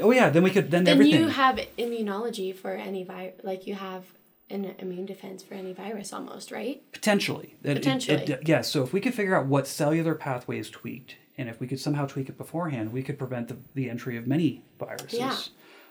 oh 0.00 0.10
yeah, 0.10 0.28
then 0.30 0.42
we 0.42 0.50
could 0.50 0.70
then, 0.72 0.82
then 0.84 0.94
everything. 0.94 1.20
you 1.20 1.28
have 1.28 1.60
immunology 1.78 2.54
for 2.54 2.72
any 2.72 3.04
virus, 3.04 3.34
like 3.44 3.66
you 3.68 3.74
have 3.74 4.04
an 4.50 4.74
immune 4.80 5.06
defense 5.06 5.42
for 5.42 5.54
any 5.54 5.72
virus 5.72 6.12
almost, 6.12 6.50
right? 6.50 6.82
potentially. 6.92 7.54
That 7.62 7.72
it- 7.76 7.80
Potentially. 7.80 8.24
It, 8.24 8.48
yes. 8.48 8.68
So 8.70 8.82
if 8.82 8.92
we 8.92 9.00
could 9.00 9.14
figure 9.14 9.34
out 9.36 9.46
what 9.46 9.66
cellular 9.66 10.14
pathway 10.14 10.58
is 10.58 10.68
tweaked, 10.68 11.14
and 11.38 11.48
if 11.48 11.60
we 11.60 11.66
could 11.66 11.80
somehow 11.80 12.06
tweak 12.06 12.28
it 12.28 12.36
beforehand, 12.38 12.92
we 12.92 13.02
could 13.02 13.18
prevent 13.18 13.48
the, 13.48 13.56
the 13.74 13.88
entry 13.90 14.16
of 14.16 14.26
many 14.26 14.62
viruses. 14.78 15.18
Yeah. 15.18 15.36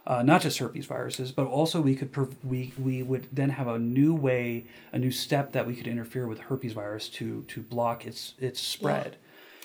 Uh, 0.08 0.24
not 0.24 0.42
just 0.42 0.58
herpes 0.58 0.88
viruses, 0.88 1.32
but 1.32 1.46
also 1.46 1.80
we 1.80 1.96
could 1.96 2.12
prov- 2.12 2.36
we 2.44 2.74
we 2.80 3.04
would 3.04 3.28
then 3.32 3.50
have 3.52 3.68
a 3.68 3.78
new 3.78 4.16
way, 4.16 4.66
a 4.92 4.98
new 4.98 5.12
step 5.12 5.52
that 5.52 5.68
we 5.68 5.76
could 5.76 5.86
interfere 5.88 6.26
with 6.26 6.40
herpes 6.40 6.74
virus 6.74 7.08
to 7.10 7.44
to 7.50 7.62
block 7.62 8.06
its 8.08 8.34
its 8.40 8.60
spread. 8.60 9.18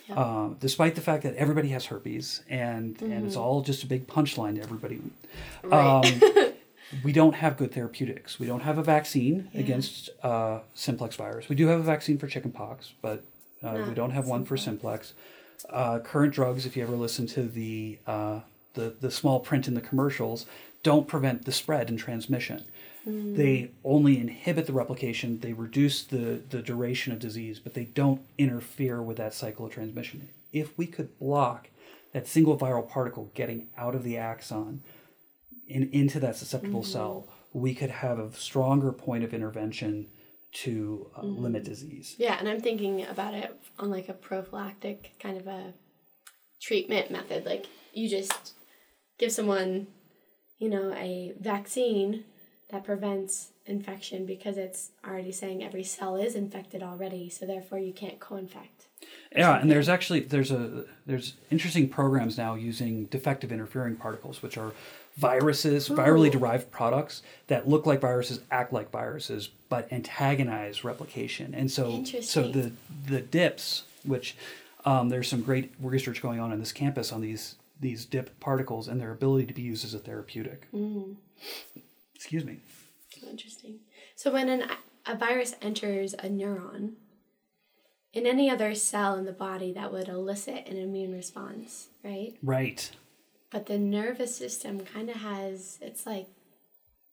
Yeah. 0.09 0.17
Um, 0.17 0.57
despite 0.61 0.95
the 0.95 1.01
fact 1.01 1.23
that 1.23 1.35
everybody 1.37 1.69
has 1.71 1.87
herpes 1.87 2.43
and 2.51 3.01
and 3.01 3.13
Mm-hmm. 3.13 3.27
it's 3.27 3.37
all 3.37 3.63
just 3.63 3.83
a 3.83 3.87
big 3.87 4.07
punchline 4.07 4.57
to 4.57 4.63
everybody. 4.63 5.01
Right. 5.63 6.05
Um, 6.05 6.53
we 7.03 7.13
don't 7.13 7.35
have 7.37 7.57
good 7.57 7.73
therapeutics. 7.73 8.39
We 8.39 8.47
don't 8.47 8.61
have 8.61 8.77
a 8.77 8.83
vaccine 8.83 9.49
Yeah. 9.53 9.61
against 9.61 10.11
uh, 10.23 10.61
simplex 10.75 11.17
virus. 11.17 11.49
We 11.49 11.57
do 11.57 11.67
have 11.69 11.81
a 11.81 11.83
vaccine 11.83 12.19
for 12.19 12.27
chickenpox, 12.29 12.93
but 13.01 13.25
uh, 13.63 13.85
we 13.89 13.95
don't 13.95 14.11
have 14.13 14.27
one 14.29 14.45
for 14.45 14.57
simplex. 14.59 15.15
Uh, 15.71 15.99
current 15.99 16.35
drugs, 16.35 16.67
if 16.67 16.77
you 16.77 16.83
ever 16.83 16.97
listen 16.97 17.27
to 17.27 17.43
the, 17.43 17.99
uh, 18.07 18.41
the 18.75 18.95
the 19.01 19.11
small 19.11 19.41
print 19.41 19.67
in 19.67 19.75
the 19.75 19.81
commercials, 19.81 20.47
don't 20.83 21.09
prevent 21.09 21.45
the 21.45 21.53
spread 21.53 21.89
and 21.89 21.99
transmission. 21.99 22.65
They 23.09 23.71
only 23.85 24.19
inhibit 24.19 24.67
the 24.67 24.73
replication. 24.73 25.39
They 25.39 25.53
reduce 25.53 26.03
the 26.03 26.43
the 26.51 26.61
duration 26.61 27.13
of 27.13 27.21
disease, 27.21 27.61
but 27.61 27.75
they 27.75 27.85
don't 27.85 28.21
interfere 28.37 29.01
with 29.01 29.17
that 29.19 29.33
cycle 29.33 29.67
of 29.67 29.73
transmission. 29.73 30.29
If 30.53 30.77
we 30.77 30.87
could 30.87 31.17
block 31.19 31.69
that 32.13 32.27
single 32.27 32.59
viral 32.59 32.89
particle 32.89 33.31
getting 33.35 33.69
out 33.79 33.95
of 33.95 34.03
the 34.03 34.17
axon 34.17 34.83
in, 35.69 35.89
into 35.93 36.19
that 36.19 36.37
susceptible 36.37 36.83
cell, 36.83 37.29
we 37.53 37.75
could 37.75 37.91
have 37.91 38.19
a 38.19 38.33
stronger 38.33 38.91
point 38.91 39.23
of 39.23 39.33
intervention 39.33 40.09
to 40.63 41.11
uh, 41.17 41.23
limit 41.23 41.65
disease. 41.65 42.15
Yeah, 42.19 42.37
and 42.39 42.49
I'm 42.49 42.61
thinking 42.61 43.05
about 43.05 43.35
it 43.35 43.55
on 43.79 43.91
like 43.91 44.09
a 44.09 44.15
prophylactic 44.15 45.13
kind 45.21 45.37
of 45.37 45.47
a 45.47 45.75
treatment 46.63 47.11
method. 47.11 47.45
Like 47.45 47.67
you 47.93 48.09
just 48.09 48.55
give 49.19 49.33
someone, 49.33 49.87
you 50.59 50.71
know, 50.71 50.93
a 50.95 51.35
vaccine 51.39 52.25
that 52.71 52.85
prevents 52.85 53.51
infection 53.67 54.25
because 54.25 54.57
it's 54.57 54.91
already 55.07 55.33
saying 55.33 55.63
every 55.63 55.85
cell 55.85 56.17
is 56.17 56.35
infected 56.35 56.83
already, 56.83 57.29
so 57.29 57.45
therefore 57.45 57.79
you 57.79 57.93
can't 57.93 58.19
co-infect. 58.19 58.87
Yeah, 59.37 59.61
and 59.61 59.71
there's 59.71 59.91
actually 59.91 60.21
there's 60.21 60.51
a 60.51 60.85
there's 61.05 61.35
interesting 61.51 61.89
programs 61.89 62.39
now 62.39 62.55
using 62.55 63.05
defective 63.07 63.53
interfering 63.53 63.97
particles, 63.97 64.43
which 64.43 64.57
are 64.57 64.73
viruses, 65.17 65.89
virally 65.89 66.31
derived 66.31 66.71
products 66.71 67.23
that 67.47 67.69
look 67.69 67.87
like 67.87 68.01
viruses, 68.01 68.41
act 68.51 68.73
like 68.73 68.91
viruses, 68.91 69.49
but 69.69 69.91
antagonize 69.93 70.85
replication. 70.85 71.55
And 71.55 71.71
so 71.71 72.05
so 72.05 72.49
the 72.49 72.73
the 73.07 73.21
dips, 73.21 73.85
which 74.05 74.37
um, 74.85 75.09
there's 75.09 75.29
some 75.29 75.43
great 75.43 75.73
research 75.81 76.23
going 76.23 76.41
on 76.41 76.53
on 76.53 76.59
this 76.59 76.73
campus 76.73 77.13
on 77.13 77.21
these 77.21 77.57
these 77.81 78.05
dip 78.05 78.39
particles 78.41 78.89
and 78.89 79.01
their 79.01 79.11
ability 79.11 79.47
to 79.47 79.55
be 79.55 79.63
used 79.63 79.85
as 79.85 79.95
a 79.95 79.99
therapeutic. 79.99 80.67
Excuse 82.15 82.45
me. 82.45 82.59
Interesting. 83.29 83.81
So 84.15 84.33
when 84.33 84.49
an, 84.49 84.71
a 85.05 85.17
virus 85.17 85.55
enters 85.61 86.15
a 86.15 86.29
neuron, 86.29 86.93
in 88.17 88.27
any 88.27 88.51
other 88.51 88.75
cell 88.75 89.17
in 89.17 89.27
the 89.27 89.33
body 89.33 89.73
that 89.73 89.93
would 89.93 90.09
elicit 90.09 90.67
an 90.67 90.79
immune 90.79 91.13
response, 91.13 91.89
right? 92.03 92.35
Right. 92.43 92.91
But 93.51 93.67
the 93.67 93.79
nervous 93.79 94.35
system 94.37 94.81
kind 94.81 95.09
of 95.09 95.17
has, 95.17 95.79
it's 95.81 96.05
like, 96.07 96.27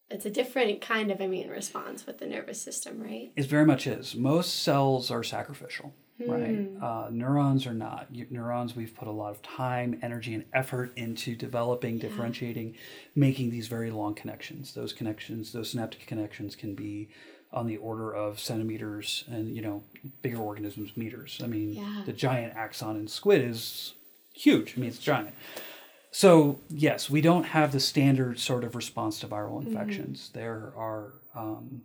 it's 0.09 0.25
a 0.25 0.29
different 0.29 0.81
kind 0.81 1.11
of 1.11 1.21
immune 1.21 1.49
response 1.49 2.05
with 2.05 2.19
the 2.19 2.25
nervous 2.25 2.61
system, 2.61 3.01
right? 3.01 3.31
It 3.35 3.45
very 3.45 3.65
much 3.65 3.87
is. 3.87 4.15
Most 4.15 4.61
cells 4.63 5.09
are 5.09 5.23
sacrificial, 5.23 5.93
right? 6.27 6.67
Uh, 6.81 7.07
neurons 7.11 7.65
are 7.65 7.73
not. 7.73 8.07
Neurons, 8.31 8.75
we've 8.75 8.95
put 8.95 9.07
a 9.07 9.11
lot 9.11 9.31
of 9.31 9.41
time, 9.41 9.99
energy, 10.01 10.33
and 10.33 10.45
effort 10.53 10.91
into 10.95 11.35
developing, 11.35 11.97
differentiating, 11.99 12.75
making 13.15 13.49
these 13.49 13.67
very 13.67 13.91
long 13.91 14.13
connections. 14.13 14.73
Those 14.73 14.93
connections, 14.93 15.51
those 15.53 15.71
synaptic 15.71 16.05
connections, 16.05 16.55
can 16.55 16.75
be 16.75 17.09
on 17.51 17.67
the 17.67 17.77
order 17.77 18.13
of 18.13 18.39
centimeters, 18.39 19.23
and 19.27 19.55
you 19.55 19.61
know, 19.61 19.83
bigger 20.23 20.39
organisms 20.39 20.97
meters. 20.97 21.39
I 21.43 21.47
mean, 21.47 21.73
Yeah. 21.73 22.03
the 22.05 22.13
giant 22.13 22.55
axon 22.55 22.97
in 22.97 23.07
squid 23.07 23.41
is 23.43 23.93
huge. 24.33 24.73
I 24.75 24.79
mean, 24.81 24.89
it's 24.89 24.99
giant. 24.99 25.35
So 26.13 26.59
yes, 26.69 27.09
we 27.09 27.21
don't 27.21 27.43
have 27.43 27.71
the 27.71 27.79
standard 27.79 28.39
sort 28.39 28.63
of 28.63 28.75
response 28.75 29.19
to 29.21 29.27
viral 29.27 29.65
infections. 29.65 30.29
There 30.33 30.71
are 30.77 31.13
um, 31.35 31.81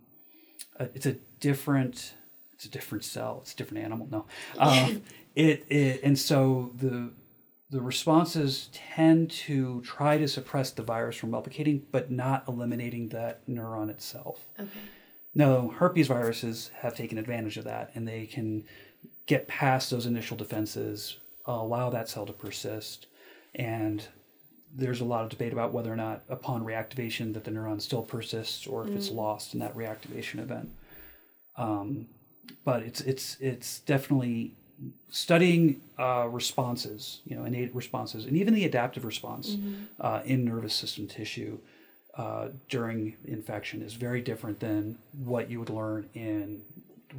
uh, 0.79 0.85
it's 0.93 1.07
a 1.07 1.13
different 1.39 2.13
it's 2.53 2.65
a 2.65 2.69
different 2.69 3.03
cell. 3.03 3.39
It's 3.41 3.53
a 3.53 3.55
different 3.55 3.83
animal. 3.83 4.07
No. 4.11 4.25
Um, 4.59 5.01
it, 5.35 5.65
it 5.69 6.01
and 6.03 6.17
so 6.17 6.71
the 6.75 7.11
the 7.71 7.81
responses 7.81 8.69
tend 8.71 9.31
to 9.31 9.81
try 9.81 10.17
to 10.19 10.27
suppress 10.27 10.71
the 10.71 10.83
virus 10.83 11.15
from 11.15 11.31
replicating 11.31 11.81
but 11.91 12.11
not 12.11 12.43
eliminating 12.47 13.09
that 13.09 13.47
neuron 13.47 13.89
itself. 13.89 14.45
Okay. 14.59 14.69
now 15.33 15.69
herpes 15.69 16.07
viruses 16.07 16.69
have 16.81 16.95
taken 16.95 17.17
advantage 17.17 17.57
of 17.57 17.63
that 17.63 17.89
and 17.95 18.07
they 18.07 18.27
can 18.27 18.63
get 19.25 19.47
past 19.47 19.89
those 19.89 20.05
initial 20.05 20.37
defenses 20.37 21.17
allow 21.45 21.89
that 21.89 22.07
cell 22.09 22.25
to 22.25 22.33
persist 22.33 23.07
and 23.55 24.07
there's 24.75 25.01
a 25.01 25.05
lot 25.05 25.23
of 25.23 25.29
debate 25.29 25.51
about 25.53 25.73
whether 25.73 25.91
or 25.91 25.95
not 25.95 26.21
upon 26.29 26.63
reactivation 26.63 27.33
that 27.33 27.43
the 27.43 27.51
neuron 27.51 27.81
still 27.81 28.03
persists 28.03 28.67
or 28.67 28.87
if 28.87 28.95
it's 28.95 29.09
lost 29.09 29.53
in 29.53 29.59
that 29.59 29.75
reactivation 29.75 30.39
event 30.39 30.69
um, 31.57 32.07
but 32.63 32.83
it's 32.83 33.01
it's 33.01 33.37
it's 33.39 33.79
definitely 33.79 34.53
studying 35.11 35.81
uh, 35.97 36.25
responses, 36.31 37.19
you 37.25 37.35
know, 37.35 37.43
innate 37.43 37.73
responses, 37.75 38.25
and 38.25 38.37
even 38.37 38.53
the 38.53 38.63
adaptive 38.63 39.03
response 39.03 39.57
uh, 39.99 40.21
in 40.23 40.45
nervous 40.45 40.73
system 40.73 41.05
tissue 41.05 41.57
uh, 42.15 42.47
during 42.69 43.15
infection 43.25 43.81
is 43.81 43.93
very 43.93 44.21
different 44.21 44.59
than 44.61 44.97
what 45.25 45.49
you 45.49 45.59
would 45.59 45.69
learn 45.69 46.07
in 46.13 46.61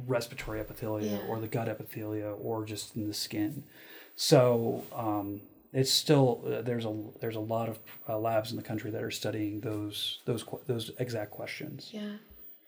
respiratory 0.07 0.59
epithelia 0.59 1.11
Yeah. 1.11 1.27
or 1.27 1.39
the 1.39 1.47
gut 1.47 1.67
epithelia 1.67 2.35
or 2.43 2.65
just 2.65 2.95
in 2.95 3.07
the 3.07 3.13
skin. 3.13 3.63
So 4.15 4.83
um, 4.95 5.41
it's 5.73 5.91
still 5.91 6.43
uh, 6.45 6.61
there's 6.61 6.85
a 6.85 6.93
there's 7.19 7.35
a 7.35 7.39
lot 7.41 7.69
of 7.69 7.79
uh, 8.09 8.17
labs 8.17 8.51
in 8.51 8.57
the 8.57 8.63
country 8.63 8.91
that 8.91 9.01
are 9.03 9.11
studying 9.11 9.61
those 9.61 10.19
those 10.25 10.43
those 10.67 10.91
exact 10.99 11.31
questions. 11.31 11.89
Yeah. 11.91 12.13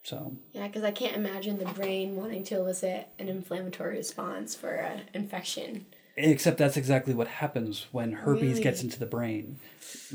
So 0.03 0.35
Yeah, 0.51 0.67
because 0.67 0.83
I 0.83 0.91
can't 0.91 1.15
imagine 1.15 1.59
the 1.59 1.65
brain 1.65 2.15
wanting 2.15 2.43
to 2.45 2.55
elicit 2.55 3.07
an 3.19 3.29
inflammatory 3.29 3.95
response 3.97 4.53
for 4.53 4.71
an 4.71 5.03
infection. 5.13 5.85
except 6.17 6.57
that's 6.57 6.75
exactly 6.77 7.13
what 7.13 7.27
happens 7.27 7.87
when 7.91 8.11
herpes 8.11 8.41
Really? 8.51 8.63
gets 8.63 8.83
into 8.83 8.99
the 8.99 9.05
brain 9.05 9.57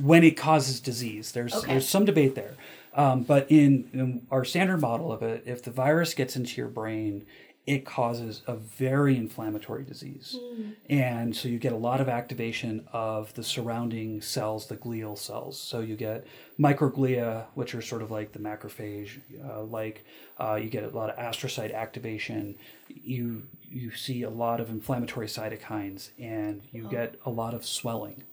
when 0.01 0.23
it 0.25 0.37
causes 0.37 0.79
disease 0.79 1.33
there's 1.33 1.55
Okay. 1.55 1.73
there's 1.73 1.89
some 1.89 2.05
debate 2.05 2.35
there 2.37 2.55
um, 2.95 3.23
but 3.25 3.47
in, 3.51 3.89
in 3.93 4.27
our 4.31 4.45
standard 4.45 4.81
model 4.81 5.11
of 5.11 5.23
it 5.23 5.43
if 5.47 5.63
the 5.63 5.71
virus 5.73 6.15
gets 6.15 6.37
into 6.37 6.57
your 6.61 6.69
brain 6.69 7.25
it 7.75 7.85
causes 7.85 8.41
a 8.47 8.57
very 8.57 9.15
inflammatory 9.25 9.85
disease. 9.85 10.29
And 10.89 11.37
so 11.37 11.45
you 11.53 11.59
get 11.59 11.73
a 11.75 11.77
lot 11.91 12.01
of 12.01 12.09
activation 12.09 12.89
of 12.93 13.35
the 13.35 13.45
surrounding 13.45 14.23
cells 14.23 14.67
the 14.73 14.77
glial 14.77 15.17
cells. 15.19 15.61
So 15.61 15.81
you 15.81 15.95
get 15.97 16.27
microglia 16.59 17.45
which 17.55 17.75
are 17.75 17.83
sort 17.83 18.03
of 18.03 18.11
like 18.11 18.33
the 18.33 18.39
macrophage 18.39 19.21
uh, 19.45 19.63
like 19.63 20.05
uh, 20.39 20.55
you 20.63 20.69
get 20.71 20.85
a 20.85 20.89
lot 20.89 21.11
of 21.11 21.17
astrocyte 21.17 21.75
activation. 21.75 22.55
You 22.89 23.43
you 23.71 23.91
see 23.93 24.23
a 24.23 24.31
lot 24.31 24.61
of 24.61 24.71
inflammatory 24.71 25.27
cytokines 25.27 26.11
and 26.19 26.63
you 26.73 26.89
get 26.89 27.17
a 27.27 27.31
lot 27.31 27.53
of 27.55 27.67
swelling. 27.67 28.25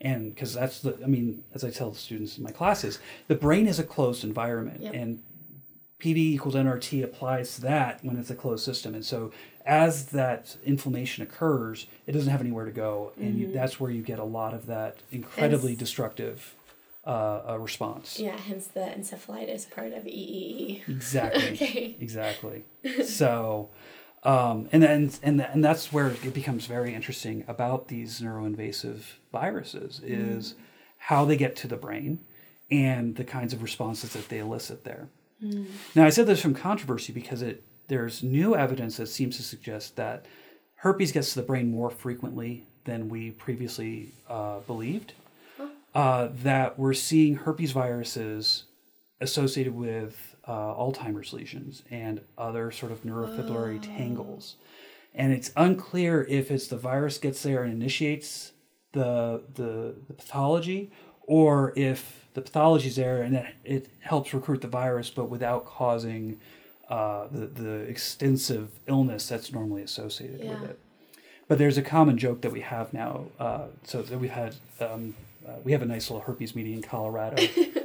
And 0.00 0.34
because 0.34 0.52
that's 0.54 0.80
the 0.80 0.98
i 1.02 1.06
mean 1.06 1.44
as 1.54 1.62
i 1.64 1.70
tell 1.70 1.90
the 1.90 1.98
students 1.98 2.36
in 2.36 2.44
my 2.44 2.50
classes 2.50 2.98
the 3.28 3.34
brain 3.34 3.66
is 3.66 3.78
a 3.78 3.84
closed 3.84 4.22
environment 4.24 4.80
Yep. 4.82 4.94
and 4.94 5.22
pv 6.04 6.18
equals 6.18 6.54
nrt 6.54 7.02
applies 7.02 7.54
to 7.54 7.60
that 7.62 7.92
when 8.04 8.16
it's 8.18 8.30
a 8.30 8.34
closed 8.34 8.64
system 8.64 8.94
and 8.94 9.04
so 9.04 9.32
as 9.66 10.06
that 10.06 10.56
inflammation 10.64 11.22
occurs 11.22 11.86
it 12.06 12.12
doesn't 12.12 12.30
have 12.30 12.40
anywhere 12.40 12.66
to 12.66 12.70
go 12.86 13.12
and 13.20 13.38
you, 13.38 13.52
that's 13.52 13.80
where 13.80 13.90
you 13.90 14.02
get 14.02 14.18
a 14.18 14.24
lot 14.24 14.52
of 14.52 14.66
that 14.66 14.92
incredibly 15.10 15.72
Hence- 15.72 15.80
destructive 15.80 16.54
uh, 17.06 17.42
uh, 17.50 17.58
response 17.58 18.18
Yeah, 18.18 18.38
hence 18.48 18.66
the 18.68 18.80
encephalitis 18.80 19.70
part 19.70 19.92
of 19.92 20.04
EEE. 20.04 20.88
Exactly. 20.88 21.48
Okay. 21.52 21.96
Exactly. 22.00 22.64
So, 23.04 23.68
um, 24.22 24.70
and 24.72 24.82
then 24.82 25.10
and 25.22 25.38
and 25.42 25.62
that's 25.62 25.92
where 25.92 26.08
it 26.08 26.32
becomes 26.32 26.64
very 26.66 26.94
interesting 26.94 27.44
about 27.46 27.88
these 27.88 28.22
neuroinvasive 28.22 29.00
viruses 29.32 30.00
is 30.02 30.54
how 30.96 31.26
they 31.26 31.36
get 31.36 31.56
to 31.56 31.68
the 31.68 31.76
brain 31.76 32.20
and 32.70 33.16
the 33.16 33.24
kinds 33.24 33.52
of 33.52 33.62
responses 33.62 34.14
that 34.14 34.30
they 34.30 34.38
elicit 34.38 34.84
there. 34.84 35.08
Now, 35.94 36.04
I 36.04 36.10
said 36.10 36.26
there's 36.26 36.42
some 36.42 36.54
controversy 36.54 37.12
because 37.12 37.42
it 37.42 37.62
there's 37.88 38.22
new 38.22 38.56
evidence 38.56 38.96
that 38.96 39.06
seems 39.08 39.36
to 39.36 39.42
suggest 39.42 39.96
that 39.96 40.24
herpes 40.76 41.12
gets 41.12 41.34
to 41.34 41.40
the 41.40 41.46
brain 41.46 41.70
more 41.70 41.90
frequently 41.90 42.66
than 42.84 43.08
we 43.08 43.30
previously 43.30 44.12
uh, 44.28 44.60
believed. 44.60 45.12
Uh, 45.94 46.28
that 46.42 46.76
we're 46.78 46.92
seeing 46.94 47.36
herpes 47.36 47.70
viruses 47.70 48.64
associated 49.20 49.74
with 49.74 50.34
uh, 50.46 50.74
Alzheimer's 50.74 51.32
lesions 51.32 51.82
and 51.88 52.20
other 52.36 52.72
sort 52.72 52.90
of 52.90 53.02
neurofibrillary 53.04 53.80
tangles. 53.80 54.56
And 55.14 55.32
it's 55.32 55.52
unclear 55.56 56.24
if 56.28 56.50
it's 56.50 56.66
the 56.66 56.76
virus 56.76 57.18
gets 57.18 57.42
there 57.44 57.62
and 57.62 57.72
initiates 57.72 58.52
the, 58.92 59.42
the, 59.54 59.94
the 60.08 60.14
pathology 60.14 60.90
or 61.26 61.72
if 61.76 62.26
the 62.34 62.40
pathology's 62.40 62.96
there 62.96 63.22
and 63.22 63.36
it, 63.36 63.46
it 63.64 63.86
helps 64.00 64.34
recruit 64.34 64.60
the 64.60 64.68
virus 64.68 65.10
but 65.10 65.26
without 65.30 65.64
causing 65.64 66.38
uh, 66.88 67.26
the, 67.30 67.46
the 67.46 67.74
extensive 67.88 68.68
illness 68.86 69.28
that's 69.28 69.52
normally 69.52 69.82
associated 69.82 70.40
Yeah. 70.40 70.60
with 70.60 70.70
it. 70.70 70.78
But 71.48 71.58
there's 71.58 71.76
a 71.78 71.82
common 71.82 72.16
joke 72.18 72.40
that 72.42 72.52
we 72.52 72.60
have 72.62 72.92
now. 72.92 73.26
Uh, 73.38 73.66
so 73.84 74.02
that 74.02 74.18
we've 74.18 74.30
had, 74.30 74.56
um, 74.80 75.14
uh, 75.46 75.52
we 75.62 75.72
have 75.72 75.82
a 75.82 75.86
nice 75.86 76.10
little 76.10 76.22
herpes 76.26 76.54
meeting 76.56 76.72
in 76.72 76.82
Colorado, 76.82 77.36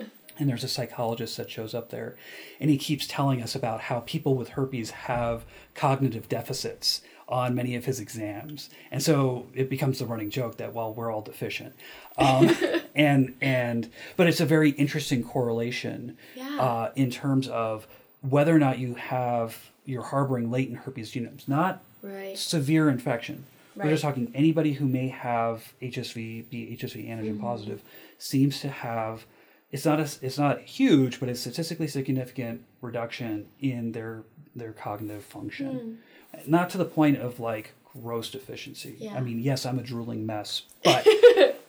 and 0.40 0.48
there's 0.50 0.64
a 0.64 0.68
psychologist 0.70 1.36
that 1.38 1.50
shows 1.52 1.74
up 1.74 1.90
there, 1.90 2.16
and 2.62 2.70
he 2.70 2.78
keeps 2.78 3.06
telling 3.06 3.42
us 3.42 3.56
about 3.56 3.82
how 3.82 4.00
people 4.02 4.36
with 4.36 4.50
herpes 4.50 4.92
have 4.92 5.44
cognitive 5.76 6.30
deficits 6.30 7.02
on 7.30 7.54
many 7.56 7.76
of 7.76 7.86
his 7.86 8.00
exams, 8.00 8.70
and 8.92 9.02
so 9.02 9.46
it 9.54 9.70
becomes 9.70 10.00
the 10.00 10.06
running 10.06 10.30
joke 10.32 10.58
that 10.58 10.74
well 10.74 10.94
we're 10.94 11.12
all 11.12 11.22
deficient, 11.22 11.74
um, 12.18 12.50
and 12.96 13.36
and 13.40 13.90
but 14.18 14.28
it's 14.28 14.42
a 14.42 14.46
very 14.46 14.72
interesting 14.72 15.24
correlation 15.24 16.18
Yeah. 16.36 16.58
uh, 16.60 16.92
in 16.96 17.12
terms 17.12 17.48
of 17.48 17.88
whether 18.22 18.54
or 18.54 18.60
not 18.60 18.80
you 18.80 18.96
have 18.96 19.70
you're 19.86 20.04
harboring 20.04 20.52
latent 20.52 20.80
herpes 20.80 21.12
genomes, 21.14 21.48
not 21.48 21.82
Right. 22.02 22.38
severe 22.38 22.90
infection. 22.90 23.46
We're 23.76 23.92
just 23.92 24.04
talking 24.04 24.32
anybody 24.36 24.74
who 24.74 24.86
may 24.88 25.08
have 25.10 25.74
HSV, 25.82 26.50
be 26.50 26.78
HSV 26.80 27.08
antigen 27.10 27.36
Mm-hmm. 27.36 27.42
positive, 27.42 27.82
seems 28.18 28.60
to 28.62 28.68
have. 28.70 29.26
It's 29.72 29.86
not 29.86 30.00
a, 30.00 30.10
it's 30.22 30.38
not 30.38 30.60
huge, 30.62 31.20
but 31.20 31.30
it's 31.30 31.40
statistically 31.42 31.88
significant 31.88 32.64
reduction 32.82 33.46
in 33.62 33.92
their 33.94 34.24
their 34.56 34.74
cognitive 34.74 35.24
function. 35.24 36.00
Not 36.48 36.70
to 36.72 36.78
the 36.78 36.86
point 36.86 37.18
of 37.18 37.40
like 37.40 37.74
gross 37.94 38.30
deficiency. 38.30 38.96
Yeah. 39.00 39.16
I 39.16 39.22
mean, 39.22 39.40
yes, 39.40 39.66
I'm 39.66 39.80
a 39.80 39.84
drooling 39.84 40.26
mess, 40.26 40.64
but 40.84 41.08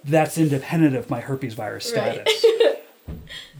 that's 0.04 0.38
independent 0.38 0.96
of 0.96 1.10
my 1.10 1.20
herpes 1.20 1.54
virus 1.54 1.86
status. 1.86 2.44
Right. 2.44 2.76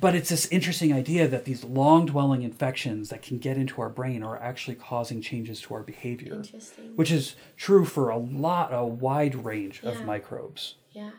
But 0.01 0.15
it's 0.15 0.31
this 0.31 0.47
interesting 0.47 0.93
idea 0.93 1.29
that 1.29 1.45
these 1.45 1.65
long 1.65 2.07
dwelling 2.07 2.43
infections 2.43 3.11
that 3.11 3.21
can 3.21 3.39
get 3.39 3.57
into 3.57 3.83
our 3.83 3.89
brain 3.89 4.23
are 4.23 4.37
actually 4.39 4.77
causing 4.77 5.21
changes 5.21 5.61
to 5.63 5.75
our 5.75 5.83
behavior 5.83 6.37
Interesting. 6.37 6.97
which 6.97 7.11
is 7.11 7.35
true 7.57 7.85
for 7.85 8.09
a 8.09 8.17
lot, 8.17 8.73
a 8.73 8.85
wide 8.85 9.45
range 9.45 9.83
of 9.83 10.05
microbes. 10.05 10.77
Yeah. 10.93 11.11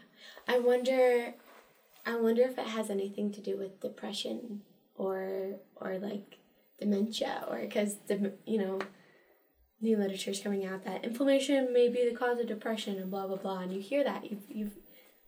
I 0.48 0.60
wonder 0.60 1.34
I 2.06 2.16
wonder 2.16 2.42
if 2.42 2.58
it 2.58 2.68
has 2.68 2.90
anything 2.90 3.32
to 3.34 3.42
do 3.42 3.58
with 3.58 3.80
depression 3.80 4.62
or 4.96 5.58
or 5.76 6.00
like 6.00 6.38
dementia 6.80 7.46
or 7.50 7.66
cuz 7.68 7.98
the 8.08 8.34
you 8.46 8.58
know 8.58 8.80
new 9.82 9.98
literature 9.98 10.32
is 10.32 10.40
coming 10.40 10.66
out 10.66 10.84
that 10.86 11.04
inflammation 11.04 11.74
may 11.74 11.88
be 11.90 12.08
the 12.08 12.16
cause 12.16 12.40
of 12.40 12.48
depression 12.48 12.98
and 12.98 13.10
blah 13.10 13.28
blah 13.28 13.36
blah 13.38 13.60
and 13.60 13.74
you 13.74 13.82
hear 13.82 14.04
that 14.04 14.30
you've 14.30 14.44
you've 14.50 14.74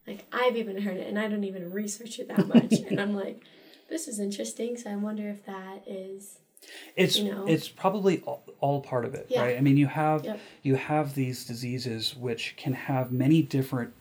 like 0.07 0.25
I've 0.31 0.55
even 0.57 0.81
heard 0.81 0.97
it 0.97 1.07
and 1.07 1.17
I 1.17 1.27
don't 1.27 1.43
even 1.43 1.71
research 1.71 2.19
it 2.19 2.27
that 2.27 2.47
much 2.47 2.73
and 2.87 2.99
I'm 2.99 3.15
like 3.15 3.41
this 3.89 4.07
is 4.07 4.19
interesting 4.19 4.77
so 4.77 4.89
I 4.91 4.95
wonder 4.95 5.29
if 5.29 5.45
that 5.45 5.83
is 5.87 6.39
It's 6.95 7.17
You 7.17 7.31
know? 7.31 7.45
it's 7.47 7.67
probably 7.67 8.21
all, 8.21 8.43
all 8.59 8.81
part 8.81 9.05
of 9.05 9.13
it, 9.15 9.27
Yeah. 9.29 9.41
right? 9.41 9.57
I 9.57 9.61
mean, 9.61 9.75
you 9.77 9.87
have 9.87 10.23
Yep. 10.23 10.39
you 10.61 10.75
have 10.75 11.13
these 11.15 11.45
diseases 11.45 12.15
which 12.15 12.55
can 12.57 12.73
have 12.73 13.11
many 13.11 13.41
different 13.41 13.93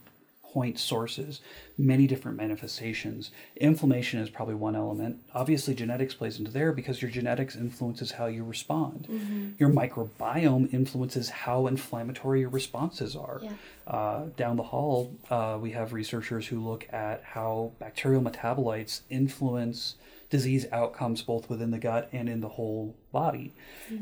point 0.52 0.78
sources, 0.78 1.40
many 1.78 2.06
different 2.06 2.36
manifestations. 2.36 3.30
Inflammation 3.56 4.20
is 4.20 4.28
probably 4.28 4.54
one 4.54 4.76
element. 4.76 5.18
Obviously, 5.34 5.74
genetics 5.74 6.14
plays 6.14 6.38
into 6.38 6.50
there 6.50 6.72
because 6.72 7.00
your 7.00 7.10
genetics 7.10 7.56
influences 7.56 8.12
how 8.12 8.26
you 8.26 8.44
respond. 8.44 9.06
Mm-hmm. 9.10 9.50
Your 9.58 9.70
microbiome 9.70 10.72
influences 10.74 11.30
how 11.30 11.66
inflammatory 11.66 12.40
your 12.40 12.50
responses 12.50 13.16
are. 13.16 13.40
Yeah. 13.42 13.52
Uh, 13.86 14.26
down 14.36 14.56
the 14.56 14.62
hall, 14.62 15.16
uh, 15.30 15.58
we 15.60 15.70
have 15.70 15.92
researchers 15.92 16.46
who 16.46 16.60
look 16.60 16.86
at 16.92 17.22
how 17.24 17.72
bacterial 17.78 18.22
metabolites 18.22 19.00
influence 19.08 19.96
disease 20.28 20.66
outcomes 20.72 21.20
both 21.20 21.50
within 21.50 21.70
the 21.70 21.78
gut 21.78 22.08
and 22.10 22.26
in 22.26 22.40
the 22.40 22.48
whole 22.48 22.96
body. 23.12 23.52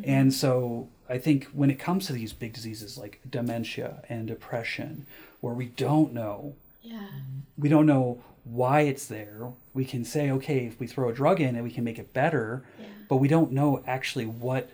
And 0.05 0.33
so 0.33 0.89
I 1.09 1.19
think 1.19 1.47
when 1.47 1.71
it 1.71 1.81
comes 1.81 2.07
to 2.07 2.13
these 2.13 2.33
big 2.33 2.53
diseases 2.53 2.97
like 2.97 3.21
dementia 3.29 4.05
and 4.09 4.29
depression, 4.29 5.07
where 5.41 5.55
we 5.55 5.67
don't 5.67 6.13
know, 6.13 6.55
yeah. 6.83 7.09
We 7.59 7.69
don't 7.69 7.87
know 7.87 8.23
why 8.45 8.83
it's 8.83 9.07
there. 9.07 9.53
We 9.75 9.85
can 9.85 10.05
say, 10.05 10.31
okay, 10.31 10.67
if 10.67 10.81
we 10.81 10.87
throw 10.87 11.09
a 11.09 11.13
drug 11.13 11.41
in 11.41 11.57
it, 11.57 11.63
we 11.63 11.71
can 11.71 11.85
make 11.85 11.99
it 11.99 12.13
better, 12.13 12.65
yeah. 12.79 12.87
but 13.09 13.17
we 13.17 13.29
don't 13.29 13.53
know 13.53 13.83
actually 13.87 14.27
what 14.27 14.71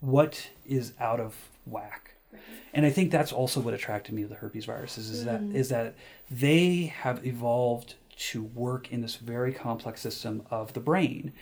what 0.00 0.48
is 0.64 0.94
out 0.98 1.20
of 1.20 1.34
whack. 1.66 2.14
And 2.72 2.86
I 2.86 2.90
think 2.90 3.10
that's 3.10 3.32
also 3.32 3.60
what 3.60 3.74
attracted 3.74 4.14
me 4.14 4.22
to 4.22 4.28
the 4.28 4.36
herpes 4.36 4.64
viruses 4.64 5.10
is 5.10 5.24
that 5.24 5.42
is 5.42 5.68
that 5.70 5.96
they 6.30 6.92
have 7.02 7.26
evolved 7.26 7.94
to 8.30 8.42
work 8.42 8.92
in 8.92 9.00
this 9.00 9.16
very 9.16 9.52
complex 9.52 10.00
system 10.00 10.42
of 10.50 10.72
the 10.72 10.80
brain, 10.80 11.32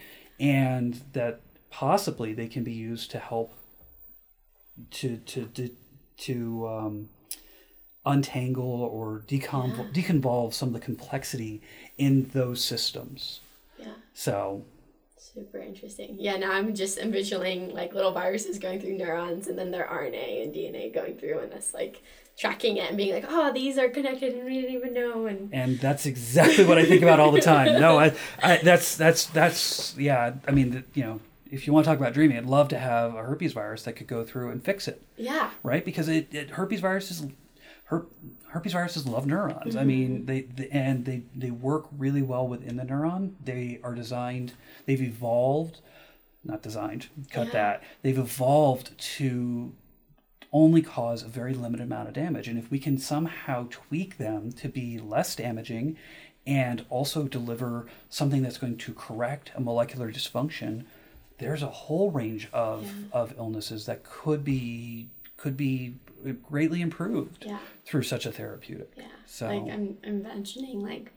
and 0.40 1.02
that 1.12 1.40
possibly 1.70 2.32
they 2.32 2.48
can 2.48 2.64
be 2.64 2.72
used 2.72 3.10
to 3.10 3.18
help 3.18 3.52
to 4.92 5.18
to 5.18 5.46
to, 5.46 5.70
to 6.16 6.68
um, 6.68 7.08
untangle 8.08 8.64
or 8.82 9.22
deconvol- 9.28 9.92
deconvolve 9.92 10.54
some 10.54 10.68
of 10.68 10.74
the 10.74 10.80
complexity 10.80 11.60
in 11.96 12.30
those 12.32 12.62
systems. 12.62 13.40
yeah 13.78 13.92
So 14.14 14.64
Super 15.34 15.58
interesting. 15.58 16.16
Yeah, 16.18 16.36
now 16.36 16.52
I'm 16.52 16.74
just 16.74 16.98
envisioning 16.98 17.72
like 17.72 17.94
little 17.94 18.12
viruses 18.12 18.58
going 18.58 18.80
through 18.80 18.96
neurons 18.96 19.46
and 19.46 19.56
then 19.58 19.70
their 19.70 19.86
RNA 19.86 20.42
and 20.42 20.54
DNA 20.54 20.92
going 20.92 21.16
through 21.16 21.38
and 21.40 21.52
us 21.52 21.72
like 21.74 22.02
tracking 22.36 22.76
it 22.78 22.88
and 22.88 22.96
being 22.96 23.12
like, 23.12 23.26
oh, 23.28 23.52
these 23.52 23.78
are 23.78 23.88
connected 23.88 24.34
and 24.34 24.44
we 24.44 24.60
didn't 24.60 24.74
even 24.74 24.94
know. 24.94 25.26
And 25.26 25.50
and 25.52 25.78
that's 25.78 26.06
exactly 26.06 26.64
what 26.64 26.78
I 26.78 26.84
think 26.84 27.02
about 27.02 27.20
all 27.20 27.30
the 27.30 27.40
time. 27.40 27.80
No, 27.80 27.98
I, 27.98 28.14
I 28.42 28.56
that's 28.64 28.96
that's 28.96 29.26
that's 29.26 29.96
yeah. 29.96 30.34
I 30.46 30.50
mean, 30.50 30.84
you 30.94 31.04
know, 31.04 31.20
if 31.50 31.66
you 31.66 31.72
want 31.72 31.84
to 31.84 31.90
talk 31.90 31.98
about 31.98 32.14
dreaming, 32.14 32.36
I'd 32.36 32.46
love 32.46 32.68
to 32.68 32.78
have 32.78 33.14
a 33.14 33.22
herpes 33.22 33.52
virus 33.52 33.82
that 33.84 33.94
could 33.94 34.06
go 34.06 34.24
through 34.24 34.50
and 34.50 34.64
fix 34.64 34.88
it. 34.88 35.02
Yeah. 35.16 35.50
Right, 35.62 35.84
because 35.84 36.08
it, 36.08 36.34
it 36.34 36.50
herpes 36.50 36.80
viruses. 36.80 37.26
Her, 37.88 38.06
herpes 38.48 38.72
viruses 38.72 39.06
love 39.06 39.26
neurons. 39.26 39.70
Mm-hmm. 39.70 39.78
I 39.78 39.84
mean, 39.84 40.26
they, 40.26 40.42
they 40.42 40.68
and 40.68 41.04
they 41.04 41.22
they 41.34 41.50
work 41.50 41.86
really 41.96 42.22
well 42.22 42.46
within 42.46 42.76
the 42.76 42.84
neuron. 42.84 43.32
They 43.42 43.80
are 43.82 43.94
designed. 43.94 44.52
They've 44.86 45.00
evolved, 45.02 45.80
not 46.44 46.62
designed. 46.62 47.08
Cut 47.30 47.46
yeah. 47.48 47.52
that. 47.52 47.82
They've 48.02 48.18
evolved 48.18 48.96
to 49.16 49.72
only 50.52 50.82
cause 50.82 51.22
a 51.22 51.28
very 51.28 51.54
limited 51.54 51.84
amount 51.84 52.08
of 52.08 52.14
damage. 52.14 52.48
And 52.48 52.58
if 52.58 52.70
we 52.70 52.78
can 52.78 52.98
somehow 52.98 53.66
tweak 53.70 54.18
them 54.18 54.52
to 54.52 54.68
be 54.68 54.98
less 54.98 55.34
damaging 55.36 55.96
and 56.46 56.84
also 56.88 57.24
deliver 57.24 57.86
something 58.08 58.42
that's 58.42 58.56
going 58.56 58.78
to 58.78 58.94
correct 58.94 59.50
a 59.54 59.60
molecular 59.60 60.10
dysfunction, 60.10 60.84
there's 61.38 61.62
a 61.62 61.66
whole 61.68 62.10
range 62.10 62.48
of, 62.52 62.86
yeah. 62.86 62.92
of 63.12 63.34
illnesses 63.38 63.86
that 63.86 64.04
could 64.04 64.44
be 64.44 65.08
could 65.36 65.56
be 65.56 65.94
greatly 66.42 66.80
improved 66.80 67.44
yeah. 67.46 67.58
through 67.84 68.02
such 68.02 68.26
a 68.26 68.32
therapeutic. 68.32 68.92
Yeah. 68.96 69.04
So 69.26 69.46
like 69.46 69.72
I'm, 69.72 69.98
I'm 70.04 70.22
mentioning 70.22 70.80
like 70.80 71.12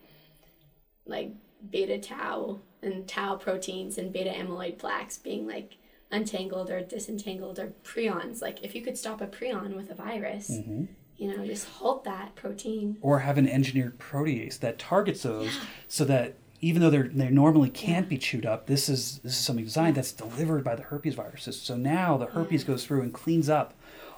like 1.06 1.34
beta 1.70 2.00
tau 2.00 2.60
and 2.82 3.08
tau 3.08 3.36
proteins 3.36 3.98
and 3.98 4.12
beta 4.12 4.30
amyloid 4.30 4.78
plaques 4.78 5.18
being 5.18 5.48
like 5.48 5.78
untangled 6.12 6.70
or 6.70 6.82
disentangled 6.82 7.60
or 7.60 7.74
prions. 7.84 8.42
Like 8.42 8.64
if 8.64 8.76
you 8.76 8.82
could 8.82 8.98
stop 8.98 9.22
a 9.22 9.28
prion 9.28 9.76
with 9.76 9.90
a 9.90 9.96
virus, 9.96 10.52
mm-hmm. 10.52 10.86
you 11.18 11.36
know, 11.36 11.46
just 11.46 11.68
halt 11.68 12.04
that 12.04 12.36
protein. 12.36 12.98
Or 13.02 13.20
have 13.20 13.38
an 13.38 13.48
engineered 13.48 14.00
protease 14.00 14.60
that 14.60 14.80
targets 14.80 15.24
those 15.24 15.56
yeah. 15.56 15.62
so 15.88 16.06
that 16.06 16.36
even 16.62 16.82
though 16.82 16.92
they're 16.92 17.08
they 17.08 17.30
normally 17.30 17.70
can't 17.70 18.06
yeah. 18.06 18.10
be 18.10 18.18
chewed 18.18 18.46
up, 18.46 18.68
this 18.68 18.88
is 18.88 19.20
this 19.20 19.34
is 19.34 19.40
something 19.40 19.66
designed 19.66 19.96
that's 19.96 20.12
delivered 20.12 20.64
by 20.64 20.76
the 20.76 20.84
herpes 20.84 21.16
viruses. 21.16 21.60
So 21.60 21.76
now 21.76 22.18
the 22.18 22.28
herpes 22.28 22.62
yeah. 22.62 22.68
goes 22.68 22.86
through 22.86 23.02
and 23.02 23.14
cleans 23.14 23.50
up 23.50 23.74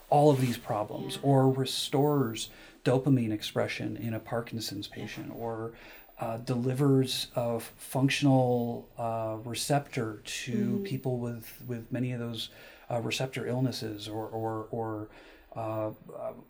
all 0.10 0.30
of 0.30 0.42
these 0.42 0.58
problems 0.58 1.20
or 1.22 1.50
restores 1.50 2.50
dopamine 2.84 3.32
expression 3.32 3.98
in 3.98 4.14
a 4.14 4.20
Parkinson's 4.20 4.88
patient 4.88 5.32
or 5.36 5.72
uh, 6.20 6.38
delivers 6.38 7.28
a 7.36 7.60
functional 7.60 8.88
uh, 8.98 9.38
receptor 9.44 10.22
to 10.24 10.52
mm-hmm. 10.52 10.84
people 10.84 11.18
with, 11.18 11.62
with 11.68 11.92
many 11.92 12.12
of 12.12 12.20
those 12.20 12.50
uh, 12.92 13.00
receptor 13.02 13.48
illnesses 13.48 14.08
or, 14.08 14.28
or, 14.28 14.68
or 14.72 15.08
uh, 15.56 15.88
uh, 15.90 15.92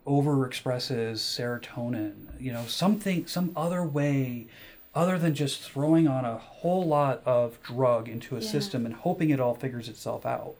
overexpresses 0.06 1.16
serotonin, 1.16 2.14
you 2.40 2.52
know, 2.52 2.64
something, 2.66 3.26
some 3.26 3.52
other 3.56 3.82
way 3.82 4.46
other 4.94 5.18
than 5.18 5.34
just 5.34 5.60
throwing 5.60 6.06
on 6.06 6.24
a 6.24 6.38
whole 6.38 6.86
lot 6.86 7.20
of 7.26 7.60
drug 7.62 8.08
into 8.08 8.36
a 8.36 8.40
yeah. 8.40 8.48
system 8.48 8.86
and 8.86 8.94
hoping 8.94 9.30
it 9.30 9.40
all 9.40 9.54
figures 9.54 9.88
itself 9.88 10.24
out. 10.24 10.54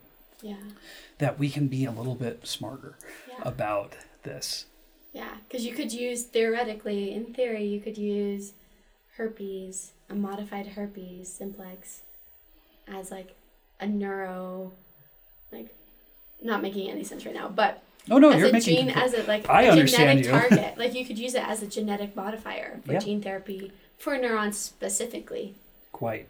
Yeah. 0.44 0.56
That 1.18 1.38
we 1.38 1.48
can 1.48 1.68
be 1.68 1.86
a 1.86 1.90
little 1.90 2.14
bit 2.14 2.46
smarter 2.46 2.98
yeah. 3.26 3.36
about 3.42 3.96
this. 4.24 4.66
Yeah, 5.14 5.36
because 5.48 5.64
you 5.64 5.72
could 5.72 5.90
use, 5.90 6.24
theoretically, 6.24 7.14
in 7.14 7.32
theory, 7.32 7.64
you 7.64 7.80
could 7.80 7.96
use 7.96 8.52
herpes, 9.16 9.92
a 10.10 10.14
modified 10.14 10.66
herpes 10.66 11.32
simplex, 11.32 12.02
as 12.86 13.10
like 13.10 13.34
a 13.80 13.86
neuro, 13.86 14.72
like, 15.50 15.74
not 16.42 16.60
making 16.60 16.90
any 16.90 17.04
sense 17.04 17.24
right 17.24 17.34
now, 17.34 17.48
but 17.48 17.82
Oh 18.10 18.18
no, 18.18 18.32
as 18.32 18.38
you're 18.38 18.50
a 18.50 18.52
making. 18.52 18.88
gene, 18.88 18.90
as 18.90 19.14
a 19.14 19.22
like 19.22 19.48
I 19.48 19.62
a 19.62 19.82
genetic 19.82 20.28
target. 20.28 20.74
like 20.76 20.94
you 20.94 21.06
could 21.06 21.18
use 21.18 21.34
it 21.34 21.42
as 21.42 21.62
a 21.62 21.66
genetic 21.66 22.14
modifier 22.14 22.80
for 22.84 22.92
yeah. 22.92 22.98
gene 22.98 23.22
therapy 23.22 23.72
for 23.96 24.18
neurons 24.18 24.58
specifically. 24.58 25.54
Quite. 25.90 26.28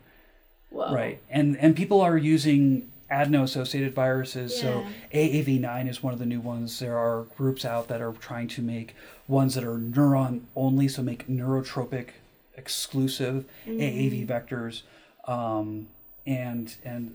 Whoa. 0.70 0.94
Right, 0.94 1.20
and 1.28 1.56
and 1.56 1.74
people 1.74 2.00
are 2.00 2.16
using 2.16 2.92
adeno-associated 3.11 3.94
viruses. 3.94 4.55
Yeah. 4.57 4.61
So 4.61 4.86
AAV9 5.12 5.88
is 5.88 6.02
one 6.02 6.12
of 6.12 6.18
the 6.18 6.26
new 6.26 6.40
ones. 6.40 6.78
There 6.78 6.98
are 6.98 7.22
groups 7.36 7.64
out 7.64 7.88
that 7.88 8.00
are 8.00 8.12
trying 8.12 8.48
to 8.48 8.62
make 8.62 8.94
ones 9.28 9.55
that 9.55 9.64
are 9.64 9.78
neuron 9.78 10.42
only, 10.55 10.88
so 10.88 11.02
make 11.02 11.28
neurotropic 11.28 12.09
exclusive 12.57 13.44
mm-hmm. 13.66 13.80
AAV 13.80 14.26
vectors, 14.26 14.82
um, 15.30 15.88
and 16.26 16.74
and 16.84 17.14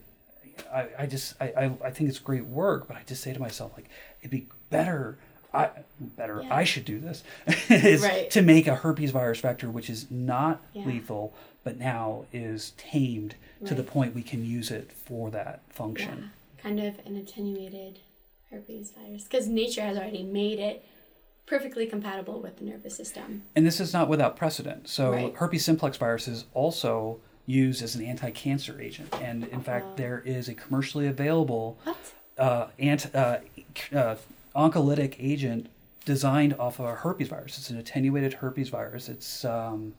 I, 0.74 0.88
I 1.00 1.06
just 1.06 1.36
I, 1.42 1.46
I, 1.46 1.72
I 1.86 1.92
think 1.92 2.10
it's 2.10 2.20
great 2.20 2.46
work, 2.46 2.88
but 2.88 2.98
I 2.98 3.04
just 3.06 3.24
say 3.24 3.34
to 3.34 3.40
myself 3.40 3.74
like 3.76 3.90
it'd 4.22 4.32
be 4.32 4.48
better. 4.70 5.18
I 5.54 5.70
better. 6.00 6.42
Yeah. 6.44 6.56
I 6.56 6.64
should 6.64 6.86
do 6.86 7.00
this. 7.00 7.24
is 7.70 8.02
right. 8.02 8.30
to 8.32 8.42
make 8.42 8.68
a 8.68 8.76
herpes 8.76 9.12
virus 9.12 9.40
vector, 9.40 9.70
which 9.70 9.90
is 9.90 10.10
not 10.12 10.62
yeah. 10.74 10.86
lethal, 10.86 11.34
but 11.64 11.78
now 11.78 12.26
is 12.32 12.74
tamed 12.78 13.36
right. 13.60 13.68
to 13.68 13.76
the 13.76 13.84
point 13.84 14.16
we 14.16 14.24
can 14.24 14.46
use 14.46 14.72
it 14.72 14.92
for 14.92 15.30
that 15.32 15.62
function. 15.70 16.32
Yeah. 16.58 16.64
Kind 16.64 16.80
of 16.80 17.00
an 17.06 17.16
attenuated 17.16 18.00
herpes 18.52 18.92
virus, 18.92 19.24
because 19.24 19.48
nature 19.48 19.82
has 19.82 19.98
already 19.98 20.24
made 20.24 20.60
it 20.60 20.86
perfectly 21.46 21.88
compatible 21.88 22.40
with 22.40 22.58
the 22.58 22.66
nervous 22.66 22.96
system. 22.96 23.44
And 23.56 23.66
this 23.66 23.80
is 23.80 23.92
not 23.92 24.08
without 24.08 24.36
precedent. 24.36 24.88
So 24.88 25.12
right. 25.12 25.36
herpes 25.36 25.66
simplex 25.66 25.98
virus 25.98 26.28
is 26.28 26.46
also 26.54 27.20
used 27.46 27.82
as 27.82 27.96
an 27.96 28.06
anti-cancer 28.06 28.80
agent, 28.80 29.14
and 29.22 29.46
in 29.48 29.62
fact, 29.62 29.86
oh. 29.90 29.94
there 29.96 30.22
is 30.24 30.48
a 30.48 30.54
commercially 30.54 31.08
available 31.08 31.80
uh, 32.38 32.68
anti, 32.78 33.10
uh, 33.18 33.40
uh, 33.96 34.16
oncolytic 34.56 35.16
agent 35.20 35.70
designed 36.06 36.56
off 36.56 36.80
of 36.80 36.86
a 36.86 36.96
herpes 36.96 37.28
virus. 37.28 37.58
It's 37.58 37.70
an 37.70 37.78
attenuated 37.78 38.36
herpes 38.36 38.70
virus. 38.70 39.10
It's 39.10 39.46
um, 39.46 39.94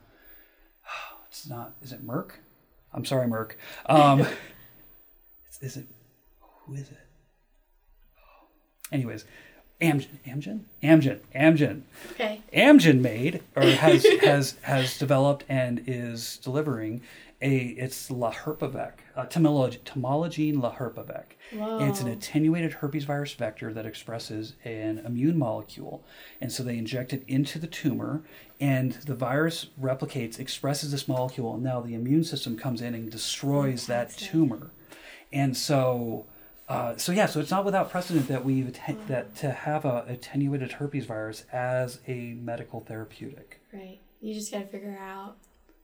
it's 1.28 1.48
not. 1.48 1.74
Is 1.82 1.92
it 1.92 2.07
Merck? 2.07 2.32
I'm 2.92 3.05
sorry, 3.05 3.28
Merck. 3.28 3.53
Um, 3.86 4.20
is 5.61 5.76
it? 5.76 5.86
Who 6.66 6.74
is 6.74 6.90
it? 6.90 6.98
Anyways, 8.92 9.24
Amgen, 9.80 10.18
Amgen? 10.26 10.61
Amgen. 10.82 11.20
Amgen. 11.34 11.82
Okay. 12.12 12.40
Amgen 12.53 13.01
made 13.01 13.42
or 13.57 13.62
has 13.62 14.05
has 14.22 14.57
has 14.62 14.98
developed 14.98 15.44
and 15.48 15.82
is 15.86 16.38
delivering 16.38 17.01
a 17.43 17.57
it's 17.59 18.11
Laherpavec, 18.11 18.93
uh, 19.16 19.26
Temologene 19.26 20.57
Laherpavec. 20.57 21.24
It's 21.53 22.01
an 22.01 22.09
attenuated 22.09 22.74
herpes 22.74 23.05
virus 23.05 23.32
vector 23.32 23.72
that 23.72 23.86
expresses 23.86 24.55
an 24.64 24.99
immune 24.99 25.38
molecule, 25.38 26.05
and 26.41 26.53
so 26.53 26.62
they 26.62 26.76
inject 26.76 27.12
it 27.12 27.24
into 27.26 27.59
the 27.59 27.66
tumor, 27.66 28.22
and 28.61 28.93
the 28.93 29.14
virus 29.14 29.66
replicates, 29.80 30.38
expresses 30.38 30.93
this 30.93 31.09
molecule, 31.09 31.55
and 31.55 31.62
now 31.62 31.80
the 31.80 31.95
immune 31.95 32.24
system 32.24 32.57
comes 32.57 32.82
in 32.82 32.95
and 32.95 33.11
destroys 33.11 33.86
that 33.86 34.16
tumor, 34.16 34.70
and 35.32 35.57
so 35.57 36.26
uh, 36.68 36.97
so 36.97 37.11
yeah, 37.11 37.26
so 37.26 37.41
it's 37.41 37.51
not 37.51 37.64
without 37.64 37.91
precedent 37.91 38.28
that 38.28 38.45
we've 38.45 38.68
atten- 38.68 39.01
that 39.09 39.34
to 39.34 39.51
have 39.51 39.84
a 39.84 40.05
attenuated 40.07 40.70
herpes 40.70 41.05
virus 41.05 41.45
as 41.53 41.99
a 42.07 42.34
medical 42.34 42.78
therapeutic. 42.80 43.61
Right. 43.72 43.99
You 44.20 44.34
just 44.34 44.53
got 44.53 44.61
to 44.61 44.66
figure 44.66 44.97
out 44.97 45.36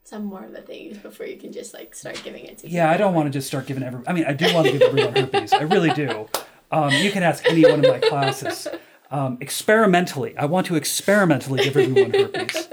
some 0.06 0.24
more 0.24 0.44
of 0.44 0.52
the 0.52 0.62
things 0.62 0.96
before 0.98 1.26
you 1.26 1.36
can 1.36 1.52
just 1.52 1.74
like 1.74 1.94
start 1.94 2.20
giving 2.22 2.44
it 2.44 2.58
to. 2.58 2.68
Yeah, 2.68 2.90
I 2.90 2.96
don't 2.96 3.12
want 3.12 3.26
to 3.26 3.30
just 3.30 3.48
start 3.48 3.66
giving 3.66 3.82
every. 3.82 4.06
I 4.06 4.12
mean, 4.12 4.24
I 4.24 4.32
do 4.32 4.52
want 4.54 4.66
to 4.68 4.72
give 4.72 4.82
everyone 4.82 5.16
herpes. 5.16 5.52
I 5.52 5.62
really 5.62 5.90
do. 5.90 6.28
Um, 6.70 6.92
you 6.92 7.10
can 7.10 7.24
ask 7.24 7.44
any 7.46 7.64
one 7.64 7.84
of 7.84 7.90
my 7.90 7.98
classes. 7.98 8.68
Um, 9.10 9.38
experimentally, 9.40 10.36
I 10.36 10.44
want 10.44 10.66
to 10.68 10.76
experimentally 10.76 11.64
give 11.64 11.76
everyone 11.76 12.12
herpes. 12.12 12.68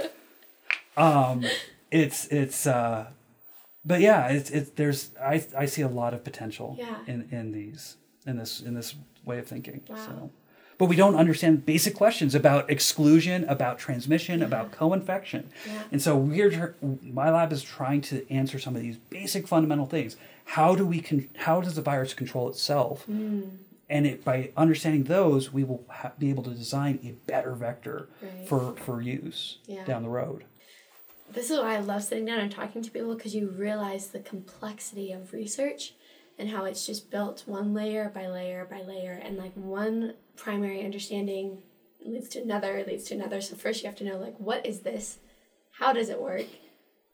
Um, 0.96 1.46
it's 1.90 2.28
it's. 2.28 2.68
Uh, 2.68 3.08
but 3.84 4.00
yeah, 4.00 4.28
it's 4.28 4.52
it's 4.52 4.70
there's 4.72 5.10
I 5.20 5.44
I 5.58 5.66
see 5.66 5.82
a 5.82 5.88
lot 5.88 6.14
of 6.14 6.24
potential 6.24 6.76
yeah. 6.78 6.98
in 7.08 7.28
in 7.32 7.52
these 7.52 7.98
in 8.28 8.38
this 8.38 8.62
in 8.62 8.76
this 8.76 8.94
way 9.26 9.40
of 9.40 9.48
thinking. 9.48 9.82
Wow. 9.90 9.96
So, 9.96 10.32
but 10.84 10.90
we 10.90 10.98
don't 10.98 11.16
understand 11.16 11.66
basic 11.66 11.96
questions 11.96 12.36
about 12.36 12.70
exclusion, 12.70 13.46
about 13.46 13.80
transmission, 13.80 14.42
yeah. 14.42 14.48
about 14.48 14.74
co-infection. 14.74 15.50
Yeah. 15.66 15.84
And 15.94 16.02
so 16.02 16.18
we're 16.18 16.76
my 17.02 17.30
lab 17.30 17.54
is 17.54 17.64
trying 17.64 18.02
to 18.02 18.30
answer 18.30 18.60
some 18.60 18.76
of 18.76 18.82
these 18.82 18.98
basic 18.98 19.48
fundamental 19.48 19.86
things. 19.86 20.18
How 20.44 20.76
do 20.76 20.86
we 20.86 21.00
con- 21.00 21.30
how 21.38 21.62
does 21.62 21.76
the 21.76 21.82
virus 21.82 22.14
control 22.14 22.50
itself? 22.50 23.06
Mm. 23.10 23.60
And 23.90 24.06
it, 24.06 24.26
by 24.26 24.50
understanding 24.58 25.06
those, 25.06 25.54
we 25.54 25.64
will 25.64 25.86
ha- 25.88 26.12
be 26.20 26.30
able 26.30 26.44
to 26.44 26.50
design 26.50 27.00
a 27.06 27.12
better 27.32 27.54
vector 27.54 28.10
right. 28.22 28.46
for 28.46 28.76
for 28.76 29.02
use 29.02 29.60
yeah. 29.66 29.86
down 29.86 30.04
the 30.04 30.10
road. 30.10 30.44
This 31.32 31.50
is 31.50 31.60
why 31.60 31.76
I 31.76 31.80
love 31.80 32.04
sitting 32.04 32.26
down 32.26 32.42
and 32.42 32.52
talking 32.52 32.82
to 32.82 32.92
people 32.92 33.16
because 33.16 33.34
you 33.34 33.48
realize 33.48 34.08
the 34.08 34.20
complexity 34.20 35.14
of 35.14 35.32
research 35.32 35.94
and 36.38 36.50
how 36.50 36.66
it's 36.66 36.86
just 36.86 37.10
built 37.10 37.44
one 37.46 37.74
layer 37.74 38.12
by 38.14 38.28
layer 38.28 38.68
by 38.70 38.82
layer 38.82 39.14
and 39.14 39.38
like 39.38 39.54
one 39.54 40.16
primary 40.36 40.84
understanding 40.84 41.60
leads 42.06 42.30
to 42.30 42.42
another 42.42 42.84
leads 42.86 43.06
to 43.06 43.16
another 43.16 43.40
so 43.40 43.56
first 43.56 43.82
you 43.82 43.88
have 43.88 43.98
to 43.98 44.04
know 44.04 44.18
like 44.18 44.38
what 44.38 44.66
is 44.66 44.82
this 44.82 45.20
how 45.80 45.94
does 45.94 46.10
it 46.10 46.22
work 46.22 46.46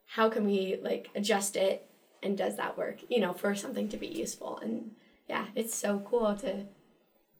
how 0.06 0.28
can 0.28 0.44
we 0.44 0.78
like 0.82 1.08
adjust 1.14 1.56
it 1.56 1.90
and 2.22 2.36
does 2.36 2.56
that 2.56 2.76
work, 2.76 2.98
you 3.08 3.20
know, 3.20 3.32
for 3.32 3.54
something 3.54 3.88
to 3.88 3.96
be 3.96 4.06
useful. 4.06 4.58
And 4.62 4.92
yeah, 5.28 5.46
it's 5.54 5.74
so 5.74 6.00
cool 6.00 6.34
to 6.36 6.66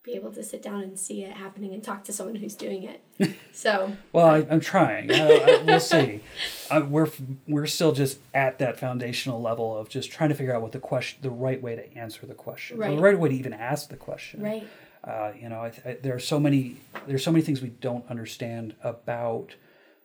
be 0.03 0.12
able 0.12 0.33
to 0.33 0.43
sit 0.43 0.62
down 0.62 0.81
and 0.81 0.99
see 0.99 1.22
it 1.22 1.33
happening 1.33 1.74
and 1.74 1.85
talk 1.85 2.05
to 2.05 2.12
someone 2.12 2.37
who's 2.37 2.55
doing 2.55 2.85
it. 2.85 3.03
So 3.53 3.95
well, 4.12 4.26
I, 4.26 4.39
am 4.49 4.61
trying. 4.61 5.12
I, 5.12 5.26
I, 5.26 5.62
we'll 5.66 5.81
see. 5.81 6.22
I, 6.70 6.78
we're 6.78 7.11
we're 7.47 7.66
still 7.66 7.93
just 7.93 8.20
at 8.33 8.61
that 8.61 8.78
foundational 8.78 9.43
level 9.43 9.76
of 9.76 9.91
just 9.91 10.11
trying 10.11 10.31
to 10.31 10.35
figure 10.37 10.55
out 10.55 10.62
what 10.62 10.72
the 10.72 10.78
question, 10.78 11.18
the 11.20 11.31
right 11.31 11.61
way 11.61 11.74
to 11.76 11.95
answer 11.99 12.24
the 12.24 12.35
question, 12.35 12.78
right. 12.78 12.97
the 12.97 13.03
right 13.03 13.18
way 13.18 13.28
to 13.28 13.35
even 13.35 13.53
ask 13.53 13.91
the 13.91 13.97
question. 13.97 14.41
Right. 14.41 14.66
Uh, 15.03 15.33
you 15.41 15.49
know, 15.49 15.61
I, 15.61 15.99
there 16.03 16.15
are 16.15 16.21
so 16.21 16.39
many 16.39 16.77
there's 17.07 17.25
so 17.25 17.33
many 17.33 17.43
things 17.43 17.63
we 17.63 17.71
don't 17.71 18.09
understand 18.11 18.75
about 18.83 19.55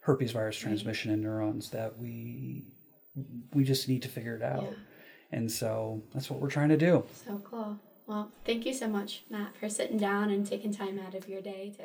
herpes 0.02 0.32
virus 0.32 0.58
transmission 0.58 1.12
in 1.12 1.22
neurons 1.22 1.72
that 1.72 1.98
we 1.98 2.66
we 3.54 3.64
just 3.64 3.90
need 3.90 4.02
to 4.04 4.10
figure 4.10 4.36
it 4.36 4.42
out. 4.42 4.64
Yeah. 4.64 4.78
And 5.32 5.52
so 5.52 6.02
that's 6.14 6.30
what 6.30 6.40
we're 6.40 6.50
trying 6.50 6.70
to 6.70 6.78
do. 6.78 7.04
So 7.26 7.42
cool. 7.44 7.78
Well, 8.08 8.32
thank 8.46 8.66
you 8.66 8.74
so 8.74 8.88
much, 8.88 9.24
Matt, 9.30 9.58
for 9.58 9.68
sitting 9.68 9.98
down 9.98 10.30
and 10.30 10.46
taking 10.46 10.72
time 10.72 11.00
out 11.00 11.16
of 11.16 11.28
your 11.28 11.42
day 11.42 11.74
to 11.78 11.84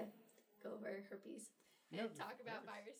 go 0.63 0.75
over 0.75 1.03
herpes 1.09 1.49
and 1.91 2.01
talk 2.15 2.35
about 2.43 2.65
viruses 2.67 3.00